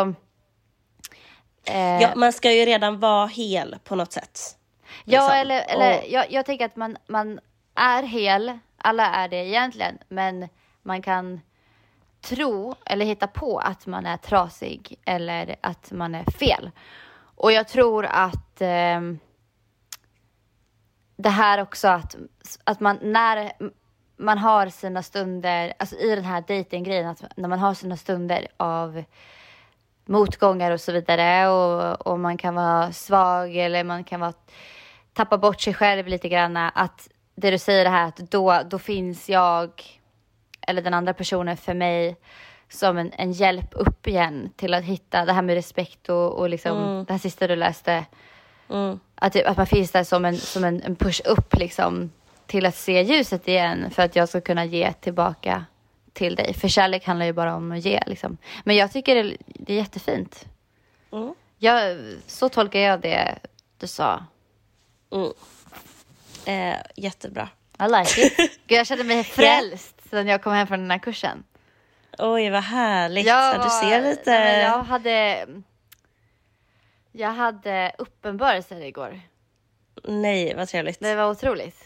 eh, 1.65 2.01
Ja, 2.01 2.11
man 2.15 2.34
ska 2.34 2.51
ju 2.51 2.65
redan 2.65 2.99
vara 2.99 3.28
hel 3.28 3.76
på 3.84 3.95
något 3.95 4.11
sätt. 4.11 4.39
Ja, 5.05 5.22
liksom. 5.22 5.39
eller, 5.39 5.61
eller 5.70 5.97
Och- 5.97 6.09
jag, 6.09 6.32
jag 6.32 6.45
tänker 6.45 6.65
att 6.65 6.76
man, 6.76 6.97
man 7.07 7.39
är 7.76 8.03
hel, 8.03 8.59
alla 8.78 9.05
är 9.05 9.28
det 9.28 9.45
egentligen, 9.45 9.97
men 10.07 10.49
man 10.84 11.02
kan 11.02 11.42
tro 12.22 12.76
eller 12.86 13.06
hitta 13.06 13.28
på 13.28 13.60
att 13.60 13.86
man 13.86 14.06
är 14.06 14.18
trasig 14.18 15.00
eller 15.06 15.56
att 15.62 15.92
man 15.92 16.16
är 16.16 16.32
fel. 16.32 16.72
Och 17.20 17.52
jag 17.52 17.68
tror 17.68 18.06
att 18.06 18.62
eh, 18.62 19.02
det 21.16 21.30
här 21.30 21.62
också 21.62 21.88
att, 21.88 22.16
att 22.64 22.80
man 22.80 22.98
när 23.02 23.52
man 24.18 24.38
har 24.38 24.70
sina 24.70 25.04
stunder, 25.04 25.74
alltså 25.80 25.96
i 25.96 26.16
den 26.16 26.26
här 26.26 26.44
dejtinggrejen, 26.48 27.10
att 27.10 27.24
när 27.38 27.50
man 27.50 27.60
har 27.60 27.74
sina 27.74 27.98
stunder 27.98 28.48
av 28.58 29.04
motgångar 30.06 30.72
och 30.72 30.82
så 30.82 30.92
vidare 30.92 31.48
och, 31.48 32.08
och 32.08 32.20
man 32.20 32.38
kan 32.38 32.56
vara 32.56 32.92
svag 32.92 33.56
eller 33.56 33.84
man 33.84 34.04
kan 34.04 34.20
vara, 34.20 34.34
tappa 35.14 35.38
bort 35.38 35.62
sig 35.62 35.74
själv 35.74 36.08
lite 36.08 36.30
grann. 36.30 36.58
Att 36.58 37.10
det 37.36 37.52
du 37.52 37.58
säger 37.58 37.84
det 37.84 37.90
här 37.90 38.08
att 38.08 38.18
då, 38.18 38.62
då 38.70 38.80
finns 38.80 39.30
jag 39.30 39.99
eller 40.70 40.82
den 40.82 40.93
andra 40.93 41.13
personen 41.13 41.57
för 41.57 41.74
mig 41.74 42.15
som 42.70 42.97
en, 42.97 43.11
en 43.17 43.32
hjälp 43.32 43.67
upp 43.72 44.07
igen 44.07 44.49
till 44.55 44.74
att 44.74 44.84
hitta 44.84 45.26
det 45.26 45.34
här 45.34 45.41
med 45.41 45.55
respekt 45.55 46.09
och, 46.09 46.34
och 46.34 46.49
liksom 46.49 46.78
det 47.07 47.13
här 47.13 47.20
sista 47.20 47.47
du 47.47 47.55
läste. 47.55 48.05
Att, 49.15 49.34
det- 49.34 49.45
att 49.45 49.57
man 49.57 49.67
finns 49.67 49.91
där 49.91 50.03
som 50.03 50.26
en, 50.26 50.38
som 50.38 50.63
en, 50.63 50.82
en 50.84 50.95
push 50.95 51.22
upp 51.26 51.55
liksom 51.55 52.11
till 52.47 52.65
att 52.65 52.76
se 52.76 53.01
ljuset 53.01 53.47
igen 53.47 53.91
för 53.91 54.03
att 54.03 54.15
jag 54.15 54.30
ska 54.30 54.41
kunna 54.41 54.65
ge 54.65 54.93
tillbaka 54.93 55.65
till 56.13 56.36
dig. 56.36 56.53
För 56.53 56.67
kärlek 56.67 57.05
handlar 57.05 57.26
ju 57.26 57.34
bara 57.34 57.55
om 57.55 57.72
att 57.72 57.86
ge 57.86 58.03
liksom. 58.07 58.38
Men 58.63 58.76
jag 58.76 58.91
tycker 58.91 59.15
det, 59.24 59.38
det 59.45 59.74
är 59.74 59.78
jättefint. 59.78 60.45
Jag, 61.57 61.97
så 62.28 62.49
tolkar 62.49 62.80
jag 62.80 63.01
det 63.01 63.36
du 63.78 63.88
sa. 63.88 64.24
Eh, 66.45 66.76
jättebra. 66.95 67.49
I 67.80 67.84
like 67.84 68.22
it. 68.22 68.38
Gud, 68.67 68.78
jag 68.78 68.88
kände 68.88 69.03
mig 69.03 69.24
frälst 69.24 69.99
sen 70.10 70.28
jag 70.28 70.43
kom 70.43 70.53
hem 70.53 70.68
från 70.68 70.80
den 70.80 70.91
här 70.91 70.99
kursen. 70.99 71.43
Oj, 72.18 72.49
vad 72.49 72.64
härligt. 72.64 73.26
Jag 73.26 73.55
Ja, 73.55 73.64
du 73.64 73.70
ser 73.70 74.01
lite... 74.01 74.32
Jag 74.32 74.84
hade... 74.84 75.47
Jag 77.12 77.30
hade 77.30 77.91
uppenbarelser 77.97 78.82
igår. 78.82 79.22
Nej, 80.03 80.55
vad 80.55 80.68
trevligt. 80.68 80.99
Det 80.99 81.16
var 81.16 81.30
otroligt. 81.30 81.86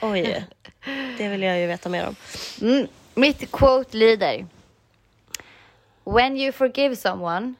Oj, 0.00 0.46
det 1.18 1.28
vill 1.28 1.42
jag 1.42 1.60
ju 1.60 1.66
veta 1.66 1.88
mer 1.88 2.06
om. 2.08 2.16
Mm. 2.60 2.88
Mitt 3.14 3.50
quote 3.50 3.96
lyder. 3.96 4.46
When 6.04 6.36
you 6.36 6.52
forgive 6.52 6.96
someone, 6.96 7.54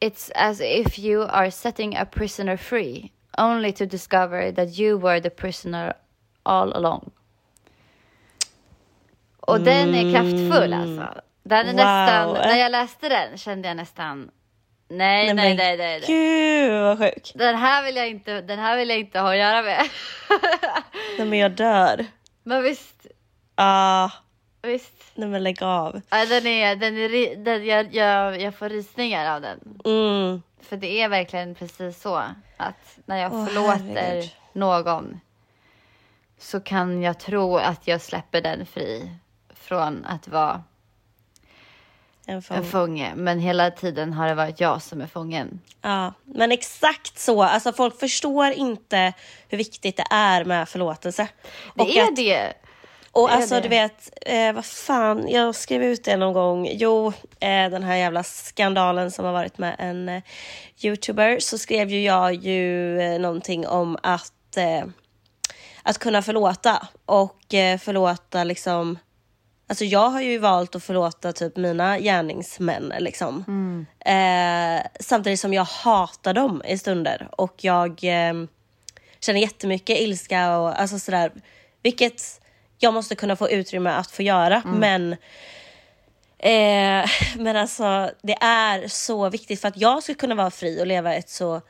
it's 0.00 0.30
as 0.34 0.60
if 0.60 0.98
you 0.98 1.22
are 1.22 1.50
setting 1.50 1.96
a 1.96 2.04
prisoner 2.04 2.56
free, 2.56 3.12
only 3.38 3.72
to 3.72 3.86
discover 3.86 4.52
that 4.52 4.78
you 4.78 4.98
were 4.98 5.20
the 5.20 5.30
prisoner 5.30 5.94
all 6.42 6.72
along. 6.72 7.10
Och 9.46 9.60
den 9.60 9.94
är 9.94 10.12
kraftfull 10.12 10.72
alltså. 10.72 11.20
Den 11.42 11.66
är 11.68 11.72
Wow. 11.72 11.74
nästan, 11.74 12.32
när 12.48 12.56
jag 12.56 12.72
läste 12.72 13.08
den 13.08 13.38
kände 13.38 13.68
jag 13.68 13.76
nästan, 13.76 14.30
nej, 14.88 15.34
nej, 15.34 15.54
nej, 15.56 15.76
nej, 15.76 15.76
nej. 15.76 16.02
Gud, 16.06 16.80
vad 16.82 16.98
sjuk. 16.98 17.32
Den 17.34 17.56
här 17.56 17.82
vill 17.84 17.96
jag 17.96 18.08
inte, 18.08 18.40
den 18.40 18.58
här 18.58 18.76
vill 18.76 18.88
jag 18.88 18.98
inte 18.98 19.20
ha 19.20 19.30
att 19.32 19.38
göra 19.38 19.62
med. 19.62 19.82
Nej, 21.18 21.26
men 21.28 21.38
jag 21.38 21.50
dör. 21.50 22.06
Men 22.42 22.62
visst, 22.62 23.06
Ah, 23.54 24.10
visst. 24.62 24.92
nej 25.14 25.28
men 25.28 25.42
lägg 25.42 25.62
av. 25.62 26.00
Ja, 26.10 26.26
den 26.26 26.46
är, 26.46 26.76
den 26.76 26.96
är, 26.98 27.36
den, 27.36 27.66
jag, 27.66 27.94
jag, 27.94 28.40
jag 28.40 28.54
får 28.54 28.68
rysningar 28.68 29.34
av 29.34 29.40
den. 29.40 29.60
Mm. 29.84 30.42
För 30.62 30.76
det 30.76 31.02
är 31.02 31.08
verkligen 31.08 31.54
precis 31.54 32.00
så 32.02 32.22
att 32.56 32.98
när 33.06 33.16
jag 33.16 33.32
Åh, 33.34 33.46
förlåter 33.46 33.94
herregud. 33.94 34.30
någon 34.52 35.20
så 36.38 36.60
kan 36.60 37.02
jag 37.02 37.18
tro 37.20 37.56
att 37.56 37.86
jag 37.88 38.00
släpper 38.00 38.40
den 38.40 38.66
fri 38.66 39.10
från 39.68 40.04
att 40.04 40.28
vara 40.28 40.62
En 42.26 42.42
fång. 42.42 42.56
en 42.56 42.64
fånge. 42.64 43.12
Men 43.16 43.38
hela 43.40 43.70
tiden 43.70 44.12
har 44.12 44.28
det 44.28 44.34
varit 44.34 44.60
jag 44.60 44.82
som 44.82 45.00
är 45.00 45.06
fången. 45.06 45.60
Ja, 45.82 46.12
men 46.24 46.52
exakt 46.52 47.18
så. 47.18 47.42
Alltså 47.42 47.72
folk 47.72 48.00
förstår 48.00 48.50
inte 48.52 49.12
hur 49.48 49.58
viktigt 49.58 49.96
det 49.96 50.06
är 50.10 50.44
med 50.44 50.68
förlåtelse. 50.68 51.28
Det 51.74 51.82
Och 51.82 51.88
är 51.90 52.02
att- 52.02 52.16
det. 52.16 52.52
Och 53.12 53.28
Det 53.28 53.34
alltså 53.34 53.54
det. 53.54 53.60
du 53.60 53.68
vet, 53.68 54.10
eh, 54.26 54.52
vad 54.52 54.64
fan, 54.64 55.28
jag 55.28 55.54
skrev 55.54 55.82
ut 55.84 56.04
det 56.04 56.16
någon 56.16 56.32
gång. 56.32 56.68
Jo, 56.72 57.06
eh, 57.40 57.70
den 57.70 57.82
här 57.82 57.96
jävla 57.96 58.22
skandalen 58.22 59.10
som 59.10 59.24
har 59.24 59.32
varit 59.32 59.58
med 59.58 59.76
en 59.78 60.08
eh, 60.08 60.22
youtuber. 60.82 61.38
Så 61.40 61.58
skrev 61.58 61.90
ju 61.90 62.02
jag 62.02 62.34
ju 62.34 63.00
eh, 63.00 63.20
någonting 63.20 63.66
om 63.66 63.98
att, 64.02 64.56
eh, 64.56 64.84
att 65.82 65.98
kunna 65.98 66.22
förlåta. 66.22 66.88
Och 67.06 67.54
eh, 67.54 67.78
förlåta 67.78 68.44
liksom, 68.44 68.98
alltså 69.66 69.84
jag 69.84 70.10
har 70.10 70.20
ju 70.20 70.38
valt 70.38 70.74
att 70.74 70.84
förlåta 70.84 71.32
typ 71.32 71.56
mina 71.56 71.98
gärningsmän 71.98 72.92
liksom. 72.98 73.44
Eh, 74.00 74.86
samtidigt 75.00 75.40
som 75.40 75.54
jag 75.54 75.64
hatar 75.64 76.34
dem 76.34 76.62
i 76.68 76.78
stunder. 76.78 77.28
Och 77.32 77.54
jag 77.56 77.90
eh, 78.04 78.34
känner 79.20 79.40
jättemycket 79.40 79.98
ilska 79.98 80.58
och 80.58 80.80
alltså 80.80 80.98
sådär. 80.98 81.32
Vilket 81.82 82.40
jag 82.78 82.94
måste 82.94 83.14
kunna 83.14 83.36
få 83.36 83.50
utrymme 83.50 83.90
att 83.90 84.10
få 84.10 84.22
göra. 84.22 84.62
Men, 84.64 85.12
eh, 86.38 87.10
men 87.36 87.56
alltså 87.56 88.10
det 88.22 88.36
är 88.40 88.88
så 88.88 89.28
viktigt 89.30 89.60
för 89.60 89.68
att 89.68 89.76
jag 89.76 90.02
ska 90.02 90.14
kunna 90.14 90.34
vara 90.34 90.50
fri 90.50 90.82
och 90.82 90.86
leva 90.86 91.14
ett 91.14 91.30
så 91.30 91.60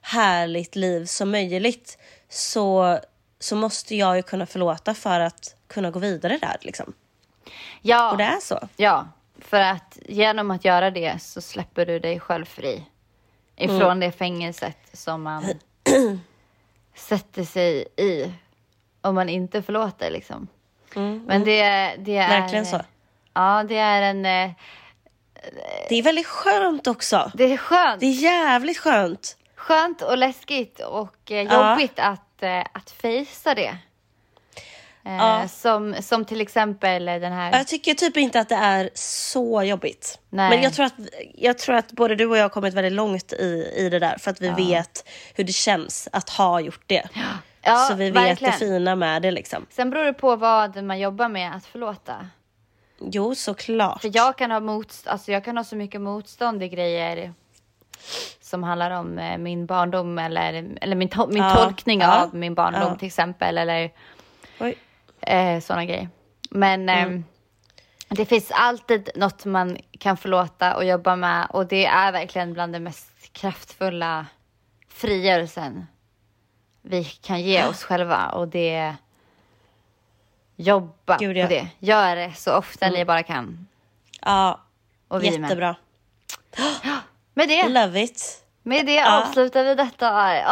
härligt 0.00 0.76
liv 0.76 1.04
som 1.04 1.30
möjligt. 1.30 1.98
Så, 2.28 2.98
så 3.38 3.56
måste 3.56 3.96
jag 3.96 4.16
ju 4.16 4.22
kunna 4.22 4.46
förlåta 4.46 4.94
för 4.94 5.20
att 5.20 5.54
kunna 5.68 5.90
gå 5.90 5.98
vidare 5.98 6.38
där 6.42 6.56
liksom. 6.60 6.94
Ja. 7.82 8.10
Och 8.10 8.16
det 8.18 8.24
är 8.24 8.40
så. 8.40 8.68
Ja, 8.76 9.08
för 9.38 9.60
att 9.60 9.98
genom 10.08 10.50
att 10.50 10.64
göra 10.64 10.90
det 10.90 11.22
så 11.22 11.40
släpper 11.40 11.86
du 11.86 11.98
dig 11.98 12.20
själv 12.20 12.44
fri. 12.44 12.86
Ifrån 13.56 14.00
det 14.00 14.12
fängelset 14.12 14.78
som 14.92 15.22
man 15.22 15.44
sätter 16.94 17.44
sig 17.44 17.86
i 17.96 18.32
om 19.00 19.14
man 19.14 19.28
inte 19.28 19.62
förlåter 19.62 20.10
liksom. 20.10 20.48
Men 21.26 21.44
det, 21.44 21.94
det 21.98 22.16
är... 22.16 22.40
Verkligen 22.40 22.66
så. 22.66 22.80
Ja, 23.34 23.64
det 23.68 23.76
är 23.76 24.02
en... 24.02 24.26
eh, 24.26 24.50
Det 25.88 25.94
är 25.98 26.02
väldigt 26.02 26.26
skönt 26.26 26.86
också. 26.86 27.30
Det 27.34 27.52
är 27.52 27.56
skönt. 27.56 28.00
Det 28.00 28.06
är 28.06 28.10
jävligt 28.22 28.78
skönt. 28.78 29.36
Skönt 29.54 30.02
och 30.02 30.18
läskigt 30.18 30.80
och 30.80 31.30
eh, 31.32 31.42
Ja. 31.42 31.70
jobbigt 31.70 31.98
att, 31.98 32.42
eh, 32.42 32.64
att 32.72 32.90
fejsa 32.90 33.54
det. 33.54 33.76
Eh, 35.06 35.12
Ja. 35.16 35.48
som, 35.48 35.94
som 36.00 36.24
till 36.24 36.40
exempel 36.40 37.04
den 37.04 37.32
här... 37.32 37.52
Jag 37.58 37.66
tycker 37.66 37.94
typ 37.94 38.16
inte 38.16 38.40
att 38.40 38.48
det 38.48 38.54
är 38.54 38.90
så 38.94 39.62
jobbigt. 39.62 40.18
Nej. 40.30 40.50
Men 40.50 40.62
jag 40.62 40.72
tror, 40.72 40.86
att, 40.86 40.94
jag 41.34 41.58
tror 41.58 41.74
att 41.76 41.92
både 41.92 42.14
du 42.16 42.26
och 42.26 42.36
jag 42.36 42.44
har 42.44 42.48
kommit 42.48 42.74
väldigt 42.74 42.92
långt 42.92 43.32
i, 43.32 43.72
i 43.76 43.88
det 43.88 43.98
där 43.98 44.18
för 44.18 44.30
att 44.30 44.40
vi 44.40 44.48
vet 44.50 45.08
hur 45.34 45.44
det 45.44 45.52
känns 45.52 46.08
att 46.12 46.30
ha 46.30 46.60
gjort 46.60 46.82
det. 46.86 47.08
Ja, 47.68 47.76
så 47.90 47.94
vi 47.94 48.10
vet 48.10 48.22
verkligen. 48.22 48.52
det 48.52 48.58
fina 48.58 48.94
med 48.94 49.22
det 49.22 49.30
liksom. 49.30 49.66
Sen 49.70 49.90
beror 49.90 50.04
det 50.04 50.12
på 50.12 50.36
vad 50.36 50.82
man 50.84 50.98
jobbar 50.98 51.28
med 51.28 51.54
att 51.56 51.64
förlåta. 51.66 52.28
Jo, 53.00 53.34
såklart. 53.34 54.00
För 54.00 54.10
jag 54.14 54.38
kan 54.38 54.50
ha 54.50 54.60
motst- 54.60 55.08
alltså 55.08 55.32
jag 55.32 55.44
kan 55.44 55.56
ha 55.56 55.64
så 55.64 55.76
mycket 55.76 56.00
motstånd 56.00 56.62
i 56.62 56.68
grejer 56.68 57.32
som 58.40 58.62
handlar 58.62 58.90
om 58.90 59.18
eh, 59.18 59.38
min 59.38 59.66
barndom 59.66 60.18
eller, 60.18 60.68
eller 60.80 60.96
min, 60.96 61.08
to- 61.08 61.28
min 61.32 61.42
Ja, 61.42 61.54
tolkning 61.56 62.00
ja, 62.00 62.22
av 62.22 62.34
min 62.34 62.54
barndom 62.54 62.82
ja. 62.82 62.96
till 62.96 63.06
exempel 63.06 63.58
eller 63.58 63.90
Oj. 64.60 64.74
Eh, 65.26 65.60
sådana 65.60 65.84
grejer. 65.84 66.08
Men 66.50 66.88
Mm. 66.88 67.14
eh, 67.16 67.22
det 68.08 68.26
finns 68.26 68.50
alltid 68.50 69.10
något 69.14 69.44
man 69.44 69.78
kan 69.98 70.16
förlåta 70.16 70.76
och 70.76 70.84
jobba 70.84 71.16
med 71.16 71.46
och 71.50 71.66
det 71.66 71.86
är 71.86 72.12
verkligen 72.12 72.52
bland 72.52 72.72
det 72.72 72.80
mest 72.80 73.32
kraftfulla 73.32 74.26
frigörelsen 74.88 75.86
vi 76.82 77.04
kan 77.04 77.40
ge 77.42 77.64
oss 77.66 77.82
själva 77.84 78.28
och 78.28 78.48
det 78.48 78.94
jobba 80.56 81.16
Gud, 81.18 81.36
ja. 81.36 81.46
Mm. 81.46 81.48
på 81.48 81.54
det. 81.80 81.86
Gör 81.86 82.16
det 82.16 82.32
så 82.36 82.56
ofta 82.56 82.88
ni 82.88 83.04
bara 83.04 83.22
kan. 83.22 83.66
Ja, 84.22 84.60
Och 85.08 85.22
vi 85.24 85.30
med. 85.30 85.40
jättebra. 85.40 85.76
Med 87.34 87.48
det, 87.48 87.68
Love 87.68 88.02
it. 88.02 88.44
med 88.62 88.86
det 88.86 89.04
avslutar 89.04 89.64
vi 89.64 89.74
detta 89.74 90.10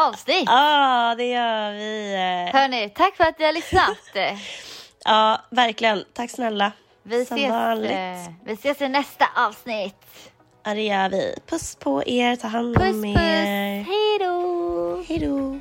avsnitt. 0.08 0.44
Ja, 0.46 1.14
det 1.18 1.26
gör 1.30 1.72
vi. 1.72 2.14
eh. 2.14 2.60
Hörni, 2.60 2.88
tack 2.90 3.16
för 3.16 3.24
att 3.24 3.38
ni 3.38 3.44
har 3.44 3.52
lyssnat. 3.52 3.98
Ja, 5.04 5.40
verkligen. 5.50 6.04
Tack 6.12 6.30
snälla. 6.30 6.72
Vi 7.02 7.24
Som 7.24 7.36
ses, 7.36 7.50
vanligt. 7.50 7.90
eh, 7.92 8.32
vi 8.44 8.52
ses 8.52 8.80
i 8.82 8.88
nästa 8.88 9.24
avsnitt. 9.36 10.30
Ja, 10.64 10.74
det 10.74 10.82
gör 10.82 11.08
vi. 11.08 11.34
Puss 11.46 11.76
på 11.76 12.04
er. 12.06 12.36
Ta 12.36 12.48
hand 12.48 12.76
Puss 12.76 12.86
om 12.94 13.02
puss, 13.02 13.20
er. 13.20 13.82
hej 13.82 14.18
då. 14.20 15.04
Hej 15.08 15.18
då. 15.18 15.60